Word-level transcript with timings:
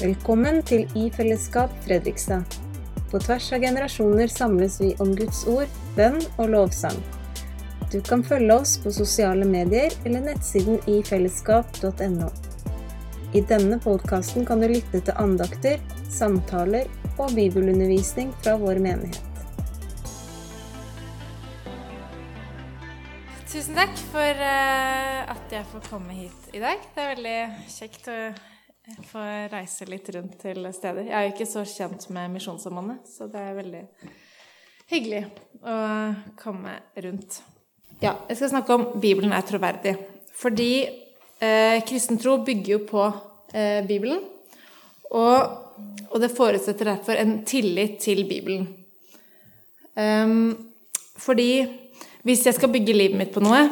Velkommen 0.00 0.62
til 0.64 0.86
I 0.96 1.10
fellesskap 1.12 1.72
Fredrikstad. 1.84 2.54
På 3.10 3.18
tvers 3.20 3.50
av 3.52 3.60
generasjoner 3.60 4.30
samles 4.32 4.78
vi 4.80 4.94
om 5.04 5.10
Guds 5.12 5.42
ord, 5.44 5.68
bønn 5.92 6.16
og 6.40 6.46
lovsang. 6.54 6.96
Du 7.92 7.98
kan 8.06 8.22
følge 8.24 8.54
oss 8.54 8.78
på 8.80 8.88
sosiale 8.96 9.44
medier 9.44 9.92
eller 10.08 10.22
nettsiden 10.24 10.78
ifellesskap.no. 10.88 12.30
I 13.36 13.42
denne 13.50 13.76
podkasten 13.84 14.46
kan 14.48 14.64
du 14.64 14.70
lytte 14.70 15.02
til 15.04 15.20
andakter, 15.20 15.82
samtaler 16.08 16.88
og 17.18 17.34
bibelundervisning 17.36 18.30
fra 18.40 18.54
vår 18.62 18.80
menighet. 18.80 19.20
Tusen 23.50 23.76
takk 23.76 23.92
for 24.14 24.40
uh, 24.48 25.28
at 25.28 25.52
jeg 25.52 25.68
får 25.74 25.84
komme 25.90 26.16
hit 26.22 26.56
i 26.56 26.64
dag. 26.64 26.80
Det 26.94 27.04
er 27.04 27.12
veldig 27.18 27.36
kjekt 27.68 28.08
å 28.08 28.16
få 29.10 29.22
reise 29.52 29.86
litt 29.88 30.08
rundt 30.14 30.38
til 30.42 30.66
steder. 30.74 31.06
Jeg 31.08 31.16
er 31.16 31.28
jo 31.28 31.34
ikke 31.34 31.48
så 31.48 31.64
kjent 31.68 32.08
med 32.14 32.34
Misjonssambandet, 32.34 33.06
så 33.10 33.28
det 33.30 33.40
er 33.42 33.58
veldig 33.58 33.84
hyggelig 34.90 35.22
å 35.60 35.76
komme 36.40 36.76
rundt. 37.04 37.40
Ja, 38.00 38.14
jeg 38.30 38.38
skal 38.38 38.52
snakke 38.54 38.76
om 38.76 38.86
Bibelen 39.00 39.34
er 39.36 39.44
troverdig. 39.46 39.94
Fordi 40.40 40.72
eh, 40.86 41.80
kristen 41.86 42.18
tro 42.20 42.38
bygger 42.44 42.72
jo 42.72 42.80
på 42.88 43.04
eh, 43.52 43.82
Bibelen. 43.86 44.22
Og, 45.10 45.36
og, 46.08 46.16
det 46.22 46.32
forutsetter 46.32 46.92
derfor 46.92 47.18
en 47.20 47.40
tillit 47.44 47.98
til 48.00 48.22
Bibelen. 48.28 48.68
Um, 49.98 50.54
fordi 51.18 51.66
hvis 52.24 52.46
jeg 52.46 52.54
skal 52.56 52.70
bygge 52.72 52.94
livet 52.94 53.18
mitt 53.18 53.32
på 53.34 53.42
noe, 53.42 53.64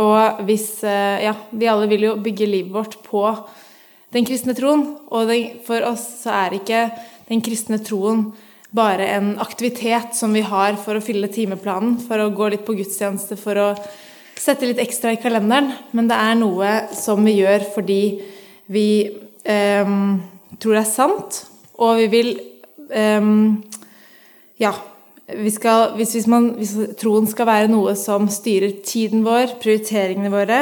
og 0.00 0.40
hvis 0.48 0.80
eh, 0.88 1.26
Ja, 1.26 1.34
vi 1.52 1.68
alle 1.68 1.88
vil 1.90 2.06
jo 2.08 2.16
bygge 2.24 2.48
livet 2.48 2.72
vårt 2.72 2.96
på 3.04 3.26
den 4.12 4.26
kristne 4.28 4.54
troen, 4.56 4.84
og 5.08 5.30
for 5.66 5.84
oss 5.88 6.04
så 6.22 6.34
er 6.44 6.58
ikke 6.58 6.86
den 7.30 7.42
kristne 7.44 7.80
troen 7.82 8.30
bare 8.72 9.06
en 9.18 9.34
aktivitet 9.40 10.16
som 10.16 10.32
vi 10.32 10.44
har 10.44 10.78
for 10.80 10.96
å 10.96 11.04
fylle 11.04 11.28
timeplanen, 11.32 11.98
for 12.00 12.20
å 12.20 12.30
gå 12.32 12.48
litt 12.52 12.64
på 12.64 12.76
gudstjeneste, 12.78 13.36
for 13.40 13.60
å 13.60 13.68
sette 14.38 14.66
litt 14.66 14.80
ekstra 14.82 15.12
i 15.12 15.20
kalenderen, 15.20 15.70
men 15.92 16.08
det 16.08 16.18
er 16.18 16.38
noe 16.40 16.70
som 16.96 17.20
vi 17.24 17.36
gjør 17.42 17.66
fordi 17.74 18.02
vi 18.72 18.86
eh, 19.44 19.92
tror 20.56 20.78
det 20.78 20.82
er 20.82 20.88
sant, 20.88 21.42
og 21.80 22.00
vi 22.00 22.08
vil 22.12 22.32
eh, 22.92 23.28
Ja, 24.62 24.72
skal, 25.50 25.94
hvis, 25.96 26.12
hvis, 26.14 26.26
man, 26.30 26.52
hvis, 26.58 26.74
troen 27.00 27.26
skal 27.30 27.48
være 27.48 27.70
noe 27.72 27.94
som 27.98 28.28
styrer 28.30 28.76
tiden 28.84 29.24
vår, 29.26 29.56
prioriteringene 29.62 30.30
våre, 30.32 30.58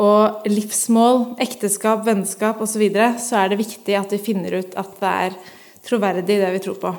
og 0.00 0.48
livsmål, 0.48 1.34
ekteskap, 1.42 2.04
vennskap 2.06 2.60
osv., 2.62 2.72
så, 2.72 2.80
videre, 2.80 3.12
så 3.20 3.42
er 3.42 3.52
det 3.52 3.60
viktig 3.60 3.96
at 3.98 4.12
vi 4.14 4.22
finner 4.30 4.60
ut 4.60 4.76
at 4.80 4.94
det 5.00 5.14
er 5.26 5.38
troverdig, 5.84 6.38
det 6.40 6.52
vi 6.54 6.62
tror 6.64 6.78
på. 6.80 6.92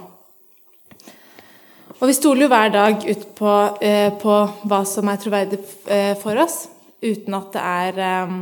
Og 2.02 2.10
vi 2.10 2.18
stoler 2.18 2.46
jo 2.46 2.50
hver 2.50 2.72
dag 2.74 3.04
ut 3.06 3.26
på, 3.38 3.56
eh, 3.86 4.10
på 4.22 4.38
hva 4.70 4.82
som 4.90 5.10
er 5.10 5.22
troverdig 5.22 5.60
eh, 5.86 6.14
for 6.22 6.38
oss, 6.42 6.64
uten 7.02 7.38
at 7.38 7.54
det 7.54 7.68
er 7.74 8.02
eh, 8.08 8.40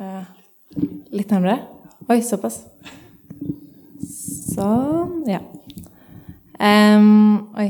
eh 0.00 0.24
Litt 1.14 1.30
nærmere? 1.30 1.60
Oi, 2.10 2.16
såpass. 2.26 2.56
Sånn. 4.02 5.20
Ja. 5.30 5.38
Um, 6.58 7.52
oi. 7.54 7.68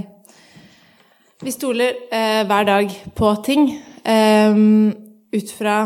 Vi 1.44 1.52
stoler 1.52 1.98
uh, 2.08 2.46
hver 2.48 2.64
dag 2.64 2.94
på 3.18 3.34
ting 3.44 3.66
um, 4.08 5.03
ut 5.34 5.52
fra 5.54 5.78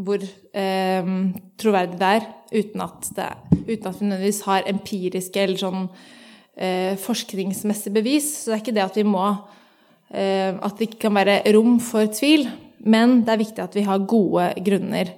hvor 0.00 0.22
um, 0.22 1.14
troverdig 1.58 1.98
det 1.98 2.10
er, 2.16 2.26
uten 2.54 2.84
at, 2.84 3.08
det, 3.16 3.28
uten 3.66 3.88
at 3.90 3.98
vi 3.98 4.06
nødvendigvis 4.06 4.42
har 4.46 4.68
empiriske 4.70 5.42
eller 5.42 5.60
sånn 5.60 5.88
uh, 5.90 6.94
forskningsmessige 7.02 7.96
bevis. 7.98 8.28
Så 8.38 8.52
det 8.52 8.56
er 8.56 8.62
ikke 8.62 8.76
det 8.78 8.86
at 8.86 9.00
vi 9.00 9.06
må 9.06 9.24
uh, 9.26 10.52
At 10.62 10.78
det 10.78 10.88
ikke 10.88 11.04
kan 11.08 11.18
være 11.18 11.42
rom 11.56 11.78
for 11.82 12.10
tvil, 12.14 12.46
men 12.86 13.20
det 13.26 13.34
er 13.34 13.42
viktig 13.42 13.64
at 13.66 13.76
vi 13.76 13.84
har 13.86 14.06
gode 14.08 14.52
grunner. 14.66 15.12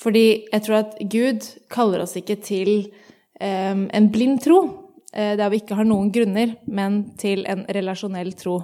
Fordi 0.00 0.26
jeg 0.46 0.62
tror 0.64 0.82
at 0.84 1.00
Gud 1.12 1.48
kaller 1.72 2.04
oss 2.04 2.14
ikke 2.16 2.38
til 2.40 2.86
en 3.40 4.06
blind 4.12 4.38
tro. 4.44 4.60
Eh, 5.12 5.36
der 5.36 5.50
vi 5.50 5.58
ikke 5.58 5.74
har 5.74 5.86
noen 5.88 6.12
grunner, 6.14 6.54
men 6.70 7.02
til 7.18 7.42
en 7.50 7.64
relasjonell 7.74 8.30
tro. 8.38 8.60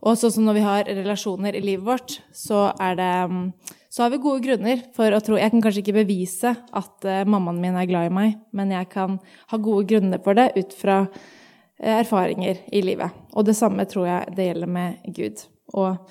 Og 0.00 0.16
sånn 0.16 0.32
som 0.32 0.46
når 0.46 0.56
vi 0.56 0.64
har 0.64 0.88
relasjoner 0.88 1.56
i 1.58 1.62
livet 1.64 1.84
vårt, 1.84 2.16
så, 2.32 2.70
det, 2.96 3.10
mm, 3.28 3.76
så 3.92 4.04
har 4.04 4.14
vi 4.14 4.22
gode 4.22 4.44
grunner 4.46 4.80
for 4.96 5.12
å 5.12 5.20
tro 5.24 5.36
Jeg 5.36 5.52
kan 5.52 5.64
kanskje 5.64 5.82
ikke 5.84 5.98
bevise 5.98 6.54
at 6.56 7.06
uh, 7.08 7.20
mammaen 7.28 7.60
min 7.60 7.76
er 7.76 7.88
glad 7.90 8.08
i 8.08 8.14
meg, 8.16 8.38
men 8.56 8.72
jeg 8.72 8.88
kan 8.94 9.18
ha 9.52 9.60
gode 9.60 9.84
grunner 9.92 10.22
for 10.24 10.38
det 10.38 10.50
ut 10.56 10.74
fra 10.78 11.02
uh, 11.04 11.94
erfaringer 12.00 12.64
i 12.72 12.82
livet. 12.86 13.12
Og 13.36 13.44
det 13.48 13.58
samme 13.60 13.84
tror 13.88 14.08
jeg 14.08 14.34
det 14.38 14.50
gjelder 14.50 14.74
med 14.78 15.14
Gud 15.20 15.44
og 15.76 16.10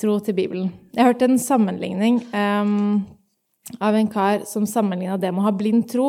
tro 0.00 0.20
til 0.20 0.36
Bibelen. 0.36 0.70
Jeg 0.92 1.08
hørte 1.08 1.28
en 1.30 1.40
sammenligning 1.40 2.20
um, 2.34 3.04
av 3.80 3.96
en 3.96 4.10
kar 4.10 4.44
som 4.48 4.68
sammenligna 4.68 5.16
det 5.16 5.32
med 5.32 5.40
å 5.40 5.48
ha 5.48 5.56
blind 5.56 5.86
tro 5.88 6.08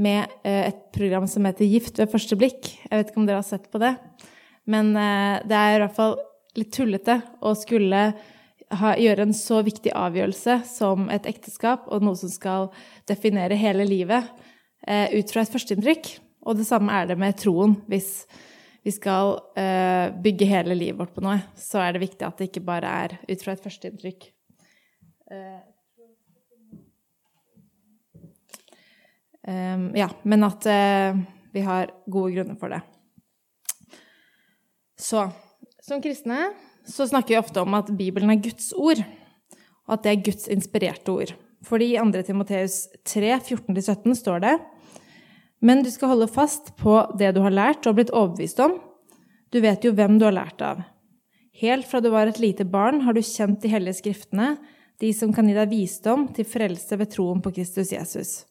med 0.00 0.32
uh, 0.46 0.62
et 0.70 0.86
program 0.96 1.28
som 1.28 1.44
heter 1.44 1.68
Gift 1.68 2.00
ved 2.00 2.08
første 2.14 2.38
blikk. 2.40 2.72
Jeg 2.88 2.94
vet 2.94 3.10
ikke 3.10 3.20
om 3.20 3.28
dere 3.28 3.42
har 3.42 3.52
sett 3.52 3.68
på 3.68 3.82
det. 3.82 3.98
Men 4.64 4.94
uh, 4.96 5.42
det 5.44 5.58
er 5.58 5.76
i 5.76 5.82
hvert 5.84 5.98
fall 5.98 6.16
litt 6.58 6.72
tullete 6.74 7.20
å 7.44 7.54
skulle 7.58 8.02
ha, 8.74 8.94
gjøre 9.00 9.28
en 9.28 9.36
så 9.36 9.60
viktig 9.66 9.92
avgjørelse 9.96 10.60
som 10.68 11.08
et 11.14 11.26
ekteskap, 11.30 11.88
og 11.88 12.04
noe 12.04 12.18
som 12.18 12.32
skal 12.32 12.70
definere 13.10 13.58
hele 13.60 13.86
livet, 13.88 14.30
eh, 14.86 15.12
ut 15.14 15.30
fra 15.30 15.44
et 15.44 15.52
førsteinntrykk. 15.54 16.10
Og 16.44 16.58
det 16.58 16.68
samme 16.68 16.92
er 16.92 17.08
det 17.08 17.18
med 17.18 17.38
troen. 17.40 17.78
Hvis 17.88 18.26
vi 18.84 18.92
skal 18.92 19.38
bygge 20.20 20.44
hele 20.44 20.74
livet 20.76 20.98
vårt 20.98 21.14
på 21.16 21.22
noe, 21.24 21.38
så 21.56 21.80
er 21.80 21.94
det 21.94 22.02
viktig 22.02 22.26
at 22.26 22.36
det 22.36 22.50
ikke 22.50 22.66
bare 22.66 22.90
er 23.06 23.14
ut 23.24 23.40
fra 23.40 23.54
et 23.54 23.62
førsteinntrykk. 23.64 24.26
Um, 29.48 29.90
ja, 29.96 30.08
men 30.22 30.44
at 30.46 30.64
uh, 30.66 31.18
vi 31.52 31.60
har 31.60 31.90
gode 32.08 32.32
grunner 32.32 32.56
for 32.56 32.72
det. 32.72 32.80
Så 34.96 35.26
som 35.84 36.00
kristne 36.02 36.48
så 36.88 37.06
snakker 37.08 37.34
vi 37.34 37.40
ofte 37.40 37.60
om 37.60 37.76
at 37.76 37.92
Bibelen 37.96 38.32
er 38.32 38.40
Guds 38.44 38.72
ord, 38.76 39.00
og 39.84 39.96
at 39.96 40.04
det 40.04 40.12
er 40.12 40.24
Guds 40.28 40.48
inspirerte 40.52 41.12
ord. 41.12 41.34
Fordi 41.64 41.94
i 41.94 42.00
2. 42.00 42.22
Timoteus 42.26 42.78
3, 43.08 43.36
14-17 43.40 44.16
står 44.20 44.42
det 44.44 44.54
Men 45.64 45.82
du 45.84 45.90
skal 45.92 46.12
holde 46.12 46.28
fast 46.28 46.74
på 46.80 46.98
det 47.18 47.34
du 47.36 47.40
har 47.44 47.54
lært 47.54 47.86
og 47.88 47.96
blitt 47.96 48.12
overbevist 48.12 48.60
om. 48.60 48.78
Du 49.52 49.60
vet 49.64 49.84
jo 49.84 49.94
hvem 49.96 50.18
du 50.18 50.26
har 50.28 50.36
lært 50.36 50.60
av. 50.64 50.82
Helt 51.60 51.86
fra 51.88 52.00
du 52.02 52.10
var 52.12 52.28
et 52.28 52.40
lite 52.42 52.66
barn, 52.66 53.04
har 53.06 53.14
du 53.14 53.22
kjent 53.22 53.62
de 53.62 53.70
hellige 53.70 54.00
skriftene, 54.02 54.56
de 55.00 55.12
som 55.14 55.32
kan 55.32 55.46
gi 55.48 55.54
deg 55.56 55.70
visdom 55.70 56.26
til 56.34 56.48
frelse 56.48 56.98
ved 56.98 57.12
troen 57.12 57.40
på 57.44 57.52
Kristus 57.54 57.92
Jesus. 57.94 58.42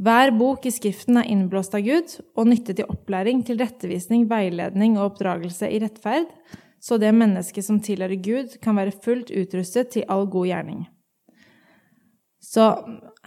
Hver 0.00 0.30
bok 0.32 0.64
i 0.64 0.70
Skriften 0.72 1.18
er 1.20 1.28
innblåst 1.28 1.74
av 1.76 1.82
Gud 1.84 2.14
og 2.38 2.46
nyttet 2.48 2.78
til 2.78 2.88
opplæring, 2.88 3.42
til 3.44 3.58
rettevisning, 3.60 4.24
veiledning 4.30 4.94
og 4.96 5.10
oppdragelse 5.10 5.68
i 5.68 5.80
rettferd, 5.82 6.30
så 6.80 6.96
det 6.96 7.10
mennesket 7.12 7.66
som 7.66 7.82
tilhører 7.84 8.16
Gud, 8.24 8.54
kan 8.64 8.78
være 8.80 8.96
fullt 9.04 9.28
utrustet 9.28 9.90
til 9.92 10.06
all 10.08 10.24
god 10.32 10.48
gjerning. 10.48 10.86
Så 12.40 12.70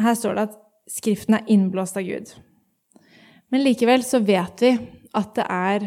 her 0.02 0.18
står 0.18 0.38
det 0.40 0.48
at 0.50 0.60
Skriften 0.90 1.38
er 1.38 1.46
innblåst 1.48 1.96
av 1.96 2.04
Gud. 2.04 2.34
Men 3.54 3.62
likevel 3.64 4.02
så 4.04 4.20
vet 4.26 4.66
vi 4.66 4.72
at 5.16 5.30
det 5.38 5.46
er 5.46 5.86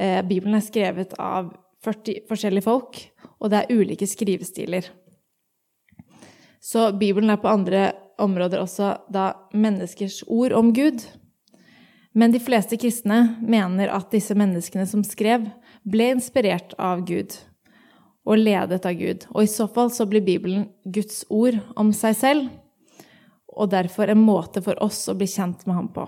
eh, 0.00 0.22
Bibelen 0.26 0.56
er 0.58 0.64
skrevet 0.64 1.12
av 1.22 1.52
40 1.84 2.24
forskjellige 2.30 2.66
folk, 2.66 2.98
og 3.38 3.52
det 3.52 3.60
er 3.60 3.76
ulike 3.76 4.08
skrivestiler. 4.08 4.88
Så 6.64 6.88
Bibelen 6.96 7.30
er 7.30 7.38
på 7.38 7.52
andre 7.52 7.84
områder 8.20 8.62
også 8.62 8.94
da 9.12 9.32
menneskers 9.54 10.22
ord 10.26 10.54
om 10.56 10.72
Gud. 10.76 11.04
Men 12.14 12.30
de 12.30 12.40
fleste 12.42 12.78
kristne 12.78 13.36
mener 13.42 13.90
at 13.90 14.12
disse 14.14 14.36
menneskene 14.38 14.86
som 14.86 15.02
skrev, 15.06 15.48
ble 15.82 16.12
inspirert 16.14 16.76
av 16.78 17.02
Gud 17.08 17.34
og 18.24 18.40
ledet 18.40 18.84
av 18.86 18.96
Gud. 18.96 19.26
Og 19.34 19.44
i 19.44 19.50
så 19.50 19.66
fall 19.68 19.90
så 19.92 20.06
blir 20.08 20.24
Bibelen 20.24 20.68
Guds 20.84 21.24
ord 21.28 21.58
om 21.76 21.92
seg 21.96 22.16
selv, 22.16 22.52
og 23.54 23.70
derfor 23.70 24.10
en 24.10 24.22
måte 24.24 24.62
for 24.64 24.78
oss 24.82 25.04
å 25.10 25.16
bli 25.18 25.28
kjent 25.30 25.66
med 25.68 25.76
ham 25.76 25.90
på. 25.94 26.06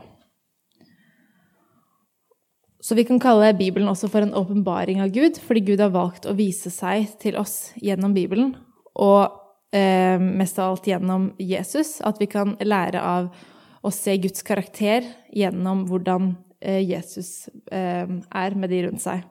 Så 2.86 2.94
vi 2.94 3.04
kan 3.06 3.18
kalle 3.18 3.50
Bibelen 3.58 3.90
også 3.90 4.08
for 4.10 4.22
en 4.22 4.34
åpenbaring 4.38 5.00
av 5.02 5.10
Gud, 5.14 5.40
fordi 5.42 5.64
Gud 5.72 5.82
har 5.82 5.90
valgt 5.94 6.26
å 6.26 6.36
vise 6.38 6.70
seg 6.70 7.16
til 7.22 7.38
oss 7.38 7.72
gjennom 7.82 8.14
Bibelen. 8.14 8.54
Og 8.94 9.45
eh, 9.76 10.16
mest 10.16 10.58
av 10.58 10.72
alt 10.72 10.88
gjennom 10.88 11.30
Jesus. 11.38 11.98
At 12.00 12.20
vi 12.22 12.28
kan 12.30 12.56
lære 12.64 13.02
av 13.02 13.30
å 13.84 13.92
se 13.94 14.16
Guds 14.18 14.44
karakter 14.46 15.06
gjennom 15.36 15.84
hvordan 15.90 16.34
eh, 16.60 16.82
Jesus 16.82 17.48
eh, 17.70 18.08
er 18.08 18.58
med 18.58 18.72
de 18.72 18.84
rundt 18.88 19.04
seg. 19.04 19.24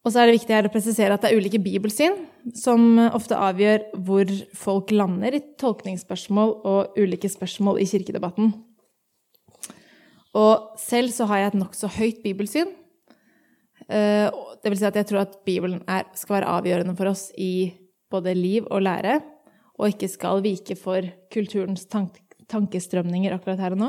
Og 0.00 0.12
så 0.12 0.22
er 0.22 0.30
det 0.30 0.38
viktig 0.38 0.54
her 0.56 0.68
å 0.68 0.72
presisere 0.72 1.12
at 1.12 1.24
det 1.24 1.30
er 1.30 1.40
ulike 1.42 1.60
bibelsyn 1.60 2.14
som 2.56 2.96
ofte 3.10 3.36
avgjør 3.36 3.82
hvor 4.06 4.30
folk 4.56 4.92
lander 4.94 5.36
i 5.36 5.42
tolkningsspørsmål 5.60 6.54
og 6.64 6.96
ulike 6.96 7.28
spørsmål 7.28 7.82
i 7.82 7.88
kirkedebatten. 7.90 8.54
Og 10.40 10.78
selv 10.80 11.12
så 11.12 11.26
har 11.28 11.42
jeg 11.42 11.52
et 11.52 11.60
nokså 11.60 11.90
høyt 11.98 12.22
bibelsyn. 12.24 12.70
Eh, 13.90 14.30
det 14.62 14.70
vil 14.70 14.78
si 14.78 14.86
at 14.86 14.96
jeg 14.96 15.08
tror 15.10 15.24
at 15.24 15.38
Bibelen 15.46 15.82
er, 15.90 16.06
skal 16.14 16.38
være 16.38 16.52
avgjørende 16.58 16.96
for 16.98 17.10
oss 17.10 17.28
i 17.34 17.72
både 18.10 18.34
liv 18.36 18.66
og 18.70 18.82
lære, 18.84 19.20
og 19.80 19.94
ikke 19.94 20.10
skal 20.12 20.42
vike 20.44 20.76
for 20.76 21.06
kulturens 21.32 21.86
tank 21.88 22.18
tankestrømninger 22.50 23.30
akkurat 23.30 23.60
her 23.62 23.76
og 23.76 23.78
nå. 23.80 23.88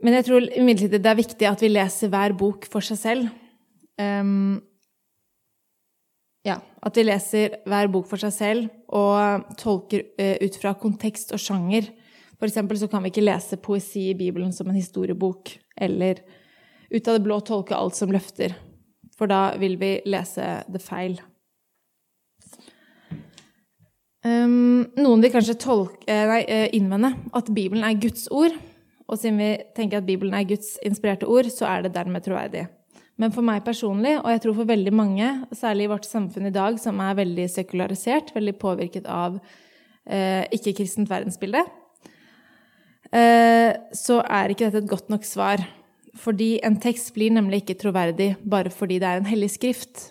Men 0.00 0.16
jeg 0.16 0.26
tror 0.30 0.46
imidlertid 0.48 1.02
det 1.02 1.10
er 1.10 1.18
viktig 1.18 1.48
at 1.48 1.60
vi 1.60 1.68
leser 1.68 2.08
hver 2.12 2.32
bok 2.40 2.64
for 2.72 2.84
seg 2.84 2.98
selv. 3.00 3.26
Um, 4.00 4.62
ja, 6.46 6.56
at 6.56 6.96
vi 6.96 7.04
leser 7.04 7.58
hver 7.68 7.90
bok 7.92 8.08
for 8.08 8.22
seg 8.22 8.32
selv 8.32 8.70
og 8.96 9.50
tolker 9.60 10.06
uh, 10.16 10.38
ut 10.40 10.56
fra 10.62 10.72
kontekst 10.80 11.34
og 11.36 11.42
sjanger. 11.42 11.90
For 12.40 12.48
eksempel 12.48 12.80
så 12.80 12.88
kan 12.88 13.04
vi 13.04 13.12
ikke 13.12 13.26
lese 13.26 13.60
poesi 13.60 14.06
i 14.08 14.16
Bibelen 14.16 14.54
som 14.56 14.70
en 14.72 14.78
historiebok, 14.80 15.52
eller 15.76 16.22
ut 16.88 17.08
av 17.08 17.18
det 17.18 17.24
blå 17.26 17.36
tolke 17.44 17.76
alt 17.76 17.98
som 17.98 18.12
løfter. 18.14 18.56
For 19.20 19.28
da 19.28 19.50
vil 19.60 19.76
vi 19.76 19.98
lese 20.08 20.62
det 20.72 20.80
feil. 20.80 21.20
Um, 24.20 24.90
noen 25.00 25.22
vil 25.24 25.32
kanskje 25.32 25.56
tolke, 25.56 26.04
eh, 26.04 26.26
nei, 26.28 26.40
eh, 26.44 26.66
innvende 26.76 27.14
at 27.32 27.46
Bibelen 27.56 27.84
er 27.84 27.96
Guds 27.96 28.28
ord. 28.30 28.52
Og 29.08 29.18
siden 29.18 29.38
vi 29.40 29.64
tenker 29.74 29.98
at 29.98 30.06
Bibelen 30.06 30.34
er 30.34 30.44
Guds 30.44 30.76
inspirerte 30.84 31.26
ord, 31.26 31.48
så 31.50 31.66
er 31.66 31.82
det 31.82 31.94
dermed 31.94 32.22
troverdig. 32.22 32.68
Men 33.20 33.32
for 33.32 33.44
meg 33.44 33.64
personlig, 33.64 34.14
og 34.20 34.30
jeg 34.32 34.40
tror 34.44 34.54
for 34.60 34.68
veldig 34.70 34.92
mange, 34.92 35.26
særlig 35.52 35.88
i 35.88 35.90
vårt 35.92 36.06
samfunn 36.08 36.46
i 36.48 36.54
dag, 36.54 36.78
som 36.80 37.00
er 37.00 37.18
veldig 37.18 37.48
sekularisert, 37.52 38.32
veldig 38.36 38.54
påvirket 38.60 39.08
av 39.10 39.40
eh, 40.06 40.46
ikke-kristent 40.56 41.10
verdensbilde, 41.10 41.64
eh, 43.12 43.74
så 43.92 44.22
er 44.24 44.54
ikke 44.54 44.70
dette 44.70 44.84
et 44.84 44.88
godt 44.94 45.12
nok 45.12 45.28
svar. 45.28 45.64
Fordi 46.16 46.58
en 46.66 46.78
tekst 46.80 47.12
blir 47.14 47.34
nemlig 47.34 47.64
ikke 47.64 47.78
troverdig 47.82 48.32
bare 48.40 48.72
fordi 48.72 48.98
det 49.02 49.08
er 49.08 49.20
en 49.20 49.28
hellig 49.28 49.50
skrift. 49.52 50.10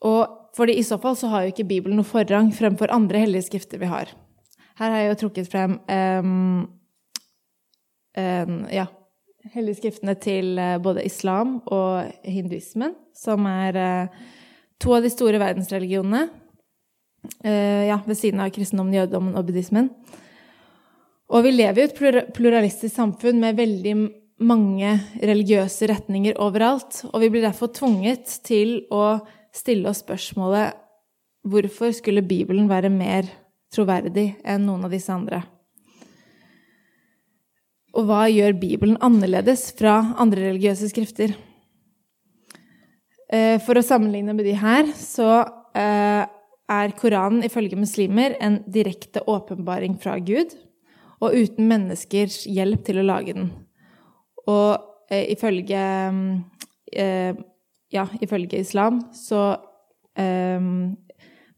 Og 0.00 0.39
fordi 0.60 0.76
i 0.76 0.84
så 0.84 0.98
fall 1.00 1.16
så 1.16 1.30
har 1.32 1.44
jo 1.44 1.54
ikke 1.54 1.68
Bibelen 1.70 1.96
noe 1.96 2.08
forrang 2.08 2.50
fremfor 2.52 2.92
andre 2.92 3.22
hellige 3.22 3.48
skrifter 3.48 3.80
vi 3.80 3.88
har. 3.88 4.12
Her 4.80 4.92
har 4.92 5.02
jeg 5.02 5.10
jo 5.10 5.18
trukket 5.22 5.48
frem 5.48 5.78
um, 5.80 6.66
um, 8.16 8.58
ja, 8.72 8.86
hellige 9.54 9.80
skriftene 9.80 10.16
til 10.20 10.60
uh, 10.60 10.76
både 10.82 11.04
islam 11.08 11.58
og 11.64 12.12
hinduismen, 12.24 12.94
som 13.16 13.48
er 13.48 13.80
uh, 13.80 14.22
to 14.80 14.94
av 14.96 15.04
de 15.04 15.12
store 15.12 15.40
verdensreligionene. 15.40 16.26
Uh, 17.44 17.88
ja, 17.88 18.00
ved 18.06 18.16
siden 18.16 18.40
av 18.40 18.52
kristendommen, 18.52 18.96
jødedommen 18.96 19.36
og 19.36 19.48
buddhismen. 19.48 19.92
Og 21.30 21.44
vi 21.46 21.52
lever 21.54 21.84
i 21.84 21.88
et 21.88 22.32
pluralistisk 22.34 22.94
samfunn 22.96 23.38
med 23.40 23.58
veldig 23.60 23.94
mange 24.44 24.94
religiøse 25.20 25.88
retninger 25.90 26.40
overalt. 26.40 27.04
Og 27.12 27.20
vi 27.22 27.28
blir 27.32 27.44
derfor 27.44 27.70
tvunget 27.76 28.40
til 28.46 28.80
å 28.90 29.20
stille 29.54 29.90
oss 29.90 30.02
spørsmålet 30.04 30.76
hvorfor 31.46 31.94
skulle 31.96 32.22
Bibelen 32.26 32.68
være 32.70 32.90
mer 32.92 33.28
troverdig 33.72 34.34
enn 34.44 34.66
noen 34.66 34.86
av 34.86 34.94
disse 34.94 35.12
andre? 35.12 35.42
Og 37.96 38.06
hva 38.06 38.26
gjør 38.30 38.58
Bibelen 38.60 38.98
annerledes 39.02 39.70
fra 39.78 39.96
andre 40.20 40.50
religiøse 40.50 40.90
skrifter? 40.92 41.34
Eh, 43.30 43.56
for 43.62 43.78
å 43.78 43.86
sammenligne 43.86 44.34
med 44.34 44.46
de 44.46 44.54
her, 44.58 44.90
så 44.98 45.42
eh, 45.78 46.22
er 46.70 46.94
Koranen 46.98 47.44
ifølge 47.46 47.78
muslimer 47.78 48.36
en 48.42 48.60
direkte 48.70 49.22
åpenbaring 49.26 49.96
fra 50.02 50.16
Gud 50.22 50.54
og 51.20 51.34
uten 51.34 51.66
menneskers 51.70 52.44
hjelp 52.48 52.86
til 52.86 53.02
å 53.02 53.06
lage 53.06 53.34
den. 53.36 53.50
Og 54.46 54.78
eh, 55.10 55.26
ifølge 55.34 55.82
Ja, 57.90 58.06
ifølge 58.22 58.60
islam 58.62 59.00
så 59.14 59.56
um, 60.18 60.96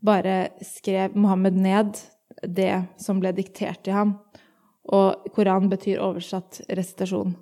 bare 0.00 0.48
skrev 0.64 1.16
Mohammed 1.16 1.58
ned 1.60 1.98
det 2.42 2.84
som 3.00 3.20
ble 3.20 3.34
diktert 3.36 3.84
til 3.84 3.96
ham. 3.96 4.14
Og 4.88 5.28
Koran 5.36 5.68
betyr 5.70 6.00
oversatt 6.02 6.62
resitasjon. 6.72 7.36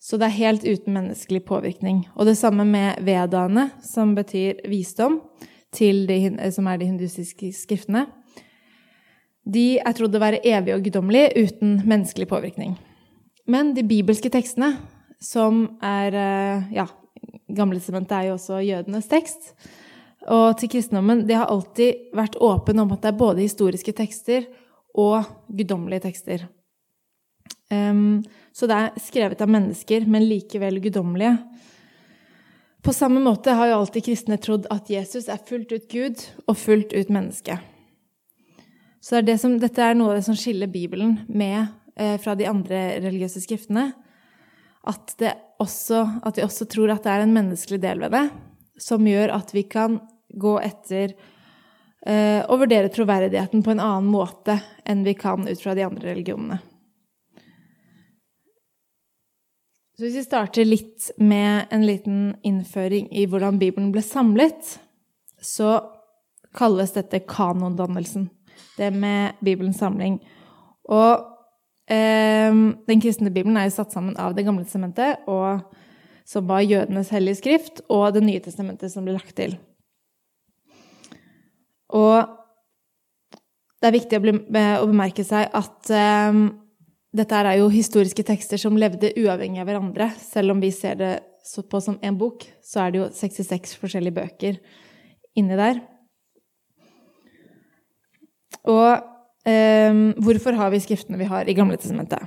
Så 0.00 0.16
det 0.16 0.30
er 0.30 0.38
helt 0.38 0.64
uten 0.64 0.94
menneskelig 0.96 1.42
påvirkning. 1.44 2.06
Og 2.16 2.26
det 2.26 2.38
samme 2.40 2.64
med 2.64 3.02
vedaene, 3.04 3.68
som 3.84 4.14
betyr 4.16 4.62
visdom, 4.68 5.20
de, 5.76 6.16
som 6.50 6.66
er 6.66 6.80
de 6.80 6.88
hindusiske 6.88 7.52
skriftene. 7.54 8.06
De 9.44 9.78
er 9.78 9.94
trodd 9.96 10.16
å 10.16 10.22
være 10.22 10.40
evige 10.42 10.78
og 10.78 10.86
guddommelige 10.86 11.44
uten 11.44 11.76
menneskelig 11.84 12.26
påvirkning. 12.32 12.74
Men 13.50 13.74
de 13.76 13.84
bibelske 13.86 14.32
tekstene, 14.32 14.72
som 15.20 15.66
er 15.84 16.16
eh, 16.16 16.72
Ja, 16.80 16.86
Gamletestamentet 17.56 18.16
er 18.16 18.28
jo 18.28 18.36
også 18.38 18.60
jødenes 18.64 19.08
tekst. 19.10 19.52
Og 20.28 20.58
til 20.60 20.68
kristendommen 20.68 21.24
De 21.28 21.36
har 21.38 21.48
alltid 21.48 22.10
vært 22.16 22.36
åpen 22.40 22.82
om 22.82 22.90
at 22.92 23.02
det 23.02 23.12
er 23.12 23.20
både 23.20 23.44
historiske 23.44 23.94
tekster 23.96 24.48
og 24.98 25.24
guddommelige 25.48 26.04
tekster. 26.08 26.48
Um, 27.70 28.20
så 28.52 28.66
det 28.66 28.76
er 28.76 29.00
skrevet 29.00 29.40
av 29.40 29.50
mennesker, 29.50 30.06
men 30.10 30.26
likevel 30.26 30.80
guddommelige. 30.82 31.36
På 32.82 32.92
samme 32.96 33.20
måte 33.22 33.54
har 33.54 33.70
jo 33.70 33.80
alltid 33.80 34.06
kristne 34.08 34.38
trodd 34.40 34.66
at 34.72 34.88
Jesus 34.90 35.28
er 35.28 35.42
fullt 35.46 35.72
ut 35.72 35.90
Gud 35.92 36.24
og 36.48 36.56
fullt 36.58 36.94
ut 36.96 37.12
menneske. 37.12 37.58
Så 39.00 39.16
det 39.16 39.20
er 39.20 39.28
det 39.30 39.38
som, 39.42 39.58
dette 39.60 39.84
er 39.84 39.96
noe 39.96 40.12
av 40.12 40.18
det 40.18 40.26
som 40.26 40.36
skiller 40.36 40.68
Bibelen 40.68 41.20
med 41.28 41.68
eh, 41.96 42.16
fra 42.20 42.34
de 42.36 42.48
andre 42.48 43.00
religiøse 43.00 43.42
skriftene. 43.44 43.90
At, 44.88 45.14
også, 45.60 46.04
at, 46.24 46.38
vi 46.38 46.46
også 46.46 46.66
tror 46.70 46.94
at 46.94 47.04
det 47.04 47.12
er 47.12 47.26
en 47.26 47.36
menneskelig 47.36 47.80
del 47.82 48.00
ved 48.04 48.14
det, 48.16 48.24
som 48.80 49.06
gjør 49.06 49.34
at 49.36 49.52
vi 49.54 49.66
kan 49.68 49.98
gå 50.40 50.56
etter 50.62 51.12
eh, 52.06 52.40
og 52.46 52.62
vurdere 52.62 52.90
troverdigheten 52.92 53.64
på 53.66 53.74
en 53.74 53.82
annen 53.82 54.10
måte 54.12 54.56
enn 54.88 55.04
vi 55.04 55.16
kan 55.18 55.46
ut 55.48 55.62
fra 55.62 55.76
de 55.76 55.84
andre 55.86 56.12
religionene. 56.14 56.60
Så 60.00 60.06
hvis 60.06 60.22
vi 60.22 60.24
starter 60.24 60.64
litt 60.64 61.10
med 61.20 61.68
en 61.68 61.82
liten 61.84 62.20
innføring 62.46 63.10
i 63.12 63.26
hvordan 63.28 63.58
Bibelen 63.60 63.90
ble 63.92 64.00
samlet, 64.00 64.78
så 65.36 65.74
kalles 66.56 66.94
dette 66.96 67.20
kanondannelsen 67.28 68.30
det 68.78 68.88
med 68.96 69.36
Bibelens 69.44 69.78
samling. 69.82 70.16
Og 70.88 71.26
den 71.90 73.00
kristne 73.02 73.32
Bibelen 73.34 73.56
er 73.58 73.66
jo 73.66 73.72
satt 73.74 73.94
sammen 73.94 74.14
av 74.20 74.36
Det 74.36 74.44
gamle 74.46 74.62
testamentet, 74.62 75.24
som 76.30 76.46
var 76.46 76.62
jødenes 76.62 77.10
hellige 77.10 77.40
skrift, 77.40 77.80
og 77.90 78.14
Det 78.14 78.22
nye 78.22 78.42
testamentet 78.42 78.92
som 78.92 79.04
ble 79.04 79.16
lagt 79.16 79.34
til. 79.34 79.56
Og 81.90 82.36
det 83.80 83.88
er 83.88 83.96
viktig 83.96 84.18
å, 84.18 84.22
bli, 84.22 84.34
å 84.36 84.88
bemerke 84.88 85.24
seg 85.26 85.48
at 85.56 85.90
um, 86.30 86.42
dette 87.16 87.38
er 87.40 87.56
jo 87.58 87.70
historiske 87.72 88.22
tekster 88.26 88.60
som 88.60 88.76
levde 88.78 89.14
uavhengig 89.18 89.62
av 89.62 89.70
hverandre. 89.70 90.10
Selv 90.20 90.54
om 90.54 90.60
vi 90.62 90.70
ser 90.74 90.98
det 91.00 91.14
på 91.70 91.80
som 91.82 91.96
én 92.04 92.18
bok, 92.20 92.44
så 92.62 92.84
er 92.84 92.92
det 92.92 93.00
jo 93.00 93.08
66 93.16 93.74
forskjellige 93.80 94.18
bøker 94.20 94.60
inni 95.40 95.56
der. 95.58 95.80
Og 98.68 99.08
hvorfor 100.20 100.56
har 100.58 100.72
vi 100.72 100.82
skriftene 100.82 101.20
vi 101.20 101.28
har 101.30 101.48
i 101.48 101.54
Gamle 101.56 101.78
testamentet? 101.80 102.22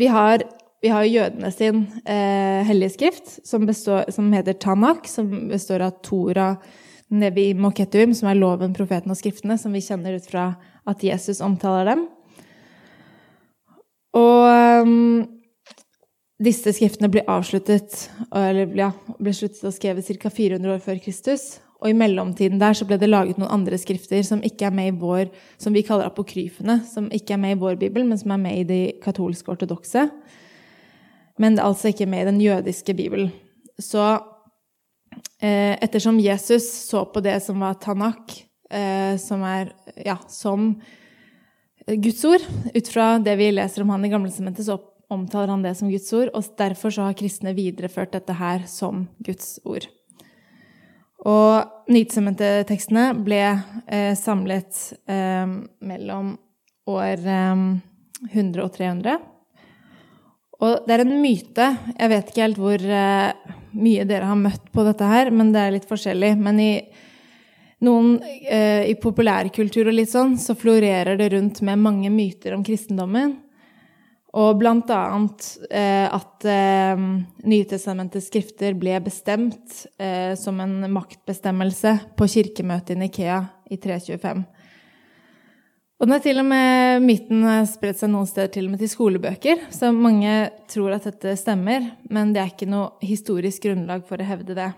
Vi 0.00 0.06
har, 0.06 0.42
vi 0.82 0.88
har 0.88 1.04
jødene 1.04 1.50
sin 1.52 1.82
eh, 2.04 2.62
hellige 2.66 2.94
skrift, 2.94 3.32
som, 3.46 3.66
består, 3.66 4.10
som, 4.14 4.30
heter 4.32 4.56
Tanak, 4.56 5.08
som 5.08 5.28
består 5.50 5.84
av 5.84 5.98
Tora, 6.06 6.54
Nevi 7.10 7.50
Moketuim, 7.58 8.14
som 8.14 8.30
er 8.30 8.38
loven, 8.38 8.72
profeten 8.76 9.12
og 9.12 9.18
skriftene, 9.18 9.58
som 9.58 9.74
vi 9.74 9.82
kjenner 9.84 10.16
ut 10.16 10.30
fra 10.30 10.52
at 10.88 11.04
Jesus 11.04 11.42
omtaler 11.44 11.90
dem. 11.90 12.06
Og 14.16 14.86
um, 14.86 15.26
disse 16.42 16.72
skriftene 16.74 17.10
blir 17.12 17.28
avsluttet, 17.30 18.06
eller 18.32 18.70
ja, 18.78 18.92
ble 19.18 19.34
sluttet 19.36 19.66
og 19.66 19.74
skrevet 19.76 20.06
ca. 20.22 20.32
400 20.32 20.76
år 20.76 20.80
før 20.86 21.02
Kristus. 21.02 21.58
Og 21.80 21.88
i 21.88 21.96
mellomtiden 21.96 22.60
der 22.60 22.76
så 22.76 22.84
ble 22.88 22.98
det 23.00 23.08
laget 23.08 23.38
noen 23.40 23.52
andre 23.54 23.78
skrifter 23.80 24.20
som 24.26 24.42
ikke 24.44 24.68
er 24.68 24.74
med 24.76 24.90
i 24.90 24.96
vår, 25.00 25.30
som 25.60 25.74
vi 25.76 25.84
kaller 25.86 26.10
apokryfene, 26.10 26.80
som 26.88 27.08
ikke 27.14 27.34
er 27.36 27.40
med 27.40 27.56
i 27.56 27.60
vår 27.60 27.78
bibel, 27.80 28.04
men 28.04 28.20
som 28.20 28.34
er 28.34 28.42
med 28.42 28.58
i 28.60 28.66
de 28.68 28.80
katolske 29.00 29.54
ortodokse. 29.54 30.08
Men 31.40 31.56
det 31.56 31.62
er 31.62 31.70
altså 31.70 31.88
ikke 31.92 32.08
med 32.10 32.26
i 32.26 32.30
den 32.30 32.42
jødiske 32.44 32.94
bibelen. 32.98 33.32
Så 33.80 34.04
eh, 35.40 35.76
ettersom 35.80 36.20
Jesus 36.20 36.68
så 36.90 37.06
på 37.08 37.22
det 37.24 37.38
som 37.46 37.64
var 37.64 37.78
Tanak, 37.80 38.34
eh, 38.68 39.16
som 39.16 39.44
er 39.48 39.72
ja, 40.04 40.18
som 40.28 40.74
Guds 41.88 42.20
ord, 42.28 42.44
ut 42.74 42.92
fra 42.92 43.14
det 43.24 43.38
vi 43.40 43.48
leser 43.54 43.82
om 43.82 43.94
han 43.94 44.04
i 44.04 44.12
Gamle 44.12 44.30
Sementet, 44.30 44.68
så 44.68 44.76
omtaler 45.10 45.50
han 45.54 45.64
det 45.64 45.72
som 45.78 45.88
Guds 45.90 46.12
ord, 46.12 46.28
og 46.36 46.52
derfor 46.60 46.92
så 46.92 47.08
har 47.08 47.16
kristne 47.18 47.56
videreført 47.56 48.12
dette 48.14 48.36
her 48.36 48.68
som 48.70 49.08
Guds 49.24 49.56
ord. 49.64 49.88
Og 51.28 51.90
Nytestamentet-tekstene 51.90 53.10
ble 53.20 53.40
eh, 53.90 54.14
samlet 54.16 54.78
eh, 55.10 55.46
mellom 55.84 56.32
år 56.88 57.26
eh, 57.26 57.64
100 58.30 58.62
og 58.64 58.72
300. 58.76 59.18
Og 60.60 60.84
det 60.84 60.92
er 60.92 61.02
en 61.06 61.20
myte 61.22 61.66
Jeg 61.96 62.10
vet 62.12 62.30
ikke 62.30 62.44
helt 62.44 62.60
hvor 62.60 62.84
eh, 62.84 63.52
mye 63.70 64.06
dere 64.08 64.28
har 64.28 64.38
møtt 64.38 64.72
på 64.74 64.84
dette 64.86 65.06
her, 65.06 65.30
men 65.34 65.52
det 65.54 65.62
er 65.62 65.76
litt 65.76 65.88
forskjellig. 65.88 66.32
Men 66.40 66.62
i 66.62 66.72
noen 67.86 68.16
eh, 68.44 68.88
i 68.90 68.96
populærkultur 69.00 69.88
og 69.88 69.96
litt 69.96 70.12
sånn, 70.12 70.36
så 70.40 70.56
florerer 70.58 71.20
det 71.20 71.30
rundt 71.34 71.62
med 71.66 71.80
mange 71.80 72.10
myter 72.12 72.56
om 72.56 72.64
kristendommen. 72.66 73.38
Og 74.38 74.60
blant 74.60 74.90
annet 74.94 75.46
eh, 75.74 76.06
at 76.06 76.46
eh, 76.46 77.00
Nytestamentets 77.50 78.28
skrifter 78.30 78.76
ble 78.78 79.00
bestemt 79.02 79.84
eh, 79.98 80.36
som 80.38 80.60
en 80.62 80.84
maktbestemmelse 80.92 81.96
på 82.18 82.28
kirkemøtet 82.30 82.94
i 82.94 83.00
Nikea 83.00 83.40
i 83.70 83.78
325. 83.82 84.44
Og 86.00 86.06
den 86.06 86.14
er 86.16 86.22
til 86.24 86.40
og 86.40 86.46
med 86.48 87.02
myten 87.04 87.42
spredt 87.68 87.98
seg 88.00 88.12
noen 88.12 88.28
steder 88.28 88.52
til 88.54 88.68
og 88.68 88.72
med 88.72 88.80
til 88.80 88.88
skolebøker, 88.88 89.66
så 89.74 89.90
mange 89.92 90.46
tror 90.70 90.94
at 90.94 91.10
dette 91.10 91.34
stemmer, 91.36 91.90
men 92.08 92.30
det 92.32 92.40
er 92.40 92.54
ikke 92.54 92.70
noe 92.70 92.94
historisk 93.04 93.66
grunnlag 93.66 94.06
for 94.08 94.16
å 94.16 94.28
hevde 94.30 94.56
det. 94.56 94.70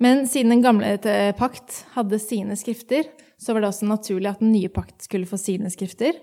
Men 0.00 0.24
siden 0.30 0.54
den 0.54 0.64
gamle 0.64 0.94
pakt 1.36 1.82
hadde 1.92 2.22
sine 2.22 2.56
skrifter, 2.56 3.04
så 3.36 3.52
var 3.52 3.66
det 3.66 3.68
også 3.74 3.90
naturlig 3.90 4.30
at 4.32 4.40
den 4.40 4.54
nye 4.54 4.72
pakt 4.72 5.04
skulle 5.04 5.28
få 5.28 5.36
sine 5.40 5.68
skrifter. 5.74 6.16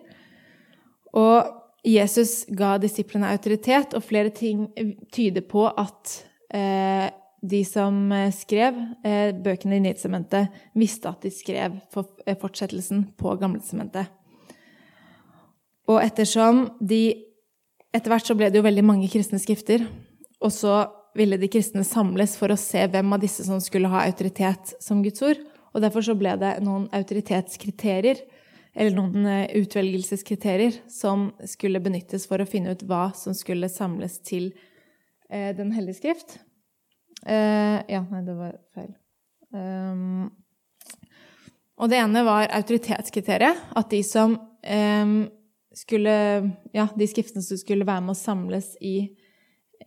Og 1.18 1.58
Jesus 1.88 2.46
ga 2.53 2.75
disiplene 2.82 3.32
autoritet, 3.34 3.96
og 3.98 4.06
flere 4.06 4.30
ting 4.30 4.68
tyder 5.13 5.44
på 5.50 5.65
at 5.70 6.13
eh, 6.53 7.10
de 7.41 7.63
som 7.65 8.12
eh, 8.13 8.30
skrev 8.36 8.77
eh, 9.03 9.32
bøkene 9.34 9.80
i 9.80 9.84
Nytestamentet, 9.88 10.53
visste 10.77 11.10
at 11.10 11.25
de 11.25 11.34
skrev 11.34 11.80
for, 11.94 12.13
eh, 12.25 12.38
fortsettelsen 12.38 13.08
på 13.18 13.34
Gamletestamentet. 13.41 14.13
Og 15.89 16.01
ettersom 16.03 16.70
de 16.80 17.27
Etter 17.91 18.08
hvert 18.08 18.24
så 18.24 18.38
ble 18.39 18.48
det 18.48 18.56
jo 18.56 18.63
veldig 18.63 18.86
mange 18.88 19.08
kristne 19.12 19.36
skrifter, 19.36 19.82
og 20.39 20.53
så 20.56 20.86
ville 21.12 21.36
de 21.36 21.50
kristne 21.51 21.84
samles 21.84 22.38
for 22.39 22.53
å 22.53 22.56
se 22.56 22.86
hvem 22.88 23.10
av 23.12 23.20
disse 23.20 23.44
som 23.44 23.60
skulle 23.60 23.89
ha 23.91 24.06
autoritet 24.08 24.72
som 24.80 25.01
Guds 25.03 25.20
ord. 25.27 25.41
Og 25.75 25.84
derfor 25.84 26.06
så 26.08 26.15
ble 26.15 26.38
det 26.39 26.53
noen 26.63 26.86
autoritetskriterier, 26.96 28.24
eller 28.74 28.96
noen 28.96 29.25
eh, 29.25 29.50
utvelgelseskriterier, 29.60 30.82
som 30.90 31.30
skulle 31.48 31.82
benyttes 31.84 32.28
for 32.30 32.42
å 32.42 32.48
finne 32.48 32.75
ut 32.75 32.86
hva 32.88 33.10
som 33.18 33.36
skulle 33.36 33.70
samles 33.72 34.20
til 34.28 34.51
eh, 35.30 35.51
Den 35.58 35.74
hellige 35.75 36.00
skrift. 36.00 36.40
Eh, 37.25 37.80
ja, 37.92 38.04
nei, 38.08 38.22
det 38.25 38.38
var 38.38 38.56
feil. 38.75 38.94
Um, 39.51 40.30
og 41.82 41.90
det 41.92 42.00
ene 42.00 42.24
var 42.24 42.48
autoritetskriteriet. 42.56 43.60
At 43.75 43.92
de 43.92 44.01
som 44.08 44.38
eh, 44.63 45.18
skulle 45.75 46.16
Ja, 46.75 46.88
de 46.96 47.08
skriftene 47.08 47.44
som 47.44 47.60
skulle 47.60 47.88
være 47.88 48.06
med 48.06 48.16
å 48.16 48.22
samles 48.22 48.74
i, 48.80 49.12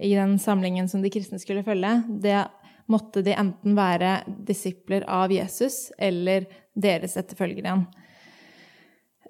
i 0.01 0.13
den 0.17 0.39
samlingen 0.41 0.89
som 0.89 1.03
de 1.05 1.13
kristne 1.13 1.41
skulle 1.41 1.65
følge, 1.65 1.97
det 2.21 2.43
måtte 2.91 3.23
de 3.25 3.33
enten 3.33 3.77
være 3.77 4.19
disipler 4.45 5.07
av 5.09 5.33
Jesus 5.33 5.89
eller 5.97 6.45
deres 6.77 7.17
etterfølgere 7.17 7.65
igjen. 7.65 7.85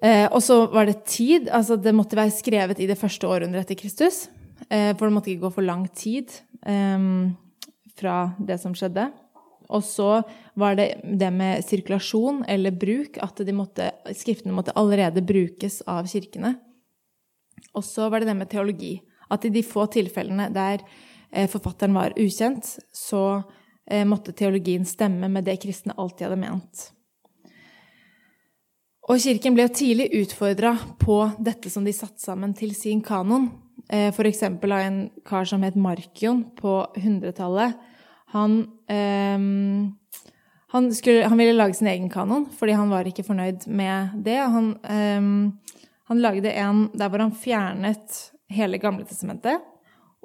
Uh, 0.03 0.27
og 0.27 0.41
så 0.43 0.65
var 0.73 0.89
det 0.89 1.05
tid. 1.07 1.49
Altså 1.49 1.77
det 1.79 1.95
måtte 1.95 2.17
være 2.19 2.33
skrevet 2.35 2.81
i 2.83 2.89
det 2.89 2.99
første 2.99 3.27
århundret 3.27 3.63
etter 3.63 3.79
Kristus. 3.79 4.25
Eh, 4.69 4.91
for 4.97 5.07
det 5.07 5.13
måtte 5.13 5.29
ikke 5.31 5.45
gå 5.45 5.53
for 5.57 5.65
lang 5.65 5.87
tid. 5.93 6.31
eh, 6.65 7.31
fra 7.95 8.33
det 8.39 8.59
som 8.59 8.73
skjedde. 8.75 9.11
Og 9.69 9.83
så 9.83 10.23
var 10.53 10.75
det 10.75 10.99
det 11.03 11.31
med 11.33 11.63
sirkulasjon 11.65 12.43
eller 12.47 12.71
bruk, 12.71 13.17
at 13.17 13.39
måtte, 13.53 13.91
skriftene 14.13 14.53
måtte 14.53 14.75
allerede 14.75 15.25
brukes 15.25 15.81
av 15.87 16.05
kirkene. 16.07 16.55
Og 17.73 17.83
så 17.83 18.09
var 18.09 18.19
det 18.19 18.27
det 18.29 18.37
med 18.37 18.49
teologi. 18.49 19.01
At 19.29 19.45
i 19.45 19.49
de 19.49 19.63
få 19.63 19.87
tilfellene 19.87 20.51
der 20.53 20.83
eh, 21.31 21.49
forfatteren 21.49 21.95
var 21.95 22.13
ukjent, 22.17 22.77
så 22.93 23.43
eh, 23.89 24.05
måtte 24.05 24.35
teologien 24.37 24.85
stemme 24.85 25.29
med 25.29 25.45
det 25.45 25.57
kristne 25.63 25.95
alltid 25.97 26.27
hadde 26.27 26.41
ment. 26.43 26.91
Og 29.05 29.21
kirken 29.21 29.53
ble 29.53 29.67
tidlig 29.69 30.07
utfordra 30.17 30.73
på 31.01 31.19
dette 31.37 31.69
som 31.69 31.85
de 31.85 31.93
satte 31.93 32.23
sammen 32.23 32.55
til 32.57 32.73
sin 32.77 33.03
kanon. 33.05 33.51
Eh, 33.85 34.09
F.eks. 34.09 34.41
av 34.47 34.79
en 34.79 34.97
kar 35.27 35.45
som 35.45 35.61
het 35.65 35.77
Markion 35.77 36.41
på 36.57 36.79
100-tallet. 36.97 37.75
Han, 38.33 38.55
um, 38.89 39.91
han, 40.73 40.89
han, 41.05 41.37
ville 41.37 41.53
lage 41.53 41.77
sin 41.77 41.87
egen 41.91 42.09
kanon 42.09 42.47
fordi 42.57 42.73
han 42.75 42.89
var 42.89 43.05
ikke 43.07 43.27
fornøyd 43.27 43.67
med 43.69 44.17
det. 44.25 44.39
Han, 44.41 44.73
um, 44.81 45.85
han 46.09 46.23
lagde 46.25 46.55
en 46.57 46.87
der 46.97 47.13
hvor 47.13 47.21
han 47.21 47.37
fjernet 47.37 48.19
hele 48.51 48.81
Gamle 48.81 49.05
testamentet 49.05 49.61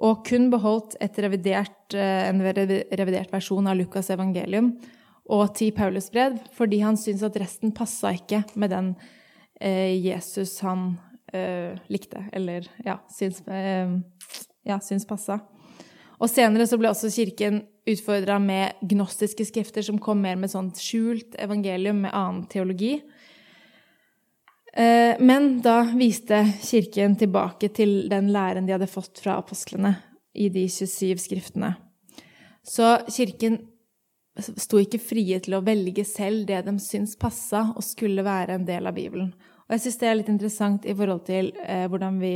og 0.01 0.25
kun 0.25 0.49
beholdt 0.53 0.97
revidert, 1.21 1.93
eh, 1.93 2.29
en 2.31 2.41
revidert 2.41 3.33
versjon 3.33 3.69
av 3.69 3.77
Lukas' 3.77 4.09
evangelium 4.13 4.73
og 5.31 5.55
ti 5.59 5.71
Paulusbrev, 5.75 6.39
fordi 6.57 6.81
han 6.83 6.99
syntes 6.99 7.27
at 7.27 7.39
resten 7.43 7.75
passa 7.77 8.15
ikke 8.17 8.43
med 8.55 8.73
den 8.73 8.93
eh, 9.61 9.95
Jesus 10.00 10.59
han 10.65 10.95
eh, 11.33 11.77
likte, 11.93 12.25
eller 12.33 12.67
ja, 12.85 12.99
syns, 13.12 13.43
eh, 13.49 13.93
ja, 14.67 14.81
syns 14.83 15.07
passa. 15.09 15.41
Og 16.21 16.29
senere 16.29 16.67
så 16.69 16.77
ble 16.81 16.91
også 16.91 17.09
kirken 17.12 17.62
utfordra 17.89 18.37
med 18.43 18.81
gnostiske 18.85 19.47
skrifter 19.49 19.85
som 19.87 20.00
kom 20.03 20.21
mer 20.21 20.37
med 20.37 20.53
sånt 20.53 20.81
skjult 20.81 21.37
evangelium 21.41 22.03
med 22.05 22.12
annen 22.12 22.45
teologi. 22.50 22.99
Eh, 24.73 25.17
men 25.19 25.57
da 25.65 25.81
viste 25.97 26.43
kirken 26.62 27.17
tilbake 27.19 27.73
til 27.75 28.05
den 28.11 28.31
læren 28.35 28.69
de 28.69 28.77
hadde 28.77 28.91
fått 28.91 29.23
fra 29.23 29.39
apostlene 29.41 29.97
i 30.35 30.50
de 30.53 30.67
27 30.71 31.19
skriftene. 31.25 31.73
Så 32.62 32.99
kirken 33.09 33.59
sto 34.39 34.79
ikke 34.81 35.01
frie 35.03 35.41
til 35.43 35.57
å 35.57 35.63
velge 35.65 36.05
selv 36.07 36.47
det 36.49 36.63
de 36.67 36.75
syntes 36.83 37.17
passa 37.19 37.67
og 37.75 37.85
skulle 37.85 38.25
være 38.27 38.57
en 38.57 38.67
del 38.69 38.87
av 38.87 38.97
Bibelen. 38.97 39.33
Og 39.67 39.77
jeg 39.77 39.85
syns 39.85 40.01
det 40.01 40.09
er 40.11 40.19
litt 40.19 40.31
interessant 40.33 40.87
i 40.89 40.95
forhold 40.97 41.25
til 41.29 41.53
eh, 41.63 41.87
hvordan 41.91 42.19
vi 42.23 42.35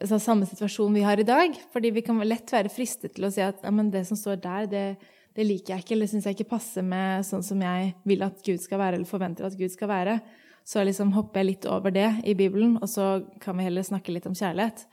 altså, 0.00 0.18
samme 0.20 0.48
situasjon 0.48 0.96
vi 0.96 1.04
har 1.06 1.20
i 1.20 1.26
dag. 1.28 1.56
Fordi 1.72 1.92
vi 1.94 2.04
kan 2.04 2.20
lett 2.24 2.52
være 2.52 2.72
fristet 2.72 3.14
til 3.16 3.28
å 3.28 3.32
si 3.32 3.44
at 3.44 3.62
ja, 3.64 3.74
det 3.92 4.04
som 4.08 4.18
står 4.18 4.40
der, 4.44 4.68
det, 4.70 4.84
det 5.36 5.46
liker 5.46 5.74
jeg 5.74 5.84
ikke, 5.84 5.94
eller 5.96 6.10
syns 6.10 6.28
jeg 6.28 6.38
ikke 6.38 6.52
passer 6.54 6.86
med 6.86 7.24
sånn 7.26 7.44
som 7.46 7.62
jeg 7.64 7.94
vil 8.08 8.24
at 8.26 8.40
Gud 8.44 8.62
skal 8.62 8.82
være, 8.82 9.00
eller 9.00 9.08
forventer 9.08 9.48
at 9.48 9.58
Gud 9.58 9.72
skal 9.72 9.92
være. 9.92 10.18
Så 10.64 10.84
liksom 10.84 11.12
hopper 11.12 11.42
jeg 11.42 11.50
litt 11.50 11.66
over 11.68 11.92
det 11.92 12.08
i 12.24 12.36
Bibelen, 12.36 12.78
og 12.80 12.88
så 12.88 13.18
kan 13.40 13.58
vi 13.58 13.66
heller 13.66 13.84
snakke 13.84 14.14
litt 14.14 14.28
om 14.28 14.36
kjærlighet. 14.36 14.86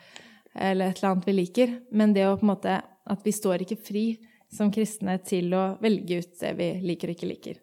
Eller 0.52 0.92
et 0.92 1.00
eller 1.00 1.14
annet 1.14 1.30
vi 1.30 1.36
liker. 1.38 1.78
Men 1.96 2.16
det 2.16 2.28
å 2.28 2.36
på 2.36 2.48
en 2.48 2.56
måte 2.56 2.82
At 3.12 3.24
vi 3.26 3.32
står 3.34 3.64
ikke 3.64 3.80
fri 3.82 4.04
som 4.52 4.72
kristne 4.74 5.18
til 5.24 5.54
å 5.56 5.76
velge 5.82 6.22
ut 6.22 6.40
det 6.42 6.54
vi 6.60 6.72
liker 6.84 7.12
og 7.12 7.18
ikke 7.18 7.30
liker. 7.30 7.60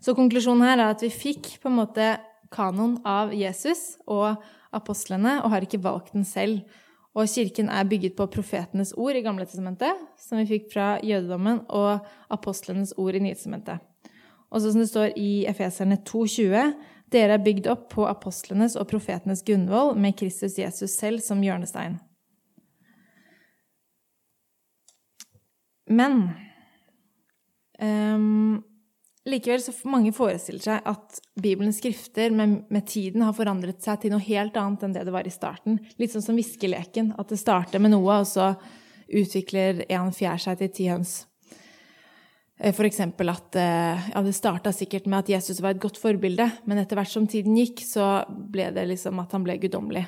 Så 0.00 0.14
konklusjonen 0.14 0.64
her 0.66 0.78
er 0.78 0.92
at 0.92 1.02
vi 1.02 1.10
fikk 1.10 1.56
på 1.62 1.70
en 1.70 1.80
måte 1.80 2.12
kanon 2.54 2.98
av 3.06 3.34
Jesus 3.34 3.96
og 4.06 4.38
apostlene 4.74 5.40
og 5.42 5.50
har 5.52 5.66
ikke 5.66 5.82
valgt 5.82 6.14
den 6.14 6.26
selv. 6.28 6.62
Og 7.18 7.26
kirken 7.26 7.70
er 7.72 7.88
bygget 7.88 8.14
på 8.18 8.28
profetenes 8.30 8.92
ord 8.94 9.16
i 9.18 9.24
Gamle 9.24 9.46
testamentet, 9.48 9.96
som 10.22 10.38
vi 10.38 10.46
fikk 10.46 10.68
fra 10.70 10.98
jødedommen, 11.02 11.64
og 11.66 12.04
apostlenes 12.30 12.92
ord 13.00 13.16
i 13.18 13.22
Nytestamentet. 13.24 13.82
Og 14.48 14.62
så 14.62 14.70
som 14.70 14.84
det 14.84 14.90
står 14.92 15.16
i 15.18 15.44
Efeserne 15.50 15.98
2,20.: 16.06 16.76
Dere 17.10 17.34
er 17.36 17.44
bygd 17.44 17.66
opp 17.72 17.88
på 17.96 18.06
apostlenes 18.06 18.76
og 18.76 18.86
profetenes 18.92 19.42
grunnvoll 19.42 19.96
med 19.96 20.16
Kristus 20.20 20.58
Jesus 20.60 20.94
selv 20.94 21.24
som 21.24 21.42
hjørnestein. 21.42 21.98
Men 25.88 26.30
um, 27.80 28.58
Likevel 29.28 29.62
så 29.62 29.74
mange 29.88 30.12
forestiller 30.16 30.62
seg 30.62 30.88
at 30.88 31.20
Bibelens 31.38 31.80
skrifter 31.82 32.32
med, 32.34 32.62
med, 32.72 32.86
tiden 32.88 33.24
har 33.26 33.36
forandret 33.36 33.82
seg 33.84 34.02
til 34.02 34.14
noe 34.14 34.24
helt 34.24 34.56
annet 34.56 34.84
enn 34.86 34.94
det 34.96 35.04
det 35.08 35.14
var 35.14 35.28
i 35.28 35.32
starten. 35.32 35.78
Litt 36.00 36.14
sånn 36.14 36.24
som 36.24 36.38
viskeleken. 36.38 37.12
At 37.20 37.32
det 37.32 37.40
starter 37.40 37.82
med 37.82 37.92
noe, 37.92 38.22
og 38.22 38.28
så 38.28 38.54
utvikler 39.08 39.84
en 39.88 40.12
fjær 40.16 40.40
seg 40.40 40.60
til 40.62 40.72
ti 40.72 40.88
høns. 40.92 41.22
F.eks. 42.58 42.74
for 42.74 42.88
eksempel 42.88 43.30
at 43.30 43.56
eh, 43.60 44.08
ja, 44.10 44.22
det 44.24 44.34
starta 44.34 44.72
sikkert 44.74 45.06
med 45.06 45.20
at 45.20 45.28
Jesus 45.36 45.60
var 45.62 45.76
et 45.76 45.82
godt 45.82 46.00
forbilde, 46.00 46.48
men 46.66 46.80
etter 46.80 46.98
hvert 46.98 47.12
som 47.12 47.28
tiden 47.30 47.54
gikk, 47.60 47.84
så 47.86 48.24
ble 48.28 48.72
det 48.74 48.88
liksom 48.90 49.20
at 49.22 49.36
han 49.36 49.44
ble 49.46 49.60
guddommelig. 49.62 50.02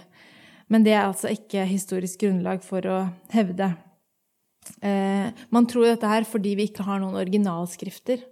Men 0.70 0.86
det 0.86 0.96
er 0.96 1.04
altså 1.04 1.30
ikke 1.30 1.68
historisk 1.68 2.24
grunnlag 2.24 2.64
for 2.66 2.86
å 2.90 2.98
hevde. 3.34 3.70
Eh, 4.82 5.30
man 5.50 5.66
tror 5.68 5.88
dette 5.88 6.08
her 6.10 6.26
fordi 6.28 6.56
vi 6.58 6.68
ikke 6.70 6.84
har 6.86 7.00
noen 7.02 7.18
originalskrifter 7.20 8.22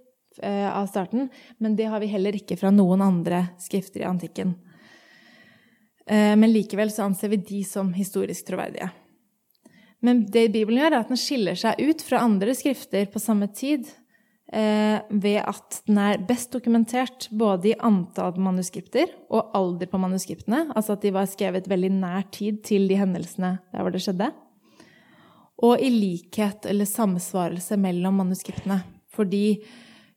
Eh, 0.41 0.77
av 0.77 0.87
starten, 0.87 1.29
men 1.57 1.75
det 1.75 1.83
har 1.83 1.99
vi 1.99 2.07
heller 2.07 2.35
ikke 2.37 2.55
fra 2.55 2.69
noen 2.71 3.01
andre 3.03 3.41
skrifter 3.59 4.05
i 4.05 4.07
antikken. 4.07 4.53
Eh, 6.07 6.35
men 6.39 6.53
likevel 6.53 6.91
så 6.93 7.09
anser 7.09 7.33
vi 7.33 7.41
de 7.43 7.63
som 7.67 7.91
historisk 7.93 8.47
troverdige. 8.47 8.87
Men 9.99 10.23
det 10.31 10.45
Bibelen 10.53 10.79
gjør, 10.79 10.93
er 10.93 11.03
at 11.03 11.11
den 11.11 11.19
skiller 11.19 11.59
seg 11.59 11.81
ut 11.81 12.03
fra 12.05 12.21
andre 12.23 12.55
skrifter 12.55 13.09
på 13.11 13.19
samme 13.19 13.49
tid 13.51 13.89
eh, 14.53 15.03
ved 15.11 15.41
at 15.41 15.81
den 15.89 15.99
er 16.05 16.23
best 16.23 16.55
dokumentert 16.55 17.27
både 17.35 17.73
i 17.73 17.79
antall 17.83 18.39
manuskripter 18.39 19.11
og 19.27 19.51
alder 19.59 19.91
på 19.91 19.99
manuskriptene, 19.99 20.69
altså 20.71 20.95
at 20.95 21.03
de 21.03 21.11
var 21.17 21.27
skrevet 21.27 21.67
veldig 21.67 21.91
nær 21.97 22.29
tid 22.31 22.63
til 22.69 22.87
de 22.87 23.01
hendelsene 23.01 23.57
der 23.73 23.83
hvor 23.83 23.91
det 23.91 24.05
skjedde, 24.05 24.31
og 25.65 25.81
i 25.83 25.89
likhet 25.91 26.67
eller 26.69 26.87
samsvarelse 26.87 27.77
mellom 27.79 28.21
manuskriptene. 28.21 28.79
Fordi 29.11 29.59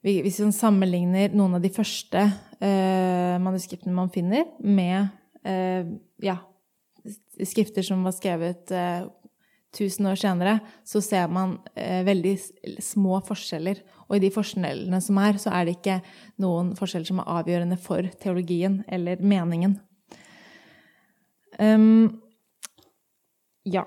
hvis 0.03 0.41
man 0.43 0.55
sammenligner 0.55 1.35
noen 1.35 1.59
av 1.59 1.63
de 1.63 1.71
første 1.75 2.23
eh, 2.63 3.35
manuskriptene 3.43 3.95
man 3.95 4.11
finner, 4.15 4.49
med 4.59 5.09
eh, 5.47 5.87
ja, 6.23 6.39
skrifter 7.43 7.87
som 7.87 8.03
var 8.07 8.15
skrevet 8.17 8.71
eh, 8.75 9.07
1000 9.73 10.11
år 10.11 10.19
senere, 10.21 10.59
så 10.85 11.01
ser 11.01 11.31
man 11.33 11.57
eh, 11.75 12.03
veldig 12.05 12.35
små 12.83 13.23
forskjeller. 13.25 13.81
Og 14.09 14.19
i 14.19 14.23
de 14.27 14.33
forskjellene 14.35 15.01
som 15.01 15.21
er, 15.23 15.39
så 15.41 15.55
er 15.57 15.67
det 15.67 15.79
ikke 15.79 16.01
noen 16.43 16.75
forskjeller 16.77 17.09
som 17.09 17.23
er 17.23 17.33
avgjørende 17.39 17.79
for 17.81 18.07
teologien 18.21 18.83
eller 18.93 19.23
meningen. 19.25 19.79
Um, 21.59 22.21
ja. 23.65 23.87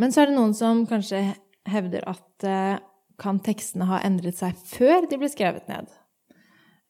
Men 0.00 0.12
så 0.12 0.22
er 0.22 0.30
det 0.30 0.38
noen 0.38 0.54
som 0.56 0.86
kanskje 0.88 1.20
hevder 1.68 2.06
at 2.08 2.46
eh, 2.48 2.76
kan 3.20 3.40
tekstene 3.44 3.88
ha 3.90 4.00
endret 4.06 4.38
seg 4.38 4.56
før 4.70 5.04
de 5.10 5.18
ble 5.20 5.28
skrevet 5.28 5.68
ned? 5.68 5.90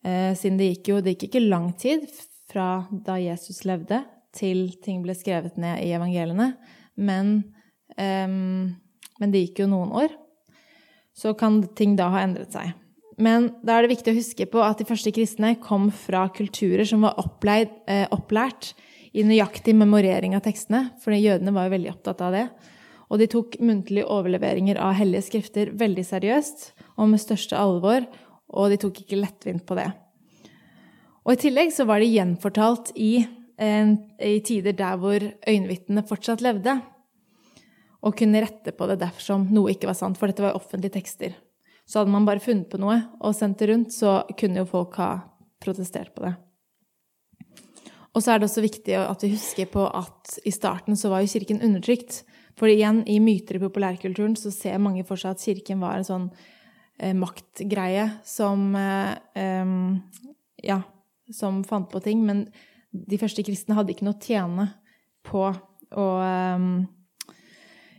Eh, 0.07 0.31
siden 0.39 0.61
det 0.61 0.71
gikk 0.71 0.93
jo 0.93 1.01
det 1.03 1.17
gikk 1.17 1.27
ikke 1.31 1.49
lang 1.49 1.73
tid 1.81 2.07
fra 2.51 2.85
da 2.91 3.19
Jesus 3.21 3.65
levde, 3.67 4.05
til 4.35 4.69
ting 4.85 5.03
ble 5.03 5.15
skrevet 5.19 5.59
ned 5.59 5.83
i 5.83 5.91
evangeliene. 5.95 6.53
Men, 7.01 7.33
um, 7.99 8.77
men 9.19 9.33
det 9.35 9.45
gikk 9.45 9.65
jo 9.65 9.71
noen 9.71 9.91
år. 10.05 10.15
Så 11.17 11.35
kan 11.39 11.61
ting 11.79 11.97
da 11.99 12.09
ha 12.15 12.23
endret 12.23 12.55
seg. 12.55 12.73
Men 13.21 13.51
da 13.67 13.77
er 13.77 13.85
det 13.85 13.97
viktig 13.97 14.15
å 14.15 14.19
huske 14.19 14.47
på 14.51 14.63
at 14.65 14.81
de 14.81 14.87
første 14.89 15.13
kristne 15.15 15.57
kom 15.63 15.91
fra 15.93 16.25
kulturer 16.33 16.87
som 16.89 17.03
var 17.05 17.19
oppleid, 17.21 17.73
eh, 17.91 18.07
opplært 18.15 18.73
i 19.13 19.27
nøyaktig 19.27 19.75
memorering 19.77 20.37
av 20.39 20.45
tekstene, 20.47 20.87
for 21.03 21.13
jødene 21.13 21.53
var 21.53 21.67
jo 21.67 21.75
veldig 21.75 21.91
opptatt 21.93 22.23
av 22.25 22.37
det. 22.39 22.47
Og 23.11 23.19
de 23.19 23.27
tok 23.31 23.57
muntlige 23.59 24.07
overleveringer 24.07 24.79
av 24.79 24.95
hellige 24.99 25.27
skrifter 25.27 25.73
veldig 25.79 26.05
seriøst 26.07 26.71
og 26.97 27.11
med 27.11 27.23
største 27.23 27.59
alvor, 27.59 28.07
og 28.51 28.71
de 28.71 28.79
tok 28.81 29.03
ikke 29.03 29.19
lettvint 29.19 29.67
på 29.67 29.77
det. 29.79 29.89
Og 31.27 31.35
i 31.35 31.41
tillegg 31.43 31.75
så 31.75 31.87
var 31.89 32.01
de 32.01 32.11
gjenfortalt 32.11 32.93
i, 32.99 33.21
i 33.21 34.39
tider 34.47 34.77
der 34.79 34.99
hvor 35.01 35.19
øyenvitnene 35.21 36.07
fortsatt 36.07 36.43
levde, 36.45 36.79
og 38.01 38.17
kunne 38.17 38.41
rette 38.41 38.73
på 38.73 38.87
det 38.89 39.01
dersom 39.03 39.51
noe 39.53 39.75
ikke 39.75 39.91
var 39.91 39.99
sant, 39.99 40.17
for 40.17 40.31
dette 40.31 40.45
var 40.45 40.57
offentlige 40.57 40.95
tekster. 40.95 41.35
Så 41.85 42.01
hadde 42.01 42.15
man 42.15 42.25
bare 42.29 42.41
funnet 42.41 42.71
på 42.71 42.79
noe 42.81 42.97
og 43.19 43.35
sendt 43.37 43.61
det 43.61 43.69
rundt, 43.73 43.93
så 43.93 44.23
kunne 44.39 44.63
jo 44.63 44.71
folk 44.71 44.97
ha 45.03 45.11
protestert 45.61 46.15
på 46.15 46.25
det. 46.25 46.33
Og 48.15 48.23
så 48.23 48.33
er 48.33 48.41
det 48.41 48.49
også 48.49 48.65
viktig 48.65 48.97
at 48.99 49.23
vi 49.23 49.35
husker 49.35 49.69
på 49.71 49.85
at 49.87 50.39
i 50.47 50.53
starten 50.55 50.97
så 50.99 51.13
var 51.13 51.23
jo 51.23 51.31
kirken 51.31 51.61
undertrykt. 51.63 52.23
For 52.61 52.69
igjen, 52.69 53.01
i 53.09 53.17
myter 53.25 53.57
i 53.57 53.63
populærkulturen 53.63 54.37
så 54.37 54.53
ser 54.53 54.81
mange 54.83 55.05
for 55.09 55.21
seg 55.21 55.33
at 55.33 55.45
kirken 55.45 55.81
var 55.81 55.97
en 55.97 56.05
sånn 56.05 56.27
eh, 57.01 57.15
maktgreie 57.17 58.11
som 58.29 58.75
eh, 58.77 59.47
Ja, 60.61 60.83
som 61.33 61.63
fant 61.65 61.89
på 61.89 62.03
ting. 62.05 62.21
Men 62.29 62.45
de 62.93 63.19
første 63.21 63.45
kristne 63.47 63.79
hadde 63.79 63.95
ikke 63.95 64.05
noe 64.05 64.19
å 64.19 64.21
tjene 64.21 64.67
på 65.25 65.47
å 65.49 66.07
eh, 66.27 66.67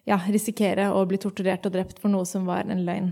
ja, 0.06 0.20
risikere 0.30 0.92
å 0.94 1.02
bli 1.10 1.18
torturert 1.22 1.66
og 1.66 1.74
drept 1.74 1.98
for 2.04 2.14
noe 2.14 2.30
som 2.30 2.46
var 2.46 2.70
en 2.70 2.86
løgn. 2.86 3.12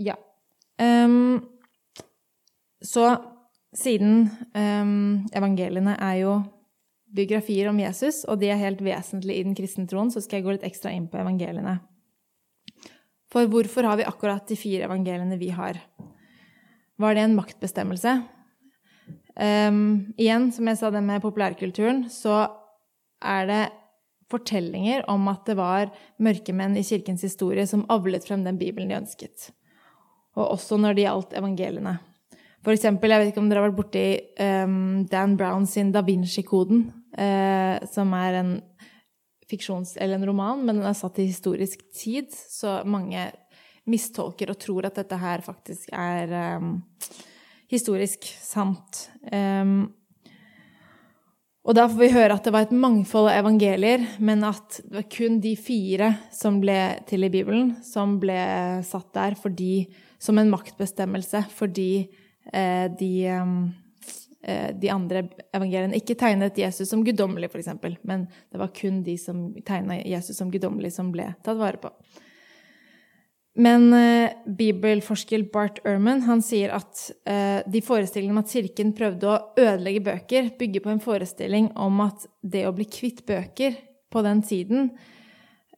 Ja. 0.00 0.16
Um, 0.80 1.44
så 2.82 3.12
siden 3.74 4.26
um, 4.54 5.26
evangeliene 5.34 5.94
er 6.02 6.16
jo 6.24 6.32
biografier 7.14 7.70
om 7.70 7.78
Jesus, 7.80 8.22
og 8.28 8.40
de 8.40 8.50
er 8.50 8.60
helt 8.60 8.82
vesentlige 8.84 9.40
i 9.40 9.46
den 9.46 9.56
kristne 9.56 9.86
troen, 9.90 10.10
så 10.10 10.22
skal 10.22 10.40
jeg 10.40 10.46
gå 10.46 10.56
litt 10.56 10.66
ekstra 10.66 10.92
inn 10.94 11.06
på 11.10 11.20
evangeliene. 11.20 11.78
For 13.32 13.50
hvorfor 13.50 13.86
har 13.86 13.98
vi 13.98 14.06
akkurat 14.06 14.46
de 14.50 14.58
fire 14.58 14.86
evangeliene 14.88 15.38
vi 15.40 15.50
har? 15.54 15.80
Var 17.00 17.16
det 17.16 17.24
en 17.24 17.38
maktbestemmelse? 17.38 18.18
Um, 19.34 20.14
igjen, 20.14 20.52
som 20.54 20.68
jeg 20.70 20.78
sa 20.78 20.90
det 20.94 21.02
med 21.02 21.22
populærkulturen, 21.24 22.04
så 22.10 22.44
er 23.18 23.48
det 23.50 23.62
fortellinger 24.30 25.04
om 25.10 25.26
at 25.30 25.42
det 25.48 25.56
var 25.58 25.90
mørkemenn 26.22 26.78
i 26.78 26.86
kirkens 26.86 27.24
historie 27.26 27.66
som 27.66 27.84
avlet 27.92 28.24
frem 28.26 28.44
den 28.46 28.58
bibelen 28.60 28.90
de 28.90 28.98
ønsket. 29.00 29.50
Og 30.38 30.54
også 30.56 30.78
når 30.78 30.94
det 30.94 31.06
gjaldt 31.06 31.38
evangeliene. 31.38 31.98
For 32.64 32.72
eksempel, 32.72 33.12
jeg 33.12 33.20
vet 33.20 33.32
ikke 33.32 33.42
om 33.42 33.50
dere 33.50 33.60
har 33.60 33.68
vært 33.68 33.80
borti 33.82 34.06
um, 34.40 35.04
Dan 35.10 35.34
Brown 35.36 35.66
sin 35.68 35.90
Da 35.92 36.00
Vinci-koden, 36.06 36.86
som 37.14 38.10
er 38.18 38.36
en 38.40 38.48
fiksjons... 39.50 39.96
eller 39.96 40.18
en 40.18 40.26
roman, 40.26 40.64
men 40.64 40.80
den 40.80 40.88
er 40.88 40.96
satt 40.98 41.18
i 41.22 41.28
historisk 41.28 41.84
tid, 41.94 42.32
så 42.32 42.80
mange 42.88 43.28
mistolker 43.90 44.52
og 44.52 44.60
tror 44.60 44.88
at 44.88 44.96
dette 45.00 45.18
her 45.20 45.44
faktisk 45.44 45.92
er 45.92 46.32
um, 46.58 46.78
historisk 47.70 48.24
sant. 48.40 49.08
Um, 49.28 49.92
og 51.64 51.76
da 51.76 51.86
får 51.88 52.00
vi 52.00 52.12
høre 52.12 52.36
at 52.36 52.44
det 52.44 52.52
var 52.52 52.66
et 52.66 52.76
mangfold 52.76 53.30
av 53.30 53.38
evangelier, 53.40 54.02
men 54.20 54.44
at 54.44 54.82
det 54.84 54.98
var 54.98 55.06
kun 55.12 55.38
de 55.40 55.54
fire 55.56 56.10
som 56.32 56.58
ble 56.60 56.76
til 57.08 57.24
i 57.24 57.32
Bibelen, 57.32 57.72
som 57.84 58.18
ble 58.20 58.36
satt 58.84 59.14
der 59.16 59.36
fordi, 59.40 59.86
som 60.20 60.40
en 60.40 60.52
maktbestemmelse 60.52 61.46
fordi 61.56 62.04
eh, 62.52 62.90
de, 62.92 63.14
eh, 63.32 63.54
de, 64.44 64.88
andre 64.92 65.22
evangeliene 65.56 65.96
ikke 65.96 66.18
tegnet 66.20 66.58
Jesus 66.60 66.90
som 66.90 67.00
guddommelig, 67.06 67.48
f.eks., 67.48 67.70
men 68.04 68.26
det 68.52 68.60
var 68.60 68.72
kun 68.76 68.98
de 69.06 69.14
som 69.16 69.46
tegna 69.64 69.96
Jesus 70.02 70.36
som 70.36 70.50
guddommelig, 70.52 70.92
som 70.92 71.08
ble 71.14 71.30
tatt 71.46 71.56
vare 71.56 71.80
på. 71.80 71.92
Men 73.54 73.92
eh, 73.94 74.32
bibelforsker 74.46 75.44
Bart 75.52 75.78
Ehrman 75.86 76.24
han 76.26 76.42
sier 76.42 76.72
at 76.74 77.04
eh, 77.30 77.62
de 77.70 77.82
forestillingene 77.86 78.34
om 78.34 78.42
at 78.42 78.50
kirken 78.50 78.90
prøvde 78.98 79.30
å 79.30 79.40
ødelegge 79.54 80.02
bøker, 80.08 80.48
bygger 80.58 80.82
på 80.82 80.90
en 80.90 81.02
forestilling 81.02 81.70
om 81.78 82.02
at 82.02 82.26
det 82.42 82.64
å 82.66 82.74
bli 82.74 82.88
kvitt 82.90 83.22
bøker 83.28 83.76
på 84.10 84.22
den 84.26 84.42
tiden 84.46 84.90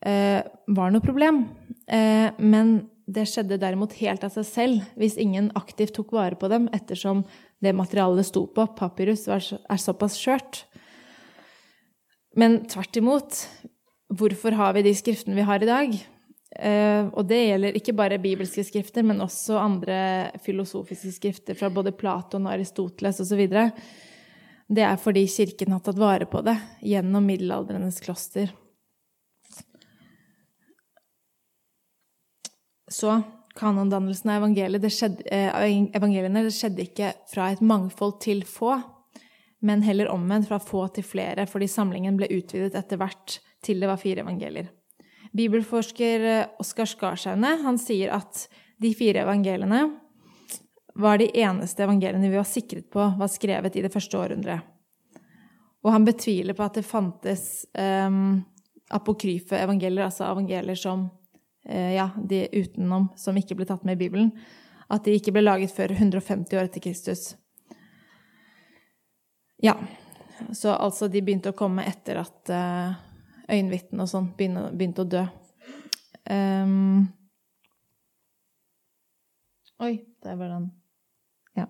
eh, 0.00 0.40
var 0.72 0.94
noe 0.94 1.04
problem. 1.04 1.44
Eh, 1.84 2.32
men 2.40 2.78
det 3.06 3.26
skjedde 3.28 3.60
derimot 3.60 3.92
helt 4.00 4.24
av 4.24 4.32
seg 4.34 4.48
selv 4.48 4.96
hvis 4.98 5.20
ingen 5.20 5.52
aktivt 5.58 5.94
tok 5.98 6.16
vare 6.16 6.40
på 6.40 6.48
dem, 6.50 6.70
ettersom 6.74 7.26
det 7.62 7.72
materialet 7.76 8.20
det 8.20 8.28
sto 8.28 8.44
på, 8.52 8.66
papyrus, 8.76 9.26
er 9.28 9.80
såpass 9.80 10.18
skjørt. 10.20 10.64
Men 12.36 12.60
tvert 12.68 12.98
imot, 13.00 13.38
hvorfor 14.12 14.56
har 14.58 14.76
vi 14.76 14.84
de 14.86 14.92
skriftene 14.96 15.38
vi 15.38 15.46
har 15.46 15.62
i 15.64 15.68
dag? 15.70 15.96
Uh, 16.56 17.12
og 17.12 17.26
det 17.28 17.40
gjelder 17.42 17.76
ikke 17.76 17.94
bare 17.96 18.20
bibelske 18.22 18.64
skrifter, 18.64 19.04
men 19.04 19.20
også 19.24 19.58
andre 19.60 19.96
filosofiske 20.44 21.12
skrifter 21.16 21.56
fra 21.58 21.68
både 21.72 21.92
Platon 21.96 22.46
og 22.46 22.54
Aristoteles 22.54 23.20
osv. 23.24 23.42
Det 24.66 24.84
er 24.84 25.00
fordi 25.00 25.26
kirken 25.30 25.74
har 25.74 25.82
tatt 25.84 26.00
vare 26.00 26.28
på 26.28 26.40
det 26.46 26.56
gjennom 26.84 27.26
middelaldrenes 27.28 28.00
kloster. 28.04 28.52
Så 32.88 33.18
kanondannelsen 33.56 34.30
av 34.30 34.42
evangeliet, 34.42 34.82
det 34.82 34.92
skjedde, 34.94 35.24
eh, 35.32 35.56
evangeliene 35.96 36.44
det 36.44 36.54
skjedde 36.54 36.84
ikke 36.84 37.12
fra 37.32 37.50
et 37.52 37.60
mangfold 37.60 38.20
til 38.20 38.44
få, 38.44 38.76
men 39.66 39.82
heller 39.82 40.12
omvendt 40.12 40.48
fra 40.48 40.60
få 40.62 40.86
til 40.94 41.04
flere, 41.04 41.46
fordi 41.46 41.68
samlingen 41.68 42.16
ble 42.16 42.28
utvidet 42.30 42.76
etter 42.78 43.00
hvert 43.00 43.38
til 43.64 43.80
det 43.80 43.88
var 43.90 44.00
fire 44.00 44.22
evangelier. 44.22 44.68
Bibelforsker 45.36 46.20
eh, 46.20 46.46
Oskar 46.62 46.88
Skarsaune 46.88 47.78
sier 47.82 48.14
at 48.14 48.46
de 48.80 48.92
fire 48.94 49.24
evangeliene 49.24 49.86
var 50.96 51.18
de 51.18 51.28
eneste 51.40 51.84
evangeliene 51.84 52.30
vi 52.30 52.38
var 52.38 52.48
sikret 52.48 52.88
på 52.92 53.04
var 53.18 53.28
skrevet 53.28 53.76
i 53.76 53.84
det 53.84 53.92
første 53.92 54.16
århundret. 54.16 54.60
Og 55.84 55.92
han 55.92 56.06
betviler 56.06 56.56
på 56.56 56.64
at 56.64 56.78
det 56.78 56.86
fantes 56.88 57.66
um, 57.78 58.40
apokryfe 58.90 59.58
evangelier, 59.60 60.06
altså 60.08 60.24
evangelier 60.26 60.78
som 60.78 61.06
ja, 61.66 62.10
de 62.16 62.44
utenom, 62.52 63.08
som 63.18 63.36
ikke 63.38 63.56
ble 63.58 63.66
tatt 63.66 63.82
med 63.86 63.98
i 63.98 64.04
Bibelen. 64.04 64.30
At 64.92 65.02
de 65.06 65.16
ikke 65.18 65.32
ble 65.34 65.42
laget 65.42 65.74
før 65.74 65.96
150 65.96 66.54
år 66.54 66.68
etter 66.68 66.84
Kristus. 66.84 67.32
Ja, 69.58 69.74
så 70.54 70.76
altså 70.76 71.08
de 71.10 71.24
begynte 71.24 71.50
å 71.50 71.58
komme 71.58 71.82
etter 71.88 72.20
at 72.20 72.52
øyenvitnene 73.50 74.04
og 74.04 74.10
sånn 74.10 74.28
begynte 74.36 75.02
å 75.02 75.10
dø. 75.10 75.24
Um, 76.30 77.06
oi, 79.78 80.00
der 80.24 80.38
var 80.38 80.50
den. 80.56 80.70
Ja. 81.54 81.66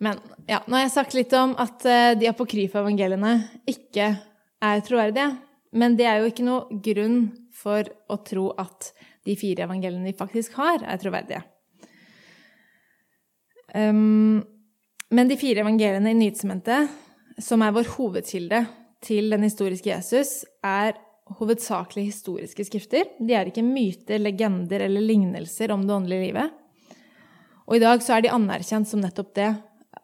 Men 0.00 0.20
ja, 0.48 0.62
nå 0.66 0.78
har 0.78 0.86
jeg 0.86 0.94
sagt 0.94 1.16
litt 1.16 1.34
om 1.36 1.52
at 1.60 1.84
eh, 1.88 2.14
de 2.18 2.30
apokryfe 2.30 2.80
evangeliene 2.80 3.36
ikke 3.68 4.14
er 4.64 4.84
troverdige. 4.86 5.34
Men 5.74 5.98
det 5.98 6.08
er 6.08 6.22
jo 6.22 6.30
ikke 6.30 6.46
noe 6.46 6.80
grunn 6.84 7.18
for 7.54 7.86
å 8.10 8.18
tro 8.26 8.48
at 8.60 8.90
de 9.24 9.36
fire 9.38 9.66
evangeliene 9.68 10.10
vi 10.10 10.16
faktisk 10.18 10.58
har, 10.58 10.82
er 10.82 11.00
troverdige. 11.00 11.42
Um, 13.74 14.42
men 15.14 15.30
de 15.30 15.38
fire 15.38 15.62
evangeliene 15.64 16.12
i 16.12 16.18
Nytestamentet, 16.18 16.90
som 17.42 17.62
er 17.64 17.74
vår 17.74 17.88
hovedkilde 17.96 18.64
til 19.04 19.30
den 19.32 19.46
historiske 19.46 19.90
Jesus, 19.90 20.42
er 20.64 20.96
hovedsakelig 21.38 22.08
historiske 22.10 22.66
skrifter. 22.68 23.08
De 23.18 23.34
er 23.36 23.48
ikke 23.48 23.64
myter, 23.64 24.20
legender 24.20 24.84
eller 24.86 25.04
lignelser 25.04 25.72
om 25.74 25.86
det 25.86 25.94
åndelige 25.94 26.26
livet. 26.28 26.60
Og 27.64 27.78
i 27.78 27.82
dag 27.82 28.02
så 28.04 28.16
er 28.16 28.24
de 28.24 28.34
anerkjent 28.34 28.88
som 28.90 29.00
nettopp 29.00 29.32
det, 29.38 29.50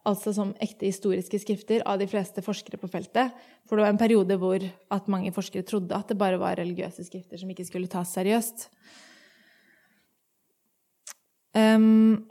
altså 0.08 0.32
som 0.34 0.54
ekte 0.62 0.88
historiske 0.88 1.40
skrifter, 1.42 1.82
av 1.88 2.00
de 2.00 2.08
fleste 2.08 2.42
forskere 2.44 2.80
på 2.80 2.88
feltet. 2.90 3.34
For 3.68 3.76
det 3.76 3.84
var 3.84 3.94
en 3.94 4.00
periode 4.00 4.38
hvor 4.40 4.64
at 4.64 5.12
mange 5.12 5.32
forskere 5.34 5.66
trodde 5.66 5.96
at 5.96 6.08
det 6.08 6.18
bare 6.20 6.40
var 6.40 6.58
religiøse 6.60 7.04
skrifter 7.06 7.40
som 7.40 7.50
ikke 7.52 7.68
skulle 7.68 7.90
tas 7.90 8.12
seriøst. 8.16 8.68
Um, 11.50 12.30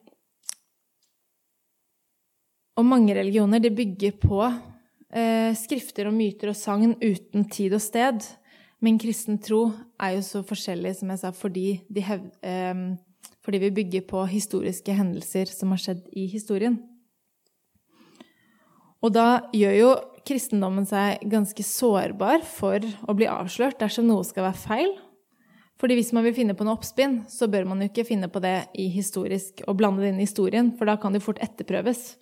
og 2.80 2.88
mange 2.88 3.16
religioner 3.16 3.60
de 3.60 3.72
bygger 3.76 4.16
på 4.22 4.40
eh, 4.48 5.52
skrifter 5.58 6.08
og 6.08 6.16
myter 6.16 6.54
og 6.54 6.56
sagn 6.58 6.96
uten 7.04 7.44
tid 7.52 7.76
og 7.76 7.84
sted. 7.84 8.24
Men 8.80 9.00
kristen 9.02 9.42
tro 9.44 9.66
er 10.00 10.16
jo 10.16 10.24
så 10.24 10.42
forskjellig, 10.48 10.94
som 10.96 11.12
jeg 11.12 11.20
sa, 11.20 11.34
fordi, 11.36 11.82
hev, 12.00 12.30
eh, 12.40 12.86
fordi 13.44 13.60
vi 13.66 13.74
bygger 13.82 14.06
på 14.08 14.24
historiske 14.32 14.96
hendelser 14.96 15.52
som 15.52 15.76
har 15.76 15.84
skjedd 15.84 16.08
i 16.16 16.30
historien. 16.32 16.80
Og 19.00 19.14
da 19.16 19.28
gjør 19.56 19.76
jo 19.78 19.92
kristendommen 20.28 20.88
seg 20.88 21.24
ganske 21.32 21.64
sårbar 21.66 22.44
for 22.46 22.84
å 23.08 23.16
bli 23.16 23.30
avslørt 23.32 23.80
dersom 23.80 24.10
noe 24.10 24.26
skal 24.28 24.50
være 24.50 24.62
feil. 24.62 24.92
Fordi 25.80 25.96
hvis 25.96 26.12
man 26.16 26.26
vil 26.28 26.36
finne 26.36 26.56
på 26.60 26.66
noe 26.68 26.76
oppspinn, 26.76 27.22
så 27.32 27.48
bør 27.48 27.70
man 27.70 27.80
jo 27.80 27.88
ikke 27.88 28.08
finne 28.10 28.28
på 28.32 28.42
det 28.44 28.68
i 28.76 28.90
historisk 28.92 29.64
og 29.66 29.78
blande 29.80 30.04
det 30.04 30.12
inn 30.12 30.20
i 30.20 30.28
historien, 30.28 30.74
for 30.76 30.90
da 30.90 30.98
kan 31.00 31.16
det 31.16 31.24
fort 31.24 31.40
etterprøves. 31.44 32.18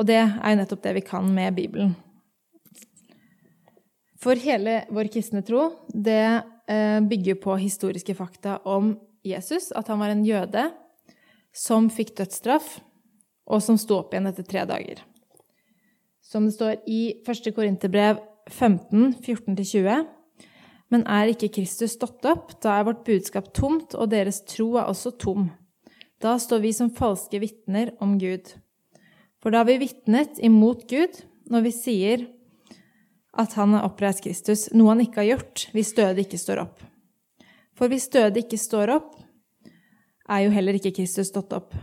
Og 0.00 0.08
det 0.08 0.22
er 0.22 0.54
jo 0.54 0.60
nettopp 0.62 0.86
det 0.86 0.94
vi 0.96 1.04
kan 1.04 1.28
med 1.34 1.58
Bibelen. 1.58 1.92
For 4.20 4.40
hele 4.40 4.82
vår 4.92 5.12
kristne 5.12 5.44
tro, 5.44 5.66
det 5.92 6.24
eh, 6.68 6.98
bygger 7.04 7.40
på 7.40 7.56
historiske 7.60 8.16
fakta 8.16 8.58
om 8.68 8.94
Jesus, 9.24 9.68
at 9.76 9.88
han 9.92 10.00
var 10.00 10.12
en 10.12 10.24
jøde 10.24 10.66
som 11.56 11.88
fikk 11.92 12.14
dødsstraff, 12.20 12.78
og 13.50 13.64
som 13.64 13.76
sto 13.80 13.98
opp 14.00 14.14
igjen 14.14 14.28
etter 14.30 14.46
tre 14.46 14.64
dager. 14.68 15.00
Som 16.30 16.46
det 16.46 16.54
står 16.54 16.76
i 16.86 17.00
1. 17.26 17.48
Korinterbrev 17.56 18.20
15, 18.50 19.14
14-20. 19.18 20.04
Men 20.90 21.02
er 21.06 21.30
ikke 21.32 21.50
Kristus 21.56 21.96
stått 21.96 22.26
opp, 22.26 22.52
da 22.62 22.76
er 22.76 22.86
vårt 22.86 23.02
budskap 23.06 23.50
tomt, 23.54 23.96
og 23.98 24.12
deres 24.12 24.42
tro 24.46 24.76
er 24.78 24.90
også 24.90 25.10
tom. 25.18 25.48
Da 26.22 26.36
står 26.38 26.62
vi 26.62 26.72
som 26.76 26.92
falske 26.94 27.40
vitner 27.42 27.94
om 28.02 28.14
Gud. 28.20 28.52
For 29.42 29.50
da 29.50 29.62
har 29.62 29.70
vi 29.70 29.80
vitnet 29.82 30.38
imot 30.44 30.86
Gud 30.90 31.22
når 31.50 31.66
vi 31.66 31.74
sier 31.74 32.26
at 33.40 33.54
han 33.58 33.74
har 33.74 33.86
oppreist 33.88 34.22
Kristus, 34.22 34.68
noe 34.74 34.92
han 34.92 35.02
ikke 35.02 35.22
har 35.22 35.30
gjort 35.32 35.66
hvis 35.74 35.94
døde 35.98 36.22
ikke 36.22 36.38
står 36.38 36.62
opp. 36.66 36.82
For 37.78 37.90
hvis 37.90 38.10
døde 38.12 38.42
ikke 38.42 38.58
står 38.60 38.92
opp, 38.98 39.14
er 40.30 40.44
jo 40.44 40.54
heller 40.54 40.76
ikke 40.78 40.94
Kristus 40.94 41.30
stått 41.32 41.54
opp. 41.56 41.74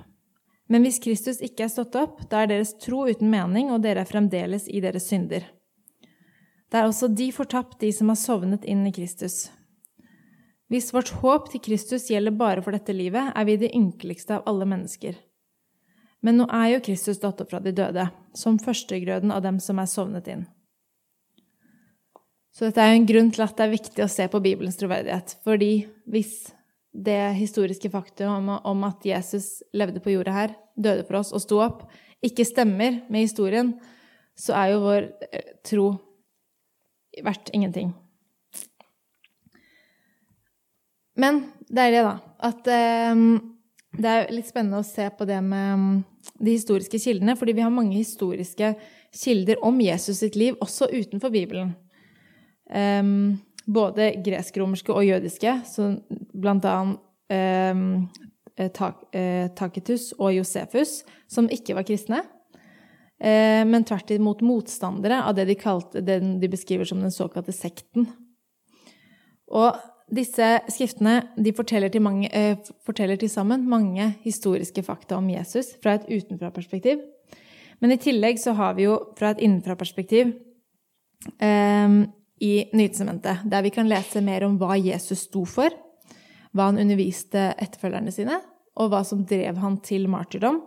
Men 0.67 0.83
hvis 0.83 0.99
Kristus 1.03 1.39
ikke 1.43 1.65
er 1.65 1.71
stått 1.71 1.95
opp, 1.95 2.25
da 2.31 2.43
er 2.43 2.51
deres 2.51 2.73
tro 2.83 3.05
uten 3.07 3.29
mening, 3.31 3.71
og 3.71 3.83
dere 3.85 4.03
er 4.03 4.09
fremdeles 4.09 4.67
i 4.67 4.81
deres 4.83 5.07
synder. 5.07 5.45
Det 6.67 6.79
er 6.79 6.89
også 6.89 7.07
de 7.07 7.29
fortapt, 7.31 7.79
de 7.79 7.93
som 7.95 8.11
har 8.11 8.19
sovnet 8.19 8.67
inn 8.67 8.83
i 8.87 8.91
Kristus. 8.95 9.47
Hvis 10.67 10.91
vårt 10.91 11.13
håp 11.21 11.47
til 11.53 11.63
Kristus 11.63 12.09
gjelder 12.11 12.35
bare 12.35 12.63
for 12.63 12.75
dette 12.75 12.91
livet, 12.91 13.31
er 13.31 13.47
vi 13.47 13.55
det 13.61 13.71
ynkeligste 13.75 14.35
av 14.35 14.49
alle 14.51 14.67
mennesker. 14.67 15.15
Men 16.19 16.41
nå 16.41 16.47
er 16.51 16.73
jo 16.73 16.83
Kristus 16.89 17.21
stått 17.21 17.39
opp 17.39 17.53
fra 17.53 17.61
de 17.63 17.71
døde, 17.71 18.09
som 18.35 18.59
førstegrøden 18.59 19.31
av 19.31 19.45
dem 19.45 19.61
som 19.63 19.79
er 19.79 19.87
sovnet 19.87 20.27
inn. 20.33 20.43
Så 22.51 22.67
dette 22.67 22.81
er 22.81 22.91
jo 22.91 22.99
en 22.99 23.07
grunn 23.07 23.31
til 23.31 23.45
at 23.45 23.55
det 23.55 23.67
er 23.67 23.75
viktig 23.75 24.03
å 24.03 24.11
se 24.11 24.25
på 24.33 24.41
Bibelens 24.43 24.79
troverdighet. 24.79 25.37
Fordi 25.45 25.71
hvis 26.09 26.49
det 26.97 27.37
historiske 27.37 27.89
faktum 27.93 28.49
om 28.49 28.83
at 28.87 29.05
Jesus 29.05 29.61
levde 29.73 30.01
på 30.01 30.15
jorda 30.15 30.33
her, 30.33 30.55
døde 30.75 31.05
for 31.05 31.19
oss 31.21 31.33
og 31.35 31.43
sto 31.43 31.61
opp, 31.61 31.85
ikke 32.25 32.45
stemmer 32.47 33.03
med 33.11 33.27
historien, 33.27 33.75
så 34.37 34.55
er 34.57 34.73
jo 34.73 34.83
vår 34.85 35.09
eh, 35.29 35.53
tro 35.65 35.91
verdt 37.23 37.51
ingenting. 37.53 37.93
Men 41.17 41.47
det 41.69 41.87
er 41.87 41.93
det, 41.93 42.03
da. 42.05 42.15
At 42.49 42.69
eh, 42.69 43.21
det 43.97 44.13
er 44.13 44.33
litt 44.33 44.49
spennende 44.49 44.81
å 44.81 44.85
se 44.85 45.07
på 45.09 45.25
det 45.29 45.39
med 45.45 45.81
mm, 45.81 45.97
de 46.37 46.53
historiske 46.53 47.01
kildene, 47.01 47.37
fordi 47.37 47.57
vi 47.57 47.65
har 47.65 47.73
mange 47.73 47.97
historiske 47.97 48.75
kilder 49.17 49.61
om 49.65 49.79
Jesus 49.81 50.21
sitt 50.21 50.37
liv, 50.37 50.57
også 50.61 50.89
utenfor 50.93 51.33
Bibelen. 51.33 51.73
Um, 52.67 53.39
både 53.67 54.11
gresk-romerske 54.23 54.93
og 54.95 55.05
jødiske, 55.05 55.53
så 55.67 55.91
blant 56.33 56.65
annet 56.65 56.99
eh, 57.33 58.69
Taketus 59.57 60.13
og 60.17 60.33
Josefus, 60.37 61.01
som 61.29 61.49
ikke 61.51 61.75
var 61.77 61.85
kristne, 61.87 62.23
eh, 63.19 63.63
men 63.67 63.85
tvert 63.85 64.15
imot 64.15 64.41
motstandere 64.45 65.19
av 65.23 65.35
det 65.37 65.49
de, 65.51 65.57
kalte, 65.59 66.01
det 66.01 66.21
de 66.41 66.49
beskriver 66.49 66.87
som 66.87 67.03
den 67.03 67.13
såkalte 67.13 67.53
sekten. 67.55 68.07
Og 69.47 69.77
disse 70.07 70.47
skriftene 70.71 71.19
forteller, 71.55 71.91
til 71.91 72.01
mange, 72.01 72.31
eh, 72.31 72.57
forteller 72.85 73.19
sammen 73.27 73.67
mange 73.67 74.15
historiske 74.23 74.83
fakta 74.83 75.17
om 75.17 75.29
Jesus 75.29 75.75
fra 75.83 75.95
et 75.95 76.07
utenfraperspektiv. 76.07 77.03
Men 77.81 77.91
i 77.91 77.97
tillegg 77.97 78.39
så 78.39 78.53
har 78.53 78.73
vi 78.73 78.87
jo 78.87 78.97
fra 79.17 79.31
et 79.31 79.41
innenfraperspektiv 79.43 80.33
eh, 81.41 82.07
i 82.39 82.67
Nytestamentet, 82.73 83.45
der 83.45 83.63
vi 83.65 83.71
kan 83.73 83.89
lese 83.89 84.21
mer 84.21 84.45
om 84.47 84.57
hva 84.61 84.77
Jesus 84.77 85.25
sto 85.27 85.43
for, 85.49 85.73
hva 86.53 86.69
han 86.69 86.79
underviste 86.81 87.51
etterfølgerne 87.57 88.13
sine, 88.13 88.39
og 88.77 88.91
hva 88.91 89.03
som 89.05 89.25
drev 89.27 89.57
han 89.61 89.79
til 89.85 90.07
martyrdom. 90.11 90.61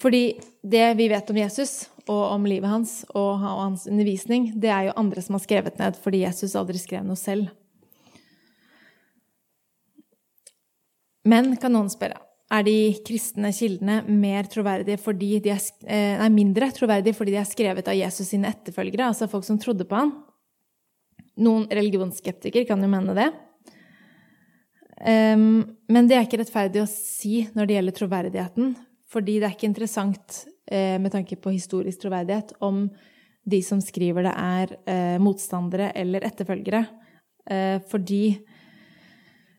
Fordi 0.00 0.40
det 0.62 0.86
vi 0.98 1.08
vet 1.12 1.30
om 1.30 1.38
Jesus 1.38 1.74
og 2.08 2.22
om 2.32 2.46
livet 2.48 2.70
hans 2.72 2.94
og 3.14 3.42
hans 3.44 3.86
undervisning, 3.90 4.50
det 4.58 4.72
er 4.72 4.88
jo 4.88 4.96
andre 4.98 5.22
som 5.22 5.36
har 5.36 5.44
skrevet 5.44 5.78
ned, 5.78 5.98
fordi 6.00 6.24
Jesus 6.24 6.56
aldri 6.58 6.80
skrev 6.80 7.04
noe 7.06 7.20
selv. 7.20 7.52
Men 11.28 11.52
kan 11.60 11.74
noen 11.76 11.92
spørre 11.92 12.18
er 12.50 12.64
de 12.66 12.76
kristne 13.06 13.52
kildene 13.54 14.00
troverdige 14.50 14.98
er, 15.54 15.60
eh, 15.86 16.18
nei, 16.18 16.28
mindre 16.34 16.70
troverdige 16.74 17.14
fordi 17.14 17.30
de 17.30 17.38
er 17.38 17.46
skrevet 17.46 17.86
av 17.86 17.94
Jesus 17.94 18.26
sine 18.32 18.50
etterfølgere, 18.50 19.06
altså 19.06 19.28
folk 19.30 19.44
som 19.44 19.58
trodde 19.58 19.86
på 19.86 19.94
han? 19.94 20.12
Noen 21.40 21.66
religionsskeptikere 21.72 22.68
kan 22.68 22.82
jo 22.84 22.90
mene 22.92 23.16
det. 23.16 23.30
Um, 25.00 25.62
men 25.88 26.08
det 26.08 26.18
er 26.18 26.26
ikke 26.26 26.42
rettferdig 26.42 26.82
å 26.82 26.90
si 26.90 27.46
når 27.56 27.68
det 27.68 27.76
gjelder 27.78 27.96
troverdigheten, 27.96 28.74
fordi 29.10 29.38
det 29.40 29.48
er 29.48 29.54
ikke 29.56 29.70
interessant 29.70 30.42
eh, 30.70 30.98
med 31.00 31.12
tanke 31.14 31.38
på 31.40 31.54
historisk 31.54 32.04
troverdighet 32.04 32.52
om 32.62 32.84
de 33.50 33.60
som 33.64 33.80
skriver 33.82 34.28
det, 34.28 34.34
er 34.36 34.74
eh, 34.84 35.16
motstandere 35.22 35.90
eller 35.98 36.26
etterfølgere. 36.28 36.84
Eh, 37.50 37.78
fordi 37.90 38.24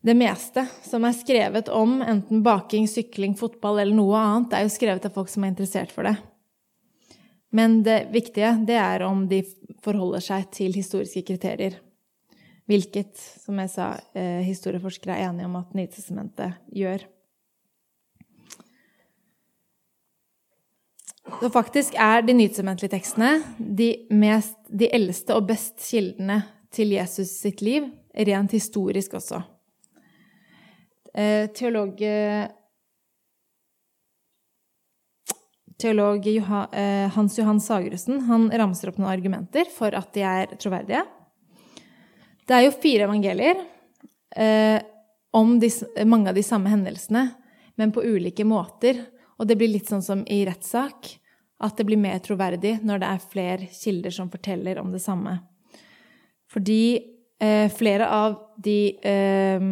det 0.02 0.16
meste 0.18 0.64
som 0.86 1.04
er 1.06 1.18
skrevet 1.18 1.70
om 1.74 2.00
enten 2.02 2.42
baking, 2.46 2.88
sykling, 2.90 3.36
fotball 3.38 3.82
eller 3.82 3.98
noe 3.98 4.22
annet, 4.22 4.56
er 4.56 4.66
jo 4.66 4.74
skrevet 4.74 5.10
av 5.10 5.18
folk 5.18 5.30
som 5.30 5.46
er 5.46 5.54
interessert 5.54 5.92
for 5.94 6.08
det. 6.08 6.16
Men 7.52 7.82
det 7.84 8.06
viktige, 8.14 8.54
det 8.68 8.78
er 8.80 9.04
om 9.04 9.26
de 9.28 9.42
forholder 9.84 10.24
seg 10.24 10.52
til 10.56 10.76
historiske 10.76 11.24
kriterier. 11.28 11.80
Hvilket, 12.70 13.18
som 13.44 13.58
jeg 13.60 13.72
sa, 13.74 13.88
eh, 14.16 14.40
historieforskere 14.48 15.18
er 15.18 15.30
enige 15.30 15.50
om 15.50 15.58
at 15.60 15.74
Nytestamentet 15.76 16.54
gjør. 16.72 17.04
Så 21.42 21.50
faktisk 21.52 21.96
er 21.96 22.22
de 22.22 22.34
nytestamentlige 22.34 22.92
tekstene 22.96 23.44
de, 23.58 24.08
mest, 24.10 24.58
de 24.68 24.90
eldste 24.94 25.36
og 25.36 25.48
best 25.48 25.78
kildene 25.84 26.42
til 26.72 26.94
Jesus 26.96 27.30
sitt 27.42 27.62
liv, 27.62 27.88
rent 28.16 28.52
historisk 28.56 29.14
også. 29.20 29.42
Eh, 31.14 31.50
teolog 31.56 32.02
eh, 32.02 32.48
Teolog 35.82 36.28
eh, 36.28 37.10
Hans 37.16 37.40
Johan 37.40 37.62
Sagerussen 37.64 38.22
han 38.28 38.50
ramser 38.54 38.92
opp 38.92 39.00
noen 39.02 39.12
argumenter 39.16 39.70
for 39.74 39.96
at 39.98 40.14
de 40.14 40.26
er 40.28 40.54
troverdige. 40.62 41.04
Det 42.46 42.58
er 42.58 42.66
jo 42.68 42.78
fire 42.84 43.08
evangelier 43.08 43.68
om 45.32 45.60
de, 45.60 45.70
mange 46.08 46.30
av 46.30 46.36
de 46.36 46.44
samme 46.44 46.72
hendelsene, 46.72 47.26
men 47.76 47.92
på 47.92 48.04
ulike 48.04 48.46
måter. 48.48 49.00
Og 49.40 49.48
det 49.48 49.58
blir 49.60 49.72
litt 49.72 49.90
sånn 49.90 50.04
som 50.06 50.24
i 50.30 50.44
rettssak, 50.48 51.16
at 51.62 51.78
det 51.78 51.86
blir 51.88 52.00
mer 52.02 52.20
troverdig 52.24 52.78
når 52.86 53.02
det 53.02 53.10
er 53.10 53.30
flere 53.32 53.70
kilder 53.74 54.14
som 54.14 54.30
forteller 54.34 54.82
om 54.82 54.92
det 54.94 55.02
samme. 55.04 55.38
Fordi 56.52 56.84
eh, 57.42 57.68
flere 57.74 58.10
av 58.12 58.38
de 58.58 58.80
eh, 58.98 59.68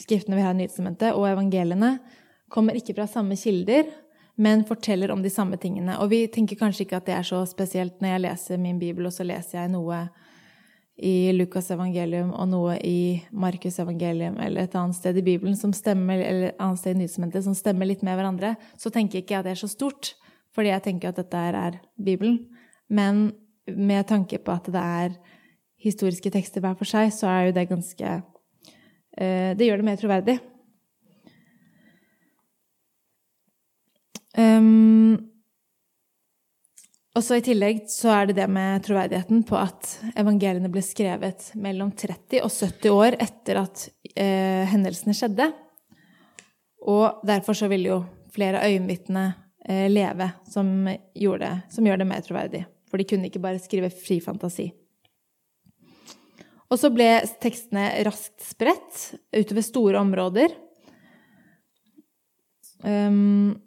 skriftene 0.00 0.38
vi 0.38 0.44
har 0.44 0.54
i 0.54 0.60
Nytestamentet, 0.60 1.16
og 1.16 1.28
evangeliene, 1.30 1.96
kommer 2.50 2.76
ikke 2.76 2.96
fra 2.96 3.06
samme 3.10 3.36
kilder, 3.38 3.88
men 4.40 4.64
forteller 4.64 5.10
om 5.12 5.20
de 5.22 5.30
samme 5.30 5.58
tingene. 5.60 5.98
Og 6.00 6.08
vi 6.14 6.24
tenker 6.32 6.56
kanskje 6.56 6.86
ikke 6.86 6.96
at 6.96 7.08
det 7.10 7.12
er 7.18 7.26
så 7.28 7.42
spesielt 7.48 8.00
når 8.00 8.14
jeg 8.14 8.22
leser 8.24 8.60
min 8.62 8.78
bibel, 8.80 9.08
og 9.10 9.12
så 9.12 9.26
leser 9.28 9.58
jeg 9.58 9.72
noe 9.74 9.98
i 11.00 11.32
Lukas 11.32 11.68
evangelium 11.72 12.30
og 12.32 12.48
noe 12.48 12.76
i 12.84 13.20
Markus 13.32 13.78
evangelium 13.80 14.38
eller 14.40 14.66
et 14.66 14.76
annet 14.76 14.96
sted 14.96 15.16
i 15.16 15.24
Bibelen 15.24 15.56
som 15.56 15.72
stemmer, 15.76 16.20
eller 16.24 16.50
et 16.50 16.60
annet 16.60 16.80
sted 16.80 16.96
i 16.96 17.02
Nytestamentet 17.02 17.44
som 17.44 17.56
stemmer 17.56 17.88
litt 17.88 18.04
med 18.04 18.16
hverandre, 18.16 18.54
så 18.80 18.92
tenker 18.92 19.18
jeg 19.18 19.26
ikke 19.26 19.38
at 19.40 19.48
det 19.48 19.54
er 19.54 19.60
så 19.60 19.70
stort, 19.72 20.14
fordi 20.56 20.72
jeg 20.72 20.84
tenker 20.88 21.12
at 21.12 21.20
dette 21.20 21.44
er 21.60 21.78
Bibelen. 22.00 22.42
Men 22.88 23.30
med 23.68 24.08
tanke 24.08 24.40
på 24.40 24.56
at 24.56 24.68
det 24.72 24.84
er 25.04 25.16
historiske 25.80 26.32
tekster 26.32 26.64
hver 26.64 26.76
for 26.80 26.88
seg, 26.88 27.12
så 27.16 27.28
er 27.28 27.48
jo 27.48 27.56
det 27.56 27.68
ganske 27.70 28.08
eh, 29.16 29.52
Det 29.56 29.68
gjør 29.68 29.80
det 29.80 29.88
mer 29.88 30.00
troverdig. 30.00 30.40
Um, 34.60 35.30
og 37.16 37.24
så 37.26 37.40
I 37.40 37.42
tillegg 37.44 37.82
så 37.90 38.12
er 38.14 38.28
det 38.28 38.36
det 38.38 38.46
med 38.52 38.84
troverdigheten 38.86 39.42
på 39.48 39.56
at 39.58 39.96
evangeliene 40.20 40.70
ble 40.70 40.82
skrevet 40.84 41.48
mellom 41.58 41.90
30 41.98 42.38
og 42.46 42.52
70 42.54 42.92
år 42.94 43.16
etter 43.18 43.58
at 43.64 43.82
eh, 44.14 44.62
hendelsene 44.70 45.16
skjedde. 45.18 45.48
Og 46.86 47.24
derfor 47.26 47.58
så 47.58 47.66
vil 47.72 47.88
jo 47.88 47.96
flere 48.30 48.62
øyenvitne 48.62 49.24
eh, 49.66 49.88
leve, 49.90 50.30
som, 50.48 50.70
det, 50.86 51.50
som, 51.74 51.88
gjør 51.88 51.98
det 52.00 52.06
mer 52.12 52.22
troverdig. 52.24 52.62
For 52.86 53.02
de 53.02 53.08
kunne 53.10 53.26
ikke 53.26 53.42
bare 53.42 53.62
skrive 53.62 53.90
fri 53.90 54.20
fantasi. 54.22 54.70
Og 56.70 56.78
så 56.78 56.92
ble 56.94 57.08
tekstene 57.42 57.88
raskt 58.06 58.46
spredt 58.52 59.00
utover 59.34 59.66
store 59.66 59.98
områder. 59.98 60.54
Um, 62.86 63.58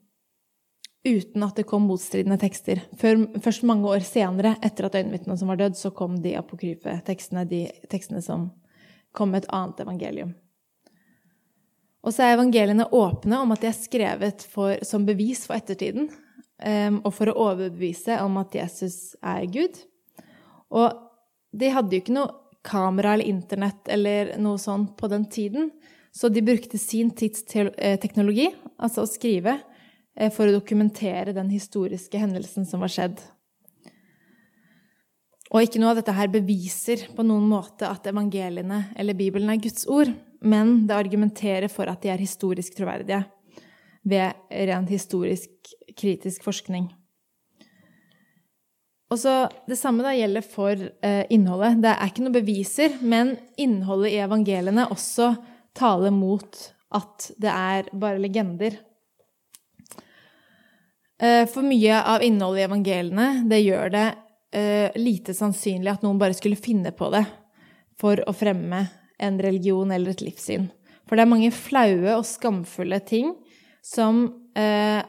uten 1.03 1.43
at 1.43 1.57
det 1.59 1.65
kom 1.67 1.83
motstridende 1.87 2.37
tekster. 2.39 2.81
Før, 2.99 3.25
først 3.43 3.65
mange 3.67 3.89
år 3.91 4.05
senere, 4.07 4.55
etter 4.63 4.87
at 4.87 4.95
øyenvitnene 4.95 5.37
som 5.39 5.51
var 5.51 5.59
dødd, 5.59 5.75
så 5.79 5.91
kom 5.95 6.15
de 6.23 6.37
apokryfe 6.39 6.95
tekstene, 7.07 7.43
de 7.49 7.65
tekstene 7.91 8.23
som 8.23 8.49
kom 9.13 9.33
med 9.33 9.43
et 9.43 9.51
annet 9.53 9.83
evangelium. 9.83 10.33
Og 12.03 12.11
så 12.11 12.25
er 12.25 12.37
evangeliene 12.37 12.89
åpne 12.91 13.39
om 13.43 13.53
at 13.55 13.63
de 13.63 13.69
er 13.69 13.77
skrevet 13.77 14.45
for, 14.51 14.75
som 14.83 15.05
bevis 15.07 15.45
for 15.47 15.55
ettertiden, 15.59 16.09
um, 16.09 17.01
og 17.03 17.11
for 17.15 17.31
å 17.31 17.37
overbevise 17.49 18.19
om 18.23 18.39
at 18.41 18.55
Jesus 18.57 19.15
er 19.23 19.45
Gud. 19.51 19.79
Og 20.73 20.89
de 21.53 21.71
hadde 21.71 21.95
jo 21.95 22.03
ikke 22.03 22.15
noe 22.15 22.39
kamera 22.63 23.13
eller 23.13 23.27
internett 23.27 23.91
eller 23.91 24.33
noe 24.39 24.59
sånt 24.59 24.95
på 24.99 25.09
den 25.11 25.27
tiden, 25.31 25.71
så 26.15 26.29
de 26.29 26.43
brukte 26.45 26.77
sin 26.77 27.09
tids 27.17 27.43
eh, 27.55 27.97
teknologi, 27.99 28.47
altså 28.77 29.03
å 29.03 29.09
skrive, 29.09 29.57
for 30.33 30.45
å 30.45 30.53
dokumentere 30.53 31.33
den 31.33 31.49
historiske 31.49 32.19
hendelsen 32.21 32.67
som 32.69 32.83
var 32.83 32.91
skjedd. 32.93 33.21
Og 35.53 35.65
ikke 35.65 35.81
noe 35.81 35.93
av 35.93 35.99
dette 36.01 36.15
her 36.17 36.31
beviser 36.33 37.07
på 37.13 37.25
noen 37.25 37.45
måte 37.49 37.85
at 37.85 38.07
evangeliene 38.09 38.87
eller 38.97 39.17
Bibelen 39.17 39.51
er 39.53 39.61
Guds 39.61 39.85
ord, 39.85 40.09
men 40.41 40.83
det 40.89 40.97
argumenterer 40.97 41.69
for 41.69 41.89
at 41.89 42.01
de 42.01 42.09
er 42.13 42.21
historisk 42.21 42.77
troverdige 42.77 43.21
ved 44.09 44.33
rent 44.69 44.89
historisk 44.91 45.73
kritisk 45.97 46.43
forskning. 46.43 46.89
Og 49.13 49.19
så 49.21 49.47
Det 49.69 49.77
samme 49.77 50.01
da 50.01 50.09
gjelder 50.17 50.41
for 50.41 50.73
eh, 50.73 51.25
innholdet. 51.29 51.83
Det 51.83 51.91
er 51.91 52.09
ikke 52.09 52.23
noen 52.25 52.33
beviser, 52.33 52.95
men 53.01 53.35
innholdet 53.61 54.15
i 54.15 54.23
evangeliene 54.25 54.89
også 54.89 55.35
taler 55.77 56.09
mot 56.09 56.57
at 56.93 57.29
det 57.37 57.53
er 57.53 57.93
bare 57.93 58.21
legender 58.21 58.73
Eh, 58.73 58.92
for 61.47 61.63
mye 61.63 62.01
av 62.03 62.23
innholdet 62.25 62.63
i 62.63 62.65
evangeliene 62.67 63.27
det 63.47 63.61
gjør 63.63 63.91
det 63.93 64.07
uh, 64.55 64.89
lite 64.99 65.33
sannsynlig 65.33 65.91
at 65.91 66.05
noen 66.05 66.19
bare 66.21 66.35
skulle 66.37 66.59
finne 66.59 66.93
på 66.95 67.09
det 67.13 67.23
for 67.99 68.19
å 68.27 68.33
fremme 68.35 68.85
en 69.21 69.39
religion 69.41 69.91
eller 69.93 70.13
et 70.13 70.23
livssyn. 70.25 70.67
For 71.07 71.15
det 71.15 71.25
er 71.25 71.31
mange 71.31 71.51
flaue 71.55 72.15
og 72.17 72.25
skamfulle 72.27 72.99
ting 73.05 73.33
som 73.83 74.25
uh, 74.57 75.01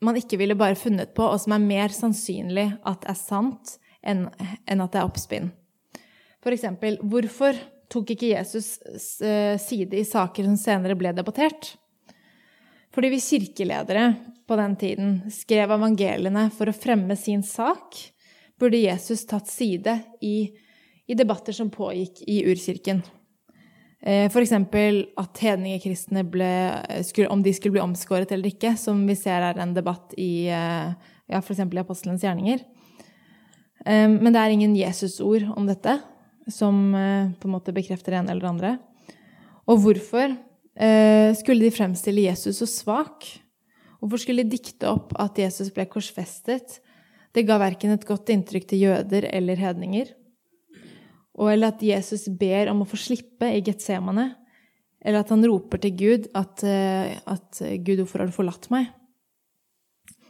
man 0.00 0.16
ikke 0.16 0.38
ville 0.40 0.56
bare 0.58 0.78
funnet 0.80 1.12
på, 1.16 1.26
og 1.26 1.40
som 1.42 1.54
er 1.54 1.64
mer 1.64 1.92
sannsynlig 1.92 2.70
at 2.88 3.04
er 3.08 3.18
sant 3.18 3.76
enn 4.00 4.24
at 4.32 4.94
det 4.94 4.96
er 4.96 5.04
oppspinn. 5.04 5.50
For 6.40 6.56
eksempel, 6.56 6.96
hvorfor 7.04 7.58
tok 7.92 8.14
ikke 8.14 8.30
Jesus 8.30 8.78
side 9.60 9.98
i 9.98 10.06
saker 10.08 10.46
som 10.46 10.56
senere 10.56 10.96
ble 10.96 11.12
debattert? 11.12 11.74
Fordi 13.00 13.14
vi 13.14 13.20
kirkeledere 13.24 14.14
på 14.44 14.56
den 14.56 14.74
tiden 14.76 15.12
skrev 15.32 15.70
evangeliene 15.72 16.42
for 16.52 16.68
å 16.68 16.74
fremme 16.76 17.14
sin 17.16 17.40
sak, 17.40 17.96
burde 18.60 18.76
Jesus 18.76 19.22
tatt 19.24 19.48
side 19.48 19.94
i, 20.20 20.50
i 21.08 21.16
debatter 21.16 21.56
som 21.56 21.70
pågikk 21.72 22.20
i 22.28 22.42
urkirken. 22.44 23.00
Eh, 24.04 24.26
F.eks. 24.26 24.52
at 24.52 25.40
hedningekristne 25.46 26.26
ble, 26.28 26.50
om 27.32 27.40
de 27.40 27.54
skulle 27.56 27.78
bli 27.78 27.86
omskåret 27.86 28.36
eller 28.36 28.52
ikke, 28.52 28.74
som 28.76 29.00
vi 29.08 29.16
ser 29.16 29.48
er 29.48 29.62
en 29.64 29.72
debatt 29.72 30.12
i 30.20 30.50
eh, 30.52 30.92
ja, 31.24 31.40
f.eks. 31.40 31.64
i 31.64 31.80
apostelens 31.80 32.28
gjerninger. 32.28 32.60
Eh, 33.86 34.12
men 34.12 34.28
det 34.28 34.44
er 34.44 34.58
ingen 34.58 34.76
Jesusord 34.76 35.48
om 35.56 35.72
dette 35.72 36.02
som 36.52 36.92
på 36.92 37.48
en 37.48 37.56
måte 37.56 37.72
bekrefter 37.72 38.12
det 38.12 38.20
ene 38.20 38.36
eller 38.36 38.52
andre. 38.52 38.76
Og 39.64 39.86
hvorfor 39.86 40.36
skulle 41.36 41.66
de 41.66 41.74
fremstille 41.74 42.22
Jesus 42.24 42.62
så 42.62 42.66
svak? 42.70 43.26
Hvorfor 44.00 44.22
skulle 44.22 44.46
de 44.46 44.56
dikte 44.56 44.88
opp 44.88 45.12
at 45.20 45.36
Jesus 45.36 45.68
ble 45.76 45.84
korsfestet? 45.90 46.78
Det 47.36 47.44
ga 47.46 47.58
verken 47.60 47.92
et 47.92 48.06
godt 48.08 48.32
inntrykk 48.32 48.66
til 48.70 48.86
jøder 48.86 49.26
eller 49.28 49.60
hedninger. 49.60 50.14
Og 51.40 51.52
eller 51.52 51.74
at 51.74 51.84
Jesus 51.84 52.26
ber 52.40 52.72
om 52.72 52.82
å 52.82 52.88
få 52.88 52.98
slippe 53.00 53.50
i 53.52 53.60
Getsemane. 53.64 54.30
Eller 55.00 55.22
at 55.22 55.30
han 55.32 55.44
roper 55.46 55.80
til 55.80 55.94
Gud 55.96 56.26
at, 56.36 56.64
eh, 56.64 57.16
at 57.24 57.60
'Gud, 57.60 58.02
hvorfor 58.02 58.20
har 58.20 58.26
du 58.26 58.36
forlatt 58.36 58.70
meg?' 58.70 58.90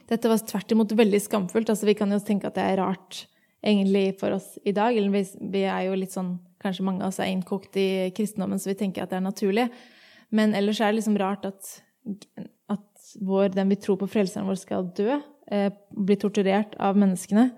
Dette 0.07 0.27
var 0.27 0.37
tvert 0.43 0.71
imot 0.71 0.91
veldig 0.91 1.21
skamfullt. 1.23 1.69
Altså, 1.69 1.87
vi 1.87 1.95
kan 1.95 2.11
jo 2.11 2.19
tenke 2.19 2.47
at 2.47 2.55
det 2.55 2.63
er 2.63 2.83
rart 2.83 3.27
egentlig 3.63 4.19
for 4.19 4.35
oss 4.35 4.59
i 4.65 4.71
dag. 4.71 4.95
Eller 4.95 5.09
vi, 5.09 5.23
vi 5.51 5.63
er 5.63 5.87
jo 5.87 5.95
litt 5.95 6.11
sånn 6.11 6.39
Kanskje 6.61 6.83
mange 6.85 7.01
av 7.01 7.09
oss 7.09 7.17
er 7.17 7.25
innkokt 7.25 7.73
i 7.81 8.11
kristendommen, 8.13 8.59
så 8.61 8.69
vi 8.69 8.75
tenker 8.77 9.01
at 9.01 9.09
det 9.09 9.17
er 9.17 9.23
naturlig. 9.25 9.63
Men 10.31 10.55
ellers 10.55 10.79
er 10.79 10.91
det 10.91 11.01
liksom 11.01 11.19
rart 11.19 11.45
at, 11.49 11.73
at 12.71 13.13
vår, 13.19 13.51
den 13.55 13.71
vi 13.71 13.79
tror 13.83 13.99
på 13.99 14.09
frelseren 14.11 14.47
vår, 14.47 14.59
skal 14.61 14.87
dø. 14.95 15.19
Eh, 15.51 15.69
bli 15.91 16.15
torturert 16.19 16.77
av 16.79 16.99
menneskene. 16.99 17.49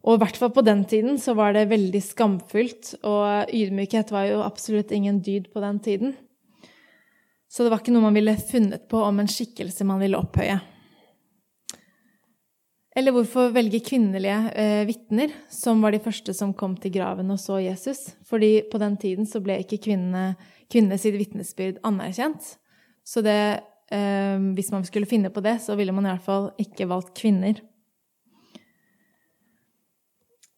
Og 0.00 0.16
i 0.16 0.22
hvert 0.22 0.38
fall 0.40 0.50
på 0.54 0.64
den 0.64 0.82
tiden 0.88 1.20
så 1.20 1.36
var 1.36 1.52
det 1.54 1.68
veldig 1.70 2.00
skamfullt, 2.02 2.94
og 3.04 3.52
ydmykhet 3.52 4.10
var 4.14 4.30
jo 4.30 4.40
absolutt 4.42 4.92
ingen 4.96 5.20
dyd 5.22 5.50
på 5.52 5.60
den 5.62 5.78
tiden. 5.84 6.14
Så 7.50 7.62
det 7.62 7.72
var 7.72 7.82
ikke 7.82 7.92
noe 7.92 8.08
man 8.08 8.16
ville 8.16 8.36
funnet 8.38 8.86
på 8.90 9.02
om 9.04 9.20
en 9.20 9.30
skikkelse 9.30 9.84
man 9.86 10.00
ville 10.02 10.18
opphøye. 10.18 10.60
Eller 12.96 13.14
hvorfor 13.14 13.52
velge 13.54 13.78
kvinnelige 13.86 14.38
eh, 14.58 14.82
vitner, 14.88 15.34
som 15.52 15.82
var 15.82 15.94
de 15.94 16.02
første 16.02 16.34
som 16.34 16.54
kom 16.56 16.74
til 16.80 16.94
graven 16.96 17.30
og 17.30 17.38
så 17.38 17.60
Jesus? 17.62 18.08
Fordi 18.26 18.64
på 18.70 18.80
den 18.82 18.96
tiden 18.98 19.28
så 19.30 19.42
ble 19.44 19.60
ikke 19.62 19.78
kvinnene 19.84 20.32
kvinnenes 20.70 21.04
vitnesbyrd 21.04 21.80
anerkjent. 21.86 22.56
Så 23.04 23.22
det, 23.24 23.60
eh, 23.90 24.38
hvis 24.54 24.70
man 24.72 24.84
skulle 24.86 25.08
finne 25.10 25.30
på 25.30 25.42
det, 25.44 25.58
så 25.62 25.76
ville 25.78 25.92
man 25.92 26.06
i 26.06 26.12
hvert 26.12 26.26
fall 26.26 26.50
ikke 26.62 26.88
valgt 26.90 27.14
kvinner. 27.18 27.60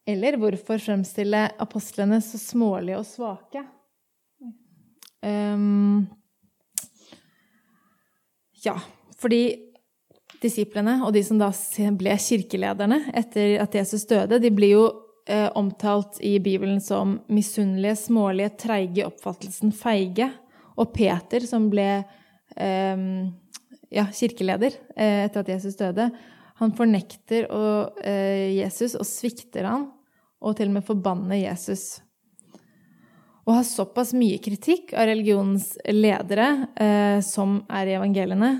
Eller 0.06 0.36
hvorfor 0.36 0.82
fremstille 0.82 1.44
apostlene 1.62 2.18
så 2.24 2.40
smålige 2.40 2.98
og 2.98 3.06
svake? 3.06 3.62
Um, 5.22 6.08
ja, 8.64 8.74
fordi 9.18 9.44
disiplene 10.42 10.96
og 11.06 11.12
de 11.14 11.22
som 11.22 11.38
da 11.38 11.52
ble 11.94 12.16
kirkelederne 12.18 12.98
etter 13.14 13.60
at 13.62 13.76
Jesus 13.78 14.02
døde, 14.10 14.40
de 14.42 14.50
blir 14.50 14.74
jo 14.74 14.84
eh, 15.26 15.48
omtalt 15.58 16.20
i 16.20 16.38
Bibelen 16.42 16.80
som 16.80 17.18
misunnelige, 17.32 17.96
smålige, 18.06 18.54
treige, 18.64 19.06
oppfattelsen 19.06 19.72
feige. 19.76 20.30
Og 20.80 20.92
Peter, 20.94 21.44
som 21.46 21.68
ble 21.72 21.88
eh, 22.56 23.06
ja, 23.92 24.06
kirkeleder 24.12 24.78
eh, 24.96 25.24
etter 25.26 25.42
at 25.42 25.50
Jesus 25.52 25.76
døde, 25.80 26.08
han 26.62 26.72
fornekter 26.78 27.48
og, 27.50 27.98
eh, 28.06 28.52
Jesus 28.58 28.94
og 28.98 29.06
svikter 29.08 29.66
han, 29.68 29.90
og 30.42 30.56
til 30.58 30.70
og 30.70 30.78
med 30.78 30.86
forbanner 30.86 31.40
Jesus. 31.42 32.00
Å 33.42 33.56
ha 33.56 33.62
såpass 33.66 34.12
mye 34.14 34.38
kritikk 34.42 34.92
av 34.94 35.08
religionens 35.10 35.72
ledere 35.90 36.68
eh, 36.78 37.18
som 37.26 37.60
er 37.66 37.90
i 37.90 37.96
evangeliene, 37.96 38.52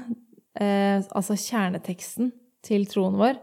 eh, 0.58 0.98
altså 1.14 1.38
kjerneteksten 1.38 2.32
til 2.66 2.86
troen 2.90 3.18
vår, 3.20 3.38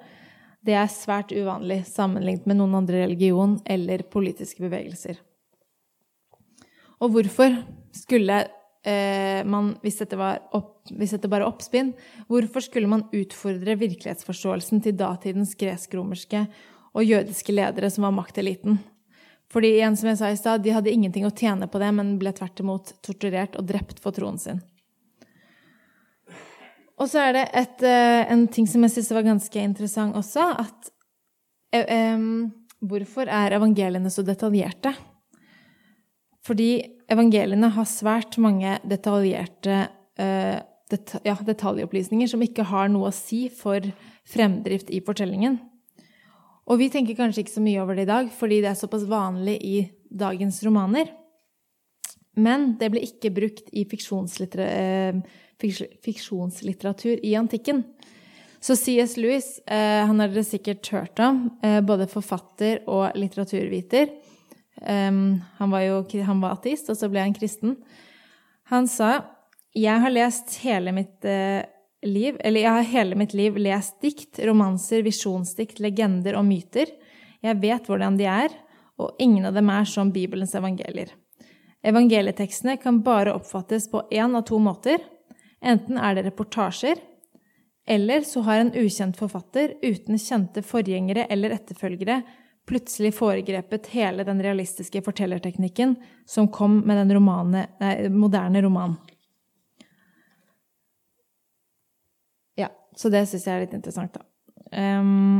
det 0.66 0.76
er 0.76 0.92
svært 0.92 1.32
uvanlig 1.32 1.84
sammenlignet 1.88 2.48
med 2.50 2.60
noen 2.60 2.82
andre 2.82 3.06
religion 3.06 3.58
eller 3.70 4.04
politiske 4.12 4.64
bevegelser. 4.66 5.20
Og 7.00 7.14
hvorfor 7.16 7.56
skulle 7.96 8.42
eh, 8.84 9.46
man, 9.48 9.72
hvis 9.84 10.02
dette, 10.02 10.20
opp, 10.20 10.74
hvis 10.92 11.16
dette 11.16 11.32
bare 11.32 11.46
er 11.48 11.52
oppspinn, 11.52 11.94
hvorfor 12.28 12.66
skulle 12.66 12.92
man 12.92 13.08
utfordre 13.16 13.78
virkelighetsforståelsen 13.80 14.84
til 14.84 14.98
datidens 15.00 15.56
gresk-romerske 15.60 16.44
og 16.92 17.06
jødiske 17.08 17.56
ledere 17.56 17.92
som 17.94 18.10
var 18.10 18.18
makteliten? 18.18 18.82
Fordi 19.50 19.72
igjen, 19.80 19.96
som 19.98 20.12
jeg 20.12 20.20
sa 20.20 20.28
i 20.30 20.38
stad, 20.38 20.62
de 20.62 20.76
hadde 20.76 20.92
ingenting 20.92 21.26
å 21.26 21.34
tjene 21.34 21.70
på 21.72 21.80
det, 21.82 21.90
men 21.96 22.18
ble 22.22 22.36
tvert 22.38 22.60
imot 22.62 22.94
torturert 23.06 23.56
og 23.58 23.66
drept 23.72 24.04
for 24.04 24.14
troen 24.14 24.38
sin. 24.38 24.60
Og 27.00 27.08
så 27.08 27.22
er 27.24 27.36
det 27.38 27.46
et, 27.56 27.84
eh, 27.88 28.24
en 28.32 28.48
ting 28.52 28.68
som 28.68 28.84
jeg 28.84 28.98
syns 28.98 29.12
var 29.16 29.28
ganske 29.28 29.62
interessant 29.64 30.18
også, 30.20 30.50
at 30.60 30.96
um, 32.16 32.50
Hvorfor 32.80 33.28
er 33.28 33.52
evangeliene 33.58 34.08
så 34.08 34.24
detaljerte? 34.24 34.94
Fordi 36.48 36.80
evangeliene 37.12 37.68
har 37.76 37.88
svært 37.90 38.38
mange 38.40 38.78
detaljerte 38.88 39.82
uh, 40.16 40.60
det, 40.90 41.00
ja, 41.28 41.36
detaljopplysninger 41.36 42.32
som 42.32 42.46
ikke 42.46 42.64
har 42.70 42.88
noe 42.88 43.10
å 43.10 43.16
si 43.16 43.50
for 43.52 43.84
fremdrift 44.30 44.94
i 44.96 45.02
fortellingen. 45.04 45.60
Og 46.70 46.80
vi 46.80 46.88
tenker 46.94 47.18
kanskje 47.18 47.44
ikke 47.44 47.58
så 47.58 47.66
mye 47.66 47.84
over 47.84 47.98
det 47.98 48.08
i 48.08 48.12
dag, 48.14 48.32
fordi 48.32 48.62
det 48.64 48.72
er 48.72 48.80
såpass 48.80 49.04
vanlig 49.10 49.58
i 49.66 49.78
dagens 50.10 50.62
romaner. 50.64 51.12
Men 52.40 52.76
det 52.80 52.92
ble 52.94 53.04
ikke 53.04 53.34
brukt 53.36 53.68
i 53.74 53.84
eh, 53.84 55.22
fiksjonslitteratur 55.60 57.26
i 57.26 57.36
antikken. 57.36 57.84
Så 58.60 58.76
C.S. 58.76 59.16
Lewis, 59.18 59.60
eh, 59.68 60.06
han 60.06 60.20
har 60.20 60.32
dere 60.32 60.44
sikkert 60.44 60.88
hørt 60.92 61.20
om, 61.24 61.46
eh, 61.64 61.80
både 61.82 62.10
forfatter 62.12 62.84
og 62.88 63.16
litteraturviter. 63.16 64.12
Han 64.80 65.72
var 65.74 65.82
jo 65.84 65.96
han 66.24 66.40
var 66.40 66.54
ateist, 66.56 66.88
og 66.88 66.96
så 66.96 67.10
ble 67.12 67.20
han 67.20 67.34
kristen. 67.36 67.74
Han 68.72 68.88
sa 68.88 69.26
jeg 69.76 70.00
har 70.00 70.14
lest 70.14 70.56
hele 70.64 70.94
mitt 70.96 71.26
liv, 72.02 72.38
eller 72.40 72.62
jeg 72.62 72.72
har 72.72 72.88
hele 72.94 73.18
mitt 73.20 73.34
liv 73.36 73.58
lest 73.60 74.00
dikt, 74.02 74.40
romanser, 74.40 75.04
visjonsdikt, 75.04 75.82
legender 75.84 76.38
og 76.40 76.48
myter. 76.48 76.88
Jeg 77.44 77.60
vet 77.60 77.88
hvordan 77.92 78.18
de 78.20 78.28
er, 78.32 78.56
og 79.00 79.16
ingen 79.20 79.48
av 79.48 79.56
dem 79.56 79.70
er 79.72 79.88
som 79.88 80.12
Bibelens 80.16 80.56
evangelier. 80.56 81.12
Evangelietekstene 81.86 82.76
kan 82.82 83.00
bare 83.04 83.34
oppfattes 83.38 83.88
på 83.92 84.04
én 84.12 84.36
av 84.36 84.44
to 84.48 84.60
måter. 84.60 85.00
Enten 85.62 85.98
er 86.00 86.16
det 86.16 86.26
reportasjer, 86.30 87.02
eller 87.90 88.22
så 88.28 88.44
har 88.46 88.62
en 88.62 88.74
ukjent 88.78 89.18
forfatter 89.18 89.74
uten 89.82 90.20
kjente 90.22 90.62
forgjengere 90.64 91.26
eller 91.34 91.56
etterfølgere 91.58 92.22
plutselig 92.70 93.16
foregrepet 93.18 93.88
hele 93.96 94.24
den 94.28 94.44
realistiske 94.46 95.02
fortellerteknikken 95.02 95.96
som 96.30 96.52
kom 96.54 96.84
med 96.86 97.02
den 97.02 97.16
romane, 97.18 97.66
nei, 97.82 97.96
moderne 98.14 98.62
romanen. 98.62 99.00
Så 103.00 103.08
det 103.08 103.22
syns 103.30 103.46
jeg 103.48 103.56
er 103.56 103.62
litt 103.64 103.76
interessant, 103.78 104.18
da. 104.18 104.26
Um, 104.76 105.40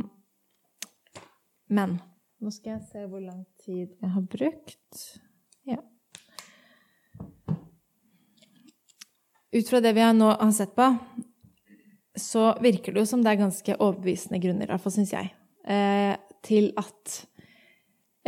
men 1.76 1.98
nå 2.40 2.52
skal 2.56 2.78
jeg 2.78 2.86
se 2.88 3.02
hvor 3.12 3.20
lang 3.20 3.42
tid 3.66 3.90
jeg 4.00 4.12
har 4.14 4.28
brukt. 4.32 5.02
Ja. 5.68 5.82
Ut 9.52 9.70
fra 9.70 9.82
det 9.82 9.96
vi 9.98 10.06
nå 10.14 10.30
har 10.30 10.52
sett 10.54 10.76
på, 10.78 10.86
så 12.20 12.52
virker 12.62 12.94
det 12.94 13.02
jo 13.02 13.10
som 13.10 13.24
det 13.24 13.32
er 13.34 13.42
ganske 13.42 13.78
overbevisende 13.80 14.42
grunner, 14.44 14.70
iallfall 14.70 14.94
syns 14.94 15.14
jeg, 15.16 15.32
eh, 15.66 16.14
til 16.46 16.70
at 16.78 17.16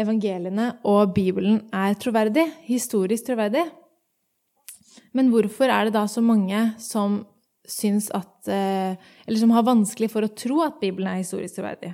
evangeliene 0.01 0.71
og 0.87 1.13
Bibelen 1.13 1.59
er 1.75 1.97
troverdig, 1.99 2.47
historisk 2.65 3.27
troverdig. 3.27 3.67
Men 5.13 5.29
hvorfor 5.33 5.69
er 5.69 5.87
det 5.87 5.95
da 5.97 6.07
så 6.09 6.23
mange 6.23 6.71
som 6.81 7.21
syns 7.67 8.09
at 8.15 8.49
eh, 8.49 8.97
Eller 9.27 9.39
som 9.39 9.51
har 9.53 9.67
vanskelig 9.67 10.09
for 10.11 10.25
å 10.25 10.33
tro 10.33 10.63
at 10.65 10.79
Bibelen 10.81 11.07
er 11.11 11.21
historisk 11.21 11.59
troverdig. 11.59 11.93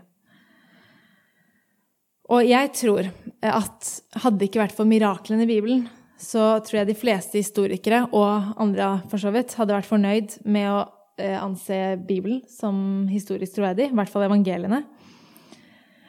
Og 2.31 2.43
jeg 2.47 2.71
tror 2.75 3.09
at 3.45 3.89
hadde 4.23 4.39
det 4.39 4.49
ikke 4.49 4.63
vært 4.63 4.75
for 4.75 4.89
miraklene 4.89 5.45
i 5.45 5.49
Bibelen, 5.49 5.85
så 6.17 6.57
tror 6.65 6.81
jeg 6.81 6.89
de 6.89 6.97
fleste 6.97 7.39
historikere, 7.39 8.05
og 8.11 8.53
andre 8.61 8.97
for 9.11 9.21
så 9.21 9.31
vidt, 9.33 9.55
hadde 9.57 9.75
vært 9.77 9.89
fornøyd 9.89 10.37
med 10.49 10.69
å 10.73 10.79
eh, 11.21 11.37
anse 11.37 11.97
Bibelen 12.07 12.41
som 12.49 13.05
historisk 13.11 13.57
troverdig, 13.57 13.91
i 13.91 13.97
hvert 13.97 14.11
fall 14.11 14.25
evangeliene. 14.27 14.83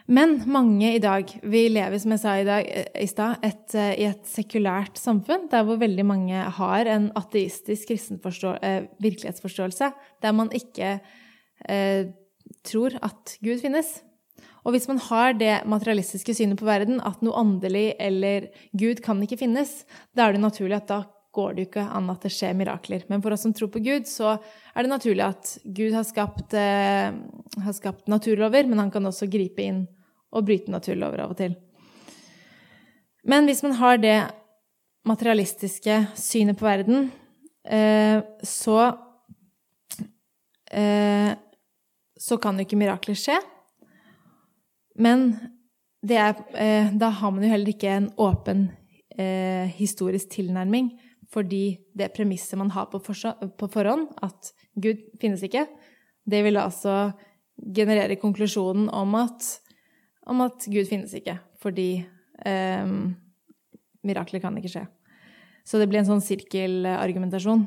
Men 0.09 0.38
mange 0.49 0.94
i 0.97 1.01
dag 1.05 1.29
Vi 1.42 1.66
lever, 1.68 2.01
som 2.01 2.14
jeg 2.14 2.23
sa 2.23 2.35
i, 2.40 2.47
dag, 2.49 2.68
i 2.97 3.09
stad, 3.11 3.44
eh, 3.44 3.92
i 4.01 4.07
et 4.09 4.25
sekulært 4.29 4.97
samfunn 5.01 5.51
der 5.53 5.66
hvor 5.68 5.81
veldig 5.81 6.07
mange 6.09 6.44
har 6.59 6.88
en 6.88 7.11
ateistisk 7.18 7.92
eh, 7.92 8.88
virkelighetsforståelse. 9.05 9.90
Der 10.25 10.33
man 10.33 10.49
ikke 10.57 10.97
eh, 11.68 12.09
tror 12.64 12.97
at 13.05 13.37
Gud 13.44 13.61
finnes. 13.61 13.99
Og 14.66 14.75
hvis 14.75 14.88
man 14.90 14.99
har 15.09 15.37
det 15.38 15.55
materialistiske 15.68 16.35
synet 16.35 16.61
på 16.61 16.66
verden, 16.68 16.99
at 17.07 17.23
noe 17.25 17.37
åndelig 17.38 17.92
eller 18.03 18.51
Gud 18.77 19.03
kan 19.05 19.21
ikke 19.25 19.40
finnes, 19.40 19.85
da 20.16 20.27
er 20.27 20.37
det 20.37 20.42
naturlig 20.42 20.81
at 20.81 20.90
da 20.90 21.03
går 21.38 21.55
det 21.55 21.62
jo 21.62 21.68
ikke 21.68 21.85
an 21.99 22.11
at 22.11 22.25
det 22.25 22.33
skjer 22.35 22.57
mirakler. 22.57 23.05
Men 23.11 23.23
for 23.23 23.35
oss 23.35 23.44
som 23.47 23.55
tror 23.55 23.71
på 23.73 23.83
Gud, 23.85 24.09
så 24.11 24.37
er 24.38 24.85
det 24.85 24.90
naturlig 24.90 25.25
at 25.27 25.55
Gud 25.64 25.94
har 25.94 26.07
skapt, 26.09 26.55
eh, 26.57 27.14
har 27.64 27.77
skapt 27.77 28.09
naturlover, 28.11 28.66
men 28.66 28.83
han 28.83 28.90
kan 28.90 29.07
også 29.07 29.31
gripe 29.31 29.62
inn 29.62 29.85
og 30.33 30.47
bryte 30.49 30.73
naturlover 30.73 31.25
av 31.25 31.35
og 31.35 31.40
til. 31.40 31.55
Men 33.29 33.47
hvis 33.49 33.62
man 33.62 33.77
har 33.79 34.01
det 34.01 34.18
materialistiske 35.09 36.01
synet 36.18 36.59
på 36.59 36.66
verden, 36.66 37.11
eh, 37.64 38.23
så 38.42 38.97
eh, 40.71 41.35
Så 42.18 42.35
kan 42.42 42.59
jo 42.59 42.64
ikke 42.66 42.75
mirakler 42.75 43.14
skje. 43.14 43.37
Men 44.99 45.31
er, 46.03 46.35
eh, 46.55 46.91
da 46.95 47.09
har 47.11 47.33
man 47.35 47.45
jo 47.45 47.53
heller 47.53 47.73
ikke 47.75 47.95
en 47.95 48.13
åpen 48.19 48.69
historisk 49.75 50.29
tilnærming, 50.31 50.93
fordi 51.27 51.81
det 51.91 52.13
premisset 52.15 52.55
man 52.55 52.71
har 52.71 52.87
på, 52.87 53.01
forhånd, 53.03 54.05
at 54.23 54.53
Gud 54.79 55.01
finnes 55.19 55.43
ikke, 55.43 55.65
det 56.23 56.45
vil 56.47 56.61
altså 56.61 57.11
generere 57.75 58.15
konklusjonen 58.21 58.87
om 58.95 59.17
at 59.19 59.49
om 60.29 60.45
at 60.45 60.67
Gud 60.69 60.87
finnes 60.89 61.13
ikke, 61.17 61.39
fordi 61.63 62.05
eh, 62.47 62.95
mirakler 64.05 64.43
kan 64.43 64.57
ikke 64.61 64.73
skje. 64.75 64.85
Så 65.65 65.81
det 65.81 65.89
blir 65.91 66.03
en 66.03 66.09
sånn 66.09 66.25
sirkelargumentasjon. 66.25 67.65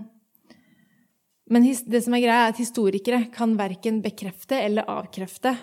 Men 1.52 1.66
det 1.66 2.02
som 2.06 2.16
er 2.16 2.24
greia, 2.24 2.46
er 2.46 2.54
at 2.54 2.62
historikere 2.62 3.26
kan 3.34 3.58
verken 3.60 4.00
bekrefte 4.06 4.62
eller 4.62 4.88
avkrefte 4.90 5.56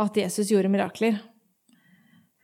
at 0.00 0.16
Jesus 0.16 0.50
gjorde 0.50 0.70
mirakler. 0.72 1.18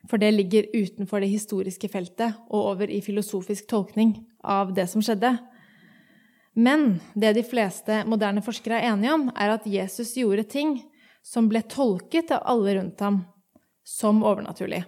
For 0.08 0.18
det 0.18 0.30
ligger 0.34 0.70
utenfor 0.74 1.20
det 1.20 1.30
historiske 1.30 1.88
feltet 1.92 2.38
og 2.48 2.72
over 2.74 2.90
i 2.90 3.02
filosofisk 3.04 3.68
tolkning 3.70 4.14
av 4.42 4.72
det 4.74 4.86
som 4.90 5.02
skjedde. 5.04 5.36
Men 6.58 7.00
det 7.14 7.34
de 7.36 7.44
fleste 7.46 8.02
moderne 8.10 8.42
forskere 8.42 8.80
er 8.80 8.94
enige 8.94 9.14
om, 9.14 9.28
er 9.36 9.54
at 9.54 9.68
Jesus 9.68 10.16
gjorde 10.18 10.48
ting 10.50 10.80
som 11.22 11.50
ble 11.50 11.62
tolket 11.68 12.32
av 12.34 12.46
alle 12.48 12.74
rundt 12.78 13.04
ham 13.04 13.20
som 13.86 14.24
overnaturlig. 14.26 14.82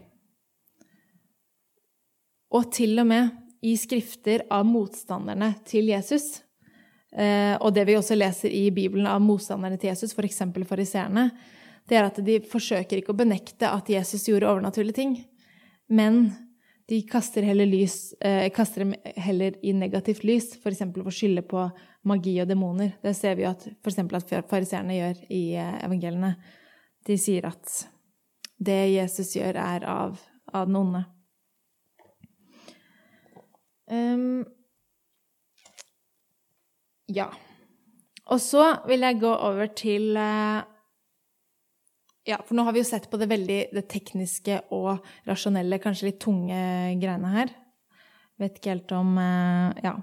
Og 2.53 2.69
til 2.75 2.99
og 3.01 3.09
med 3.09 3.31
i 3.63 3.77
skrifter 3.79 4.47
av 4.51 4.67
motstanderne 4.67 5.53
til 5.69 5.93
Jesus, 5.93 6.43
eh, 7.15 7.55
og 7.61 7.73
det 7.77 7.87
vi 7.89 7.97
også 7.97 8.19
leser 8.19 8.53
i 8.53 8.67
Bibelen 8.75 9.07
av 9.07 9.23
motstanderne 9.23 9.79
til 9.79 9.93
Jesus, 9.93 10.13
f.eks. 10.17 10.43
For 10.43 10.69
fariseerne, 10.75 11.31
det 11.89 11.99
er 11.99 12.09
at 12.09 12.21
de 12.25 12.39
forsøker 12.47 13.01
ikke 13.01 13.15
å 13.15 13.19
benekte 13.19 13.69
at 13.69 13.91
Jesus 13.91 14.29
gjorde 14.29 14.51
overnaturlige 14.51 14.99
ting, 15.01 15.15
men 15.93 16.25
de 16.89 16.99
kaster 17.09 17.45
heller, 17.47 17.67
lys, 17.67 18.15
eh, 18.21 18.49
kaster 18.53 18.85
dem 18.85 18.95
heller 19.17 19.55
i 19.63 19.73
negativt 19.73 20.25
lys, 20.27 20.51
f.eks. 20.59 20.83
å 20.83 21.15
skylde 21.15 21.45
på 21.47 21.63
magi 22.09 22.35
og 22.43 22.51
demoner. 22.51 22.97
Det 23.03 23.15
ser 23.17 23.39
vi 23.39 23.47
at 23.49 23.65
f.eks. 23.71 24.01
at 24.03 24.51
fariseerne 24.51 24.99
gjør 24.99 25.23
i 25.33 25.43
eh, 25.57 25.79
evangeliene. 25.87 26.35
De 27.07 27.17
sier 27.19 27.47
at 27.49 27.71
det 28.63 28.81
Jesus 28.93 29.35
gjør, 29.37 29.59
er 29.59 29.87
av, 29.89 30.19
av 30.53 30.69
den 30.69 30.79
onde. 30.79 31.05
Um, 33.93 34.45
ja. 37.11 37.31
Og 38.31 38.41
så 38.41 38.69
vil 38.89 39.03
jeg 39.05 39.21
gå 39.21 39.33
over 39.33 39.73
til 39.77 40.17
uh, 40.17 40.63
Ja, 42.29 42.39
for 42.47 42.55
nå 42.55 42.63
har 42.67 42.75
vi 42.75 42.83
jo 42.83 42.87
sett 42.87 43.09
på 43.11 43.19
det 43.19 43.27
veldig 43.33 43.59
det 43.75 43.83
tekniske 43.91 44.61
og 44.75 45.03
rasjonelle, 45.27 45.81
kanskje 45.83 46.13
litt 46.13 46.21
tunge 46.23 46.63
greiene 47.03 47.33
her. 47.33 47.53
Vet 48.41 48.59
ikke 48.59 48.77
helt 48.77 48.97
om 48.97 49.17
uh, 49.19 49.75
Ja. 49.83 49.99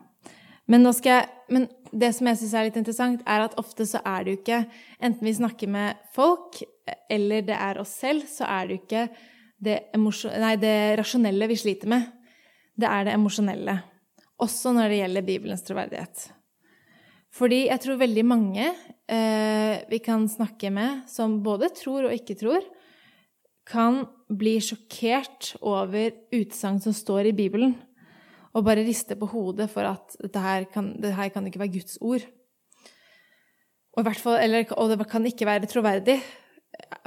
Men, 0.70 0.86
jeg, 0.86 1.26
men 1.50 1.64
det 1.90 2.12
som 2.14 2.28
jeg 2.30 2.38
syns 2.38 2.52
er 2.54 2.68
litt 2.68 2.76
interessant, 2.78 3.24
er 3.26 3.42
at 3.42 3.56
ofte 3.58 3.88
så 3.90 4.04
er 4.06 4.26
det 4.26 4.34
jo 4.36 4.38
ikke 4.38 4.60
Enten 5.02 5.26
vi 5.26 5.34
snakker 5.34 5.72
med 5.72 6.04
folk, 6.14 6.60
eller 7.10 7.42
det 7.48 7.56
er 7.58 7.80
oss 7.82 7.96
selv, 8.04 8.28
så 8.30 8.46
er 8.46 8.68
det 8.68 8.76
jo 8.76 8.82
ikke 8.84 9.08
det, 9.60 9.80
nei, 9.98 10.54
det 10.62 10.76
rasjonelle 11.00 11.50
vi 11.50 11.58
sliter 11.60 11.90
med. 11.90 12.06
Det 12.80 12.88
er 12.88 13.08
det 13.08 13.16
emosjonelle. 13.18 13.80
Også 14.40 14.72
når 14.76 14.92
det 14.92 15.00
gjelder 15.02 15.26
Bibelens 15.28 15.66
troverdighet. 15.68 16.30
Fordi 17.36 17.66
jeg 17.68 17.84
tror 17.84 18.00
veldig 18.00 18.26
mange 18.26 18.70
eh, 18.70 18.78
vi 19.10 19.98
kan 20.06 20.28
snakke 20.30 20.70
med, 20.70 21.04
som 21.10 21.40
både 21.42 21.72
tror 21.74 22.06
og 22.06 22.14
ikke 22.14 22.36
tror, 22.38 22.66
kan 23.70 24.04
bli 24.30 24.56
sjokkert 24.62 25.54
over 25.66 26.14
utsagn 26.36 26.80
som 26.82 26.94
står 26.96 27.30
i 27.30 27.36
Bibelen, 27.38 27.76
og 28.54 28.66
bare 28.66 28.86
riste 28.86 29.18
på 29.18 29.30
hodet 29.30 29.70
for 29.70 29.86
at 29.86 30.16
dette 30.22 30.42
her 30.42 30.66
kan, 30.74 30.92
dette 30.98 31.18
her 31.18 31.30
kan 31.34 31.46
ikke 31.46 31.62
være 31.62 31.76
Guds 31.78 32.00
ord. 32.02 32.26
Og, 33.98 34.06
fall, 34.16 34.40
eller, 34.42 34.66
og 34.78 34.94
det 34.94 35.10
kan 35.10 35.26
ikke 35.26 35.48
være 35.50 35.70
troverdig. 35.70 36.20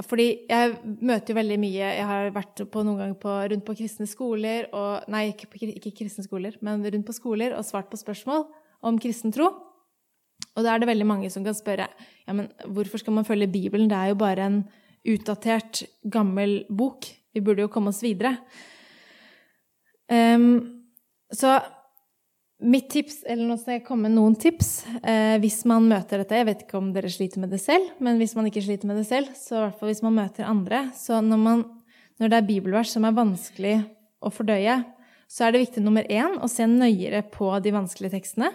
Fordi 0.05 0.27
jeg 0.51 0.73
møter 1.01 1.33
jo 1.33 1.37
veldig 1.39 1.57
mye 1.63 1.91
Jeg 1.95 2.05
har 2.05 2.33
vært 2.35 2.61
på 2.69 2.83
noen 2.83 2.99
ganger 2.99 3.19
på, 3.23 3.35
rundt 3.53 3.65
på 3.65 3.77
kristne 3.79 4.09
skoler 4.11 4.67
og 4.77 5.07
Nei, 5.13 5.29
ikke, 5.31 5.49
ikke 5.71 5.95
kristne 6.03 6.25
skoler, 6.27 6.59
men 6.61 6.83
rundt 6.85 7.07
på 7.09 7.15
skoler 7.17 7.55
og 7.57 7.65
svart 7.65 7.89
på 7.91 8.01
spørsmål 8.01 8.45
om 8.83 8.99
kristen 9.03 9.33
tro. 9.35 9.49
Og 10.57 10.65
da 10.65 10.75
er 10.75 10.83
det 10.83 10.91
veldig 10.91 11.09
mange 11.09 11.31
som 11.33 11.45
kan 11.47 11.57
spørre 11.57 11.89
ja, 11.89 12.35
men 12.37 12.51
hvorfor 12.69 13.01
skal 13.01 13.17
man 13.17 13.27
følge 13.29 13.51
Bibelen? 13.51 13.89
Det 13.91 13.99
er 13.99 14.13
jo 14.13 14.21
bare 14.21 14.47
en 14.47 14.59
utdatert, 15.09 15.83
gammel 16.05 16.63
bok. 16.71 17.09
Vi 17.35 17.43
burde 17.43 17.65
jo 17.65 17.73
komme 17.73 17.91
oss 17.91 18.03
videre. 18.05 18.37
Um, 20.13 20.85
så 21.33 21.57
mitt 22.63 22.91
tips, 22.93 23.23
eller 23.27 23.49
nå 23.49 23.57
skal 23.59 23.79
jeg 23.79 23.85
komme 23.87 24.07
med 24.07 24.17
noen 24.17 24.35
tips 24.39 24.85
eh, 25.03 25.35
hvis 25.43 25.63
man 25.67 25.89
møter 25.91 26.21
dette 26.21 26.39
Jeg 26.39 26.47
vet 26.47 26.61
ikke 26.63 26.79
om 26.79 26.93
dere 26.95 27.11
sliter 27.11 27.43
med 27.43 27.51
det 27.51 27.59
selv, 27.63 27.89
men 27.99 28.21
hvis 28.21 28.37
man 28.39 28.47
ikke 28.49 28.63
sliter 28.63 28.87
med 28.91 29.01
det 29.01 29.07
selv, 29.09 29.33
så 29.35 29.57
i 29.57 29.63
hvert 29.65 29.81
fall 29.81 29.91
hvis 29.91 30.03
man 30.05 30.15
møter 30.21 30.47
andre 30.47 30.85
Så 30.95 31.19
når, 31.25 31.41
man, 31.43 31.65
når 32.23 32.31
det 32.31 32.39
er 32.39 32.49
bibelvers 32.53 32.93
som 32.95 33.07
er 33.09 33.17
vanskelig 33.17 33.77
å 34.23 34.31
fordøye, 34.31 34.77
så 35.33 35.47
er 35.47 35.55
det 35.55 35.65
viktig 35.65 35.83
nummer 35.83 36.07
én 36.07 36.39
å 36.39 36.51
se 36.51 36.69
nøyere 36.69 37.25
på 37.33 37.49
de 37.65 37.73
vanskelige 37.75 38.15
tekstene. 38.15 38.53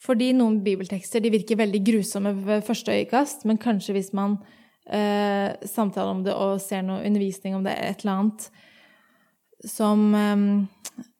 Fordi 0.00 0.30
noen 0.32 0.62
bibeltekster 0.64 1.24
virker 1.28 1.58
veldig 1.60 1.80
grusomme 1.84 2.32
ved 2.46 2.64
første 2.64 2.94
øyekast, 2.94 3.44
men 3.48 3.60
kanskje 3.60 3.98
hvis 3.98 4.12
man 4.16 4.38
eh, 4.88 5.52
samtaler 5.68 6.14
om 6.14 6.22
det 6.24 6.32
og 6.32 6.60
ser 6.64 6.84
noe 6.86 7.04
undervisning 7.04 7.56
om 7.58 7.66
det, 7.66 7.76
et 7.76 8.04
eller 8.04 8.22
annet 8.22 8.50
som 9.68 10.06
eh, 10.16 10.46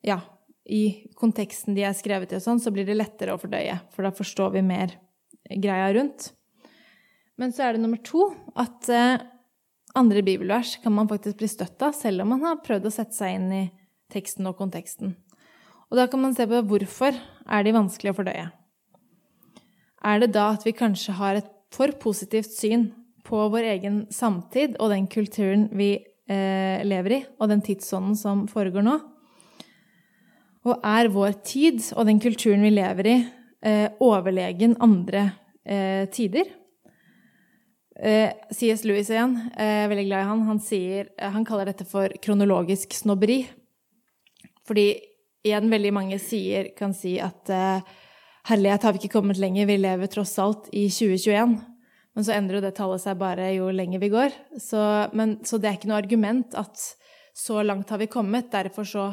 Ja, 0.09 0.23
i 0.65 1.11
konteksten 1.19 1.77
de 1.77 1.85
er 1.85 1.97
skrevet 1.97 2.33
i, 2.33 2.39
og 2.39 2.45
sånn, 2.45 2.61
så 2.63 2.73
blir 2.73 2.87
det 2.89 2.97
lettere 2.97 3.35
å 3.35 3.41
fordøye. 3.41 3.75
For 3.93 4.07
da 4.07 4.15
forstår 4.17 4.55
vi 4.55 4.63
mer 4.65 4.95
greia 5.51 5.91
rundt. 5.93 6.31
Men 7.41 7.53
så 7.53 7.67
er 7.67 7.75
det 7.75 7.83
nummer 7.83 8.01
to 8.05 8.31
at 8.61 8.89
eh, 8.89 9.21
andre 9.99 10.23
bibelvers 10.25 10.79
kan 10.81 10.95
man 10.97 11.11
faktisk 11.11 11.41
bli 11.43 11.51
støtt 11.53 11.85
av, 11.85 11.93
selv 11.99 12.25
om 12.25 12.33
man 12.33 12.47
har 12.47 12.63
prøvd 12.65 12.89
å 12.89 12.95
sette 12.95 13.19
seg 13.19 13.37
inn 13.37 13.51
i 13.57 13.65
teksten 14.15 14.49
og 14.49 14.57
konteksten. 14.61 15.19
Og 15.91 15.99
da 15.99 16.07
kan 16.09 16.23
man 16.23 16.33
se 16.39 16.47
på 16.49 16.63
hvorfor 16.71 17.19
er 17.19 17.67
de 17.67 17.77
vanskelig 17.77 18.15
å 18.15 18.19
fordøye 18.23 18.49
er 20.05 20.23
det 20.23 20.33
da 20.35 20.51
at 20.55 20.65
vi 20.67 20.77
kanskje 20.77 21.17
har 21.19 21.41
et 21.41 21.51
for 21.71 21.93
positivt 22.03 22.51
syn 22.51 22.89
på 23.27 23.43
vår 23.53 23.69
egen 23.77 24.05
samtid 24.13 24.77
og 24.81 24.91
den 24.91 25.07
kulturen 25.11 25.69
vi 25.77 25.93
eh, 26.01 26.83
lever 26.87 27.17
i, 27.19 27.21
og 27.39 27.51
den 27.53 27.63
tidsånden 27.65 28.17
som 28.19 28.47
foregår 28.51 28.87
nå? 28.87 28.97
Og 30.69 30.83
er 30.85 31.11
vår 31.13 31.37
tid 31.47 31.83
og 31.97 32.09
den 32.09 32.21
kulturen 32.21 32.65
vi 32.67 32.73
lever 32.75 33.09
i, 33.09 33.19
eh, 33.65 33.87
overlegen 34.03 34.77
andre 34.83 35.29
eh, 35.65 36.09
tider? 36.13 36.49
Eh, 38.01 38.33
C.S. 38.57 38.85
Lewis 38.89 39.11
igjen, 39.13 39.37
jeg 39.53 39.85
er 39.85 39.89
veldig 39.93 40.07
glad 40.09 40.25
i 40.25 40.29
han, 40.31 40.45
han, 40.49 40.61
sier, 40.65 41.09
han 41.21 41.45
kaller 41.45 41.69
dette 41.69 41.85
for 41.89 42.13
kronologisk 42.25 42.97
snobberi. 42.97 43.43
Fordi 44.69 44.87
igjen 45.45 45.73
veldig 45.73 45.93
mange 45.93 46.21
sier, 46.23 46.71
kan 46.77 46.95
si 46.97 47.19
at 47.21 47.53
eh, 47.53 47.99
Herlighet, 48.49 48.83
har 48.83 48.95
vi 48.95 49.03
ikke 49.03 49.19
kommet 49.19 49.39
lenger, 49.41 49.69
vi 49.69 49.77
lever 49.77 50.09
tross 50.09 50.39
alt 50.41 50.71
i 50.73 50.87
2021. 50.89 51.59
Men 52.17 52.27
så 52.27 52.35
endrer 52.35 52.59
jo 52.59 52.65
det 52.65 52.73
tallet 52.79 53.03
seg 53.03 53.19
bare 53.21 53.51
jo 53.55 53.69
lenger 53.75 54.01
vi 54.03 54.11
går. 54.13 54.35
Så, 54.59 54.81
men, 55.17 55.39
så 55.47 55.61
det 55.61 55.69
er 55.69 55.77
ikke 55.79 55.91
noe 55.91 56.01
argument 56.01 56.57
at 56.59 56.81
så 57.37 57.63
langt 57.63 57.91
har 57.93 58.01
vi 58.01 58.11
kommet, 58.11 58.51
derfor 58.53 58.85
så 58.89 59.11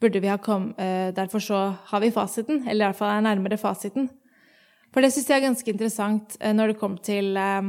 vi 0.00 0.36
kommet 0.40 0.78
eh, 0.80 1.12
Derfor 1.12 1.38
så 1.44 1.74
har 1.84 2.00
vi 2.00 2.10
fasiten, 2.10 2.64
eller 2.68 2.84
i 2.84 2.88
hvert 2.88 2.96
fall 2.96 3.18
er 3.18 3.20
nærmere 3.20 3.58
fasiten. 3.60 4.08
For 4.94 5.00
det 5.04 5.12
syns 5.12 5.28
jeg 5.28 5.36
er 5.36 5.44
ganske 5.44 5.70
interessant 5.70 6.36
eh, 6.40 6.54
når 6.54 6.72
det 6.72 6.78
kom 6.80 6.96
til 6.96 7.36
eh, 7.36 7.68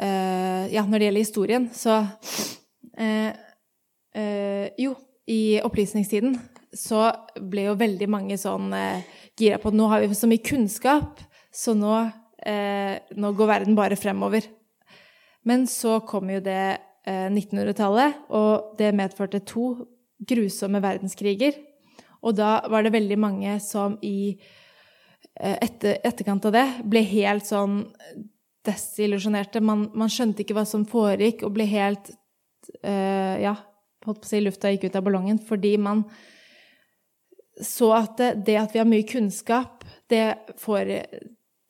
Ja, 0.00 0.82
når 0.82 0.98
det 0.98 1.06
gjelder 1.06 1.20
historien, 1.20 1.70
så 1.72 2.06
Jo, 4.78 4.94
i 5.28 5.60
opplysningstiden 5.62 6.34
så 6.76 7.08
ble 7.40 7.66
jo 7.68 7.78
veldig 7.78 8.06
mange 8.10 8.36
sånn 8.38 8.70
gira 9.40 9.58
på 9.58 9.70
at 9.70 9.76
nå 9.76 9.88
har 9.90 10.04
vi 10.04 10.16
så 10.16 10.28
mye 10.30 10.44
kunnskap, 10.44 11.20
så 11.52 11.74
nå, 11.74 11.94
eh, 12.46 13.00
nå 13.16 13.32
går 13.36 13.50
verden 13.50 13.78
bare 13.78 13.98
fremover. 13.98 14.46
Men 15.42 15.66
så 15.66 16.00
kom 16.06 16.30
jo 16.30 16.40
det 16.44 16.78
eh, 17.06 17.28
1900-tallet, 17.30 18.26
og 18.36 18.76
det 18.78 18.92
medførte 18.96 19.42
to 19.46 19.72
grusomme 20.20 20.82
verdenskriger. 20.84 21.56
Og 22.20 22.36
da 22.36 22.58
var 22.68 22.84
det 22.84 22.92
veldig 22.92 23.16
mange 23.20 23.54
som 23.64 23.96
i 24.04 24.34
eh, 25.40 25.56
etter, 25.56 25.98
etterkant 26.04 26.50
av 26.50 26.56
det 26.58 26.66
ble 26.84 27.02
helt 27.08 27.48
sånn 27.48 27.82
desillusjonerte. 28.68 29.62
Man, 29.64 29.88
man, 29.96 30.12
skjønte 30.12 30.44
ikke 30.44 30.58
hva 30.58 30.66
som 30.68 30.84
foregikk, 30.88 31.46
og 31.48 31.56
ble 31.56 31.66
helt 31.70 32.12
eh, 32.84 33.40
Ja, 33.40 33.56
holdt 34.04 34.20
på 34.20 34.28
å 34.28 34.30
si 34.30 34.42
lufta 34.44 34.72
gikk 34.72 34.90
ut 34.90 35.00
av 35.00 35.04
ballongen 35.04 35.40
fordi 35.44 35.74
man 35.80 36.04
så 37.62 37.92
at 37.96 38.20
det, 38.46 38.56
at 38.56 38.74
vi 38.74 38.80
har 38.80 38.88
mye 38.88 39.06
kunnskap, 39.08 39.84
det, 40.10 40.24
får, 40.58 40.90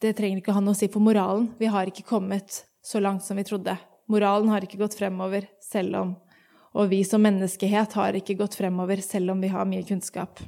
det 0.01 0.14
trenger 0.16 0.41
ikke 0.41 0.55
ha 0.57 0.62
noe 0.64 0.76
å 0.76 0.80
si 0.80 0.88
for 0.93 1.05
moralen. 1.05 1.51
Vi 1.61 1.70
har 1.70 1.91
ikke 1.91 2.07
kommet 2.09 2.64
så 2.84 3.03
langt 3.03 3.24
som 3.26 3.38
vi 3.38 3.45
trodde. 3.47 3.76
Moralen 4.11 4.51
har 4.51 4.64
ikke 4.64 4.80
gått 4.80 4.99
fremover 4.99 5.47
selv 5.62 6.01
om 6.01 6.16
Og 6.70 6.86
vi 6.86 7.01
som 7.03 7.22
menneskehet 7.22 7.97
har 7.99 8.14
ikke 8.14 8.36
gått 8.38 8.55
fremover 8.55 9.01
selv 9.03 9.32
om 9.32 9.41
vi 9.43 9.49
har 9.51 9.66
mye 9.66 9.82
kunnskap. 9.82 10.38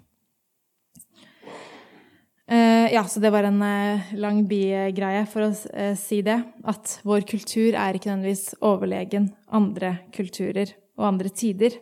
Uh, 2.46 2.86
ja, 2.92 3.02
så 3.10 3.18
det 3.18 3.32
var 3.34 3.48
en 3.48 3.58
uh, 3.58 4.12
lang 4.14 4.44
bigreie 4.46 5.24
for 5.26 5.48
å 5.48 5.50
uh, 5.50 5.96
si 5.98 6.20
det. 6.22 6.36
At 6.62 7.00
vår 7.02 7.26
kultur 7.26 7.74
er 7.74 7.98
ikke 7.98 8.12
nødvendigvis 8.12 8.60
overlegen 8.62 9.32
andre 9.50 9.96
kulturer 10.14 10.70
og 10.94 11.08
andre 11.08 11.32
tider. 11.34 11.78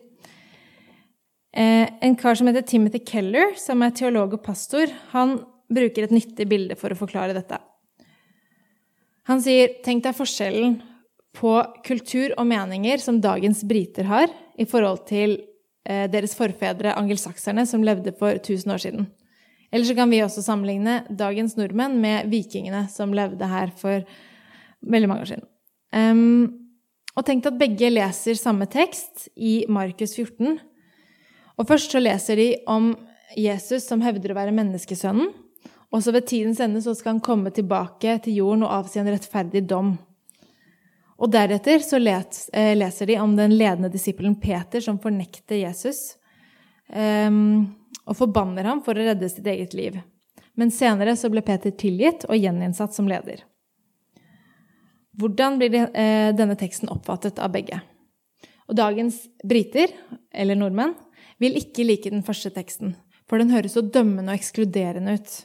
Eh, 1.53 1.89
en 2.01 2.15
kar 2.15 2.35
som 2.35 2.47
heter 2.47 2.61
Timothy 2.61 3.01
Keller, 3.05 3.55
som 3.59 3.81
er 3.83 3.91
teolog 3.95 4.37
og 4.37 4.43
pastor, 4.45 4.91
han 5.11 5.41
bruker 5.71 6.07
et 6.07 6.15
nyttig 6.15 6.47
bilde 6.47 6.77
for 6.79 6.93
å 6.93 6.99
forklare 6.99 7.35
dette. 7.35 7.59
Han 9.29 9.43
sier 9.43 9.75
tenk 9.85 10.05
deg 10.05 10.15
forskjellen 10.17 10.79
på 11.37 11.53
kultur 11.87 12.33
og 12.37 12.47
meninger 12.49 13.03
som 13.03 13.21
dagens 13.23 13.63
briter 13.67 14.07
har, 14.09 14.31
i 14.59 14.67
forhold 14.67 15.05
til 15.09 15.37
eh, 15.87 16.07
deres 16.11 16.35
forfedre 16.37 16.95
angelsakserne 16.99 17.65
som 17.67 17.83
levde 17.83 18.15
for 18.19 18.39
1000 18.39 18.73
år 18.73 18.83
siden. 18.83 19.11
Eller 19.71 19.87
så 19.87 19.95
kan 19.95 20.11
vi 20.11 20.19
også 20.23 20.43
sammenligne 20.43 21.01
dagens 21.07 21.55
nordmenn 21.59 21.99
med 22.03 22.27
vikingene 22.31 22.85
som 22.91 23.15
levde 23.15 23.47
her 23.47 23.71
for 23.79 24.03
veldig 24.81 25.07
mange 25.07 25.23
år 25.23 25.31
siden. 25.31 25.47
Um, 25.91 26.61
og 27.15 27.25
tenk 27.27 27.47
at 27.47 27.59
begge 27.59 27.89
leser 27.91 28.35
samme 28.39 28.67
tekst 28.71 29.29
i 29.35 29.61
Markus 29.71 30.15
14, 30.15 30.59
og 31.59 31.67
først 31.67 31.93
så 31.93 32.01
leser 32.01 32.39
de 32.39 32.49
om 32.69 32.93
Jesus 33.37 33.87
som 33.87 34.01
hevder 34.03 34.33
å 34.33 34.37
være 34.37 34.55
menneskesønnen. 34.55 35.31
Og 35.91 36.03
så 36.03 36.13
ved 36.15 36.27
tidens 36.29 36.61
ende 36.63 36.81
så 36.83 36.93
skal 36.95 37.17
han 37.17 37.23
komme 37.23 37.51
tilbake 37.51 38.15
til 38.23 38.39
jorden 38.39 38.63
og 38.63 38.73
avsi 38.77 39.01
en 39.01 39.11
rettferdig 39.11 39.65
dom. 39.67 39.93
Og 41.21 41.29
deretter 41.29 41.83
så 41.85 41.99
eh, 42.01 42.73
leser 42.77 43.11
de 43.11 43.19
om 43.21 43.35
den 43.37 43.53
ledende 43.53 43.91
disippelen 43.93 44.39
Peter 44.41 44.81
som 44.81 44.97
fornekter 44.99 45.59
Jesus 45.59 46.15
um, 46.87 47.67
og 48.07 48.17
forbanner 48.17 48.65
ham 48.65 48.81
for 48.81 48.97
å 48.97 49.05
redde 49.05 49.29
sitt 49.29 49.45
eget 49.45 49.75
liv. 49.77 49.99
Men 50.57 50.73
senere 50.73 51.13
så 51.19 51.29
ble 51.29 51.43
Peter 51.45 51.75
tilgitt 51.77 52.25
og 52.27 52.39
gjeninnsatt 52.39 52.95
som 52.95 53.07
leder. 53.11 53.43
Hvordan 55.19 55.59
blir 55.59 55.75
eh, 55.77 56.31
denne 56.33 56.57
teksten 56.57 56.89
oppfattet 56.89 57.39
av 57.43 57.51
begge? 57.53 57.81
Og 58.71 58.77
dagens 58.79 59.25
briter, 59.43 59.91
eller 60.31 60.55
nordmenn, 60.55 60.95
vil 61.41 61.57
ikke 61.57 61.85
like 61.87 62.11
den 62.13 62.25
første 62.25 62.51
teksten, 62.53 62.95
for 63.29 63.41
den 63.41 63.53
høres 63.53 63.75
så 63.77 63.81
dømmende 63.81 64.31
og 64.31 64.37
ekskluderende 64.37 65.17
ut. 65.17 65.37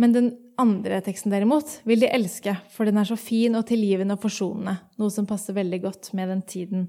Men 0.00 0.14
den 0.14 0.32
andre 0.58 1.00
teksten 1.06 1.34
derimot 1.34 1.80
vil 1.86 2.02
de 2.02 2.10
elske, 2.10 2.56
for 2.74 2.86
den 2.86 2.98
er 2.98 3.06
så 3.08 3.18
fin 3.18 3.54
og 3.58 3.66
tilgivende 3.68 4.16
og 4.16 4.22
forsonende, 4.24 4.76
noe 4.98 5.12
som 5.12 5.26
passer 5.26 5.56
veldig 5.56 5.80
godt 5.84 6.12
med 6.18 6.30
den 6.30 6.42
tiden 6.46 6.88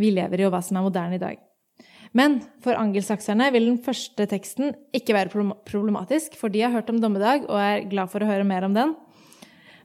vi 0.00 0.10
lever 0.12 0.40
i, 0.40 0.46
og 0.46 0.54
hva 0.54 0.60
som 0.64 0.80
er 0.80 0.86
moderne 0.86 1.18
i 1.18 1.22
dag. 1.22 1.40
Men 2.14 2.38
for 2.62 2.78
angelsakserne 2.78 3.48
vil 3.54 3.66
den 3.66 3.80
første 3.82 4.26
teksten 4.30 4.74
ikke 4.94 5.16
være 5.16 5.54
problematisk, 5.66 6.36
for 6.38 6.52
de 6.52 6.62
har 6.62 6.74
hørt 6.74 6.92
om 6.92 7.00
dommedag 7.02 7.48
og 7.48 7.58
er 7.58 7.88
glad 7.90 8.12
for 8.12 8.22
å 8.22 8.28
høre 8.28 8.46
mer 8.46 8.66
om 8.68 8.76
den. 8.76 8.94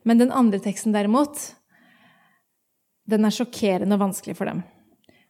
Men 0.05 0.22
den 0.22 0.34
andre 0.34 0.62
teksten 0.62 0.93
derimot, 0.93 1.39
den 3.10 3.26
er 3.26 3.34
sjokkerende 3.34 3.97
og 3.97 4.03
vanskelig 4.03 4.38
for 4.38 4.49
dem. 4.49 4.62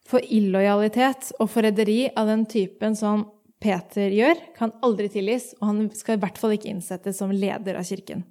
For 0.09 0.25
illojalitet 0.25 1.29
og 1.37 1.51
forræderi 1.53 2.07
av 2.17 2.31
den 2.31 2.47
typen 2.49 2.95
som 2.97 3.27
Peter 3.61 4.09
gjør, 4.15 4.39
kan 4.55 4.73
aldri 4.85 5.09
tilgis, 5.11 5.51
og 5.59 5.67
han 5.67 5.87
skal 5.93 6.17
i 6.17 6.21
hvert 6.23 6.39
fall 6.39 6.55
ikke 6.55 6.71
innsettes 6.71 7.19
som 7.19 7.33
leder 7.35 7.77
av 7.77 7.85
kirken. 7.85 8.23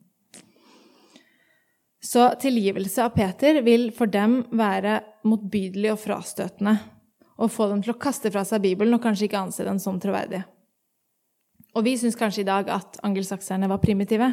Så 2.00 2.30
tilgivelse 2.40 3.02
av 3.04 3.12
Peter 3.14 3.60
vil 3.66 3.90
for 3.94 4.10
dem 4.10 4.40
være 4.54 5.00
motbydelig 5.28 5.92
og 5.92 6.00
frastøtende 6.00 6.76
og 7.38 7.50
få 7.52 7.68
dem 7.70 7.82
til 7.84 7.92
å 7.94 8.00
kaste 8.00 8.30
fra 8.34 8.44
seg 8.46 8.62
Bibelen 8.64 8.96
og 8.96 9.02
kanskje 9.02 9.28
ikke 9.28 9.42
anse 9.42 9.66
den 9.66 9.80
som 9.82 9.98
troverdig. 10.02 10.40
Og 11.76 11.84
vi 11.86 11.94
syns 12.00 12.18
kanskje 12.18 12.42
i 12.42 12.48
dag 12.48 12.70
at 12.72 12.98
angelsakserne 13.06 13.68
var 13.70 13.82
primitive. 13.82 14.32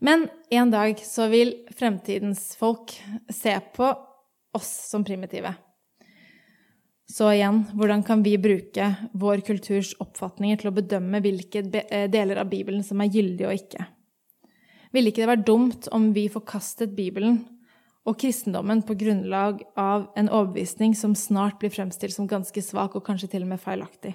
Men 0.00 0.28
en 0.52 0.72
dag 0.72 1.00
så 1.04 1.28
vil 1.32 1.54
fremtidens 1.76 2.52
folk 2.58 2.94
se 3.32 3.58
på 3.76 3.90
oss 4.56 4.72
som 4.92 5.04
primitive. 5.04 5.52
Så 7.12 7.28
igjen, 7.28 7.64
hvordan 7.76 8.00
kan 8.06 8.22
vi 8.24 8.38
bruke 8.40 8.86
vår 9.12 9.42
kulturs 9.44 9.90
oppfatninger 10.00 10.62
til 10.62 10.70
å 10.70 10.76
bedømme 10.78 11.18
hvilke 11.20 11.60
eh, 11.82 12.06
deler 12.08 12.38
av 12.40 12.48
Bibelen 12.48 12.80
som 12.86 13.02
er 13.04 13.10
gyldige 13.12 13.50
og 13.50 13.58
ikke? 13.58 13.84
Ville 14.96 15.10
ikke 15.12 15.20
det 15.20 15.28
vært 15.28 15.44
dumt 15.44 15.88
om 15.92 16.06
vi 16.16 16.30
forkastet 16.32 16.94
Bibelen 16.96 17.42
og 18.08 18.16
kristendommen 18.20 18.80
på 18.88 18.96
grunnlag 18.98 19.60
av 19.76 20.06
en 20.16 20.30
overbevisning 20.32 20.94
som 20.96 21.12
snart 21.18 21.58
blir 21.60 21.72
fremstilt 21.74 22.16
som 22.16 22.28
ganske 22.30 22.64
svak 22.64 22.96
og 22.96 23.04
kanskje 23.04 23.28
til 23.34 23.44
og 23.44 23.52
med 23.52 23.60
feilaktig. 23.60 24.14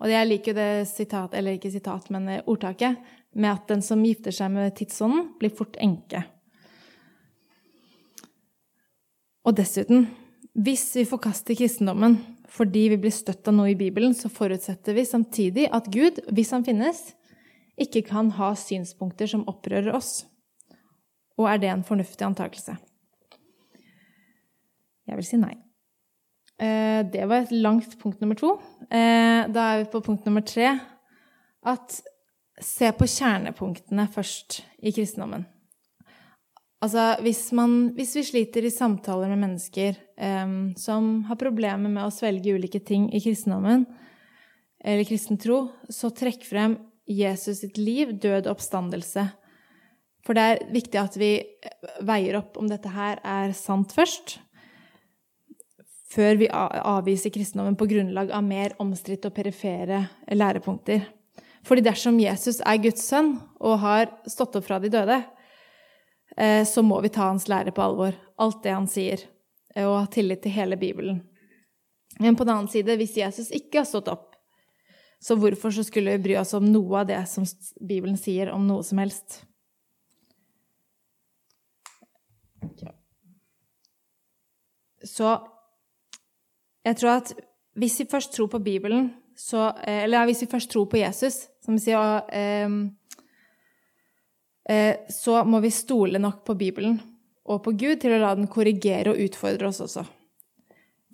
Og 0.00 0.10
jeg 0.10 0.26
liker 0.26 0.50
jo 0.50 0.58
det 0.58 0.88
sitat, 0.90 1.34
eller 1.36 1.58
ikke 1.58 1.70
sitat, 1.70 2.08
men 2.10 2.26
ordtaket 2.40 2.98
med 3.36 3.52
at 3.52 3.70
den 3.70 3.84
som 3.84 4.02
gifter 4.02 4.34
seg 4.34 4.50
med 4.54 4.74
tidsånden, 4.78 5.28
blir 5.38 5.52
fort 5.54 5.78
enke. 5.78 6.24
Og 9.46 9.54
dessuten, 9.56 10.08
hvis 10.58 10.88
vi 10.98 11.06
forkaster 11.08 11.54
kristendommen 11.58 12.18
fordi 12.50 12.88
vi 12.90 12.98
blir 12.98 13.14
støtt 13.14 13.46
av 13.46 13.54
noe 13.54 13.70
i 13.70 13.78
Bibelen, 13.78 14.14
så 14.16 14.26
forutsetter 14.32 14.96
vi 14.96 15.06
samtidig 15.06 15.68
at 15.70 15.86
Gud, 15.92 16.18
hvis 16.34 16.50
han 16.50 16.66
finnes, 16.66 17.12
ikke 17.80 18.02
kan 18.08 18.32
ha 18.34 18.50
synspunkter 18.58 19.30
som 19.30 19.46
opprører 19.48 19.94
oss. 19.94 20.24
Og 21.38 21.46
er 21.48 21.60
det 21.62 21.70
en 21.70 21.86
fornuftig 21.86 22.26
antakelse? 22.26 22.74
Jeg 25.06 25.18
vil 25.18 25.26
si 25.26 25.38
nei. 25.40 25.54
Eh, 26.60 27.00
det 27.08 27.24
var 27.30 27.44
et 27.44 27.54
langt 27.54 27.96
punkt 28.02 28.20
nummer 28.20 28.36
to. 28.38 28.56
Eh, 28.90 29.46
da 29.48 29.70
er 29.70 29.84
vi 29.84 29.92
på 29.94 30.02
punkt 30.04 30.26
nummer 30.26 30.44
tre. 30.44 30.74
At 31.62 32.00
se 32.60 32.90
på 32.92 33.08
kjernepunktene 33.08 34.06
først 34.12 34.60
i 34.82 34.92
kristendommen. 34.92 35.46
Altså, 36.80 37.02
hvis, 37.20 37.42
man, 37.52 37.90
hvis 37.96 38.14
vi 38.16 38.22
sliter 38.24 38.64
i 38.64 38.72
samtaler 38.72 39.28
med 39.34 39.42
mennesker 39.42 39.98
um, 40.16 40.70
som 40.80 41.10
har 41.28 41.36
problemer 41.40 41.92
med 41.92 42.06
å 42.06 42.12
svelge 42.14 42.54
ulike 42.56 42.80
ting 42.80 43.10
i 43.12 43.20
kristendommen, 43.20 43.84
eller 44.80 45.04
kristen 45.04 45.36
tro, 45.36 45.66
så 45.92 46.08
trekk 46.16 46.46
frem 46.48 46.78
Jesus 47.10 47.60
sitt 47.60 47.76
liv, 47.76 48.14
død 48.16 48.46
og 48.46 48.54
oppstandelse. 48.54 49.26
For 50.24 50.36
det 50.36 50.44
er 50.46 50.62
viktig 50.72 51.00
at 51.00 51.18
vi 51.20 51.34
veier 52.06 52.38
opp 52.40 52.56
om 52.60 52.68
dette 52.70 52.92
her 52.92 53.20
er 53.24 53.52
sant 53.56 53.92
først 53.96 54.38
før 56.10 56.40
vi 56.40 56.48
avviser 56.50 57.30
kristendommen 57.30 57.76
på 57.78 57.86
grunnlag 57.90 58.32
av 58.34 58.42
mer 58.42 58.72
omstridte 58.82 59.30
og 59.30 59.36
perifere 59.36 60.02
lærepunkter. 60.34 61.04
Fordi 61.66 61.84
dersom 61.86 62.18
Jesus 62.18 62.58
er 62.66 62.80
Guds 62.82 63.04
sønn 63.06 63.36
og 63.60 63.78
har 63.84 64.10
stått 64.26 64.56
opp 64.58 64.66
fra 64.66 64.80
de 64.82 64.90
døde, 64.90 65.20
så 66.64 66.82
må 66.86 67.00
vi 67.04 67.10
ta 67.12 67.26
hans 67.28 67.48
lære 67.50 67.72
på 67.74 67.82
alvor, 67.82 68.14
alt 68.40 68.62
det 68.64 68.72
han 68.72 68.88
sier, 68.88 69.24
eh, 69.74 69.84
og 69.84 69.98
ha 69.98 70.06
tillit 70.12 70.42
til 70.44 70.54
hele 70.54 70.78
Bibelen. 70.80 71.22
Men 72.20 72.36
på 72.36 72.44
den 72.44 72.54
annen 72.54 72.70
side, 72.72 72.96
hvis 73.00 73.16
Jesus 73.16 73.50
ikke 73.54 73.82
har 73.82 73.88
stått 73.88 74.10
opp, 74.12 74.34
så 75.20 75.36
hvorfor 75.36 75.72
så 75.72 75.84
skulle 75.84 76.16
vi 76.16 76.30
bry 76.30 76.36
oss 76.40 76.54
om 76.56 76.64
noe 76.64 77.02
av 77.02 77.08
det 77.10 77.20
som 77.28 77.44
Bibelen 77.80 78.16
sier 78.16 78.52
om 78.54 78.64
noe 78.68 78.84
som 78.84 79.00
helst? 79.02 79.42
Så 85.04 85.32
jeg 86.84 86.96
tror 87.00 87.18
at 87.18 87.32
hvis 87.80 87.98
vi 88.00 88.08
først 88.08 88.32
tror 88.36 88.48
på 88.52 88.60
Bibelen, 88.64 89.12
så, 89.36 89.70
eh, 89.84 90.04
eller 90.04 90.26
hvis 90.28 90.42
vi 90.44 90.50
først 90.50 90.70
tror 90.70 90.88
på 90.90 91.00
Jesus, 91.00 91.46
som 91.64 91.76
vi 91.76 91.84
sier, 91.84 91.98
og, 92.00 92.32
eh, 92.32 92.68
så 95.10 95.40
må 95.48 95.58
vi 95.64 95.72
stole 95.74 96.20
nok 96.22 96.44
på 96.46 96.54
Bibelen 96.54 97.00
og 97.50 97.62
på 97.64 97.72
Gud 97.74 98.00
til 98.02 98.14
å 98.14 98.20
la 98.22 98.34
den 98.38 98.50
korrigere 98.50 99.10
og 99.12 99.22
utfordre 99.24 99.70
oss 99.70 99.80
også. 99.82 100.04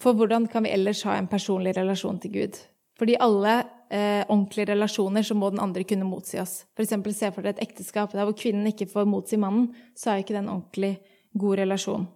For 0.02 0.16
hvordan 0.16 0.48
kan 0.52 0.66
vi 0.66 0.74
ellers 0.76 1.04
ha 1.08 1.16
en 1.16 1.30
personlig 1.30 1.72
relasjon 1.78 2.18
til 2.20 2.34
Gud? 2.34 2.58
Fordi 3.00 3.16
alle 3.20 3.54
eh, 3.92 4.22
ordentlige 4.28 4.70
relasjoner 4.72 5.24
så 5.24 5.36
må 5.36 5.50
den 5.52 5.62
andre 5.62 5.84
kunne 5.88 6.08
motsi 6.08 6.40
oss. 6.40 6.64
F.eks. 6.76 6.94
se 7.16 7.30
for 7.32 7.44
dere 7.44 7.56
et 7.56 7.64
ekteskap 7.64 8.12
der 8.12 8.28
hvor 8.28 8.36
kvinnen 8.36 8.68
ikke 8.68 8.88
får 8.90 9.08
motsi 9.08 9.40
mannen, 9.40 9.70
så 9.96 10.12
er 10.12 10.24
ikke 10.24 10.36
det 10.36 10.44
en 10.44 10.54
ordentlig 10.58 10.96
god 11.36 11.60
relasjon. 11.62 12.06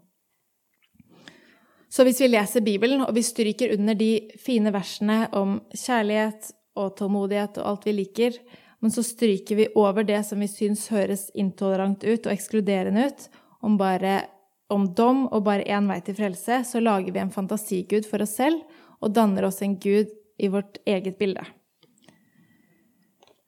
Så 1.91 2.05
hvis 2.07 2.21
vi 2.23 2.31
leser 2.31 2.65
Bibelen, 2.65 3.03
og 3.03 3.15
vi 3.17 3.25
stryker 3.27 3.73
under 3.75 3.97
de 3.99 4.13
fine 4.39 4.71
versene 4.73 5.25
om 5.37 5.59
kjærlighet 5.75 6.53
og 6.79 6.93
tålmodighet 7.01 7.59
og 7.59 7.73
alt 7.73 7.89
vi 7.89 7.97
liker, 7.97 8.37
men 8.81 8.93
så 8.93 9.05
stryker 9.05 9.59
vi 9.59 9.69
over 9.77 10.07
det 10.09 10.23
som 10.29 10.41
vi 10.41 10.49
syns 10.49 10.87
høres 10.93 11.29
intolerant 11.37 12.05
ut 12.05 12.27
og 12.27 12.33
ekskluderende 12.33 13.07
ut, 13.11 13.27
om 13.61 13.77
bare 13.81 14.23
om 14.71 14.87
dom 14.95 15.25
og 15.29 15.45
bare 15.45 15.67
én 15.69 15.89
vei 15.91 15.99
til 16.07 16.17
frelse, 16.17 16.63
så 16.65 16.81
lager 16.81 17.13
vi 17.13 17.21
en 17.21 17.33
fantasigud 17.35 18.07
for 18.09 18.23
oss 18.25 18.37
selv 18.39 18.63
og 19.01 19.13
danner 19.17 19.49
oss 19.49 19.61
en 19.67 19.77
gud 19.83 20.13
i 20.41 20.49
vårt 20.49 20.79
eget 20.89 21.19
bilde. 21.19 21.43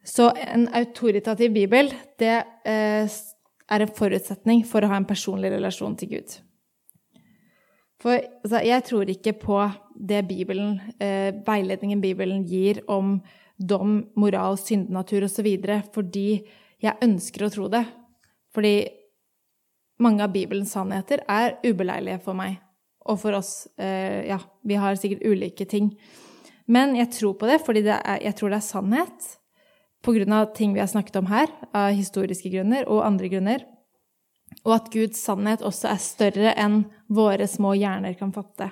Så 0.04 0.32
en 0.34 0.66
autoritativ 0.74 1.52
bibel, 1.54 1.92
det 2.18 2.42
eh, 2.66 3.18
er 3.70 3.84
en 3.84 3.92
forutsetning 3.96 4.64
for 4.66 4.82
å 4.82 4.90
ha 4.90 4.98
en 4.98 5.06
personlig 5.08 5.52
relasjon 5.54 5.94
til 5.98 6.16
Gud. 6.16 6.34
For 8.02 8.18
altså, 8.18 8.64
jeg 8.66 8.84
tror 8.88 9.12
ikke 9.12 9.36
på 9.38 9.60
det 9.94 10.24
Bibelen, 10.26 10.80
eh, 10.98 11.30
veiledningen 11.46 12.02
Bibelen 12.02 12.42
gir 12.50 12.82
om 12.90 13.20
dom, 13.56 14.00
moral, 14.18 14.58
syndenatur 14.58 15.26
osv., 15.26 15.48
fordi 15.94 16.26
jeg 16.82 17.04
ønsker 17.04 17.46
å 17.46 17.52
tro 17.52 17.68
det. 17.72 17.84
Fordi 18.52 18.74
mange 20.02 20.24
av 20.24 20.32
Bibelens 20.34 20.74
sannheter 20.74 21.22
er 21.30 21.58
ubeleilige 21.64 22.22
for 22.24 22.36
meg. 22.36 22.58
Og 23.06 23.18
for 23.18 23.34
oss 23.38 23.66
eh, 23.78 24.28
Ja, 24.28 24.38
vi 24.62 24.78
har 24.78 24.98
sikkert 24.98 25.24
ulike 25.26 25.66
ting. 25.66 25.92
Men 26.66 26.96
jeg 26.96 27.10
tror 27.16 27.34
på 27.38 27.48
det 27.50 27.60
fordi 27.66 27.82
det 27.86 27.96
er, 27.98 28.20
jeg 28.22 28.38
tror 28.38 28.52
det 28.52 28.60
er 28.60 28.66
sannhet. 28.66 29.30
Av 30.02 30.48
ting 30.54 30.74
vi 30.74 30.82
har 30.82 30.90
snakket 30.90 31.20
om 31.20 31.28
her, 31.30 31.50
av 31.70 31.92
historiske 31.94 32.50
grunner 32.50 32.88
og 32.90 33.04
andre 33.06 33.30
grunner 33.30 33.62
og 34.62 34.74
at 34.76 34.92
Guds 34.92 35.22
sannhet 35.24 35.64
også 35.64 35.90
er 35.90 36.02
større 36.02 36.54
enn 36.60 36.82
våre 37.12 37.48
små 37.50 37.74
hjerner 37.78 38.14
kan 38.18 38.32
fatte. 38.34 38.70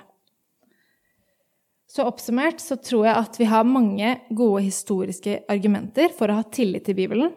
Så 1.91 2.05
oppsummert 2.07 2.61
så 2.63 2.77
tror 2.79 3.03
jeg 3.03 3.19
at 3.19 3.37
vi 3.39 3.45
har 3.51 3.67
mange 3.67 4.13
gode 4.31 4.61
historiske 4.63 5.41
argumenter 5.51 6.13
for 6.15 6.31
å 6.31 6.37
ha 6.37 6.43
tillit 6.47 6.85
til 6.87 6.95
Bibelen. 6.95 7.33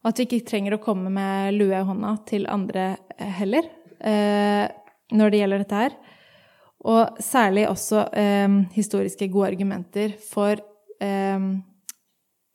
Og 0.00 0.08
at 0.08 0.20
vi 0.20 0.24
ikke 0.24 0.46
trenger 0.48 0.78
å 0.78 0.80
komme 0.80 1.10
med 1.12 1.52
lue 1.58 1.76
i 1.76 1.84
hånda 1.84 2.14
til 2.30 2.46
andre 2.48 2.94
eh, 3.18 3.34
heller 3.42 3.66
eh, 4.00 4.64
når 5.12 5.34
det 5.34 5.40
gjelder 5.42 5.64
dette 5.64 5.82
her. 5.82 5.98
Og 6.88 7.20
særlig 7.20 7.66
også 7.68 8.06
eh, 8.16 8.56
historiske 8.72 9.28
gode 9.32 9.52
argumenter 9.52 10.16
for 10.30 10.64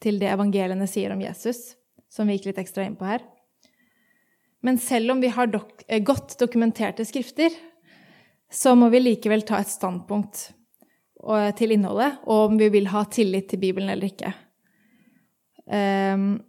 til 0.03 0.18
det 0.20 0.28
evangeliene 0.28 0.84
sier 0.91 1.14
om 1.14 1.22
Jesus, 1.24 1.78
som 2.11 2.28
vi 2.28 2.36
gikk 2.36 2.49
litt 2.49 2.57
ekstra 2.59 2.84
inn 2.84 2.97
på 2.99 3.07
her. 3.07 3.22
Men 4.68 4.76
selv 4.84 5.14
om 5.14 5.22
vi 5.24 5.30
har 5.32 5.47
dok 5.47 5.86
godt 6.03 6.36
dokumenterte 6.41 7.05
skrifter, 7.07 7.55
så 8.51 8.76
må 8.76 8.91
vi 8.91 8.99
likevel 8.99 9.45
ta 9.47 9.61
et 9.64 9.72
standpunkt 9.72 10.49
til 11.55 11.71
innholdet, 11.76 12.17
og 12.28 12.49
om 12.49 12.57
vi 12.59 12.67
vil 12.74 12.89
ha 12.91 13.05
tillit 13.07 13.47
til 13.51 13.61
Bibelen 13.61 13.91
eller 13.93 14.09
ikke. 14.09 14.34
Um, 15.63 16.41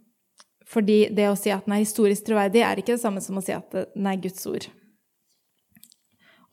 fordi 0.67 1.05
det 1.15 1.29
å 1.29 1.37
si 1.39 1.51
at 1.53 1.67
den 1.67 1.75
er 1.77 1.83
historisk 1.83 2.25
troverdig, 2.27 2.63
er 2.65 2.81
ikke 2.81 2.95
det 2.95 3.03
samme 3.03 3.21
som 3.23 3.37
å 3.39 3.43
si 3.43 3.53
at 3.55 3.71
den 3.71 4.09
er 4.09 4.19
Guds 4.19 4.43
ord. 4.49 4.67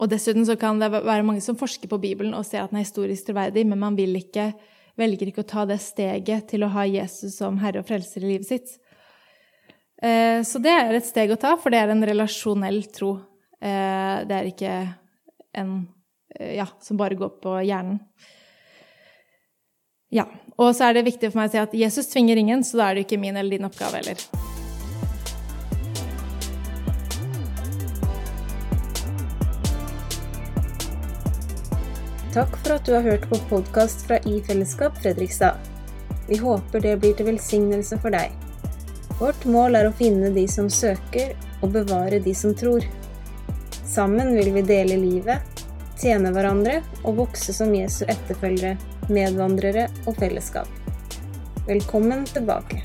Og 0.03 0.11
dessuten 0.11 0.45
så 0.47 0.57
kan 0.59 0.81
det 0.83 0.91
være 0.93 1.25
mange 1.27 1.43
som 1.45 1.59
forsker 1.59 1.91
på 1.91 2.01
Bibelen 2.03 2.35
og 2.35 2.47
ser 2.47 2.65
at 2.65 2.73
den 2.73 2.81
er 2.81 2.87
historisk 2.87 3.29
troverdig, 3.29 3.65
men 3.69 3.81
man 3.81 3.99
ikke, 3.99 4.53
velger 4.99 5.31
ikke 5.31 5.45
å 5.45 5.49
ta 5.49 5.65
det 5.65 5.79
steget 5.81 6.51
til 6.51 6.67
å 6.67 6.73
ha 6.75 6.85
Jesus 6.85 7.39
som 7.39 7.57
herre 7.63 7.81
og 7.81 7.89
frelser 7.89 8.25
i 8.25 8.35
livet 8.35 8.49
sitt. 8.51 8.75
Uh, 10.03 10.43
så 10.45 10.61
det 10.63 10.75
er 10.75 10.99
et 10.99 11.07
steg 11.07 11.33
å 11.33 11.41
ta, 11.41 11.55
for 11.57 11.73
det 11.73 11.81
er 11.81 11.95
en 11.95 12.05
relasjonell 12.05 12.83
tro. 12.93 13.15
Uh, 13.63 14.27
det 14.27 14.37
er 14.37 14.51
ikke 14.51 14.75
en 15.55 15.75
eh, 15.79 15.91
ja, 16.41 16.67
som 16.81 16.97
bare 17.01 17.19
går 17.19 17.35
på 17.43 17.57
hjernen. 17.67 18.01
Ja. 20.13 20.27
Og 20.61 20.75
så 20.77 20.91
er 20.91 20.99
det 20.99 21.07
viktig 21.07 21.31
for 21.33 21.41
meg 21.41 21.49
å 21.49 21.53
si 21.55 21.61
at 21.63 21.75
Jesus 21.77 22.11
tvinger 22.13 22.37
ingen, 22.37 22.65
så 22.65 22.77
da 22.79 22.91
er 22.91 22.99
det 22.99 23.07
ikke 23.07 23.21
min 23.21 23.39
eller 23.41 23.57
din 23.57 23.65
oppgave 23.65 24.03
heller. 24.03 24.21
Takk 32.33 32.55
for 32.63 32.77
at 32.77 32.87
du 32.89 32.95
har 32.95 33.05
hørt 33.05 33.25
på 33.29 33.41
podkast 33.51 34.07
fra 34.09 34.17
I 34.29 34.39
Fellesskap 34.45 34.97
Fredrikstad. 35.01 35.57
Vi 36.29 36.39
håper 36.41 36.81
det 36.81 36.95
blir 37.01 37.17
til 37.17 37.29
velsignelse 37.29 37.99
for 38.01 38.15
deg. 38.15 38.33
Vårt 39.19 39.45
mål 39.45 39.77
er 39.81 39.89
å 39.89 39.97
finne 39.97 40.31
de 40.33 40.47
som 40.49 40.71
søker, 40.73 41.35
og 41.63 41.75
bevare 41.75 42.21
de 42.25 42.33
som 42.37 42.55
tror. 42.57 42.85
Sammen 43.85 44.33
vil 44.37 44.49
vi 44.55 44.65
dele 44.65 44.97
livet, 44.97 45.52
tjene 46.03 46.33
hverandre 46.35 46.81
og 47.07 47.21
vokse 47.21 47.55
som 47.55 47.71
Jesu 47.77 48.03
etterfølgere, 48.11 48.75
medvandrere 49.13 49.87
og 50.07 50.19
fellesskap. 50.19 50.69
Velkommen 51.69 52.27
tilbake. 52.27 52.83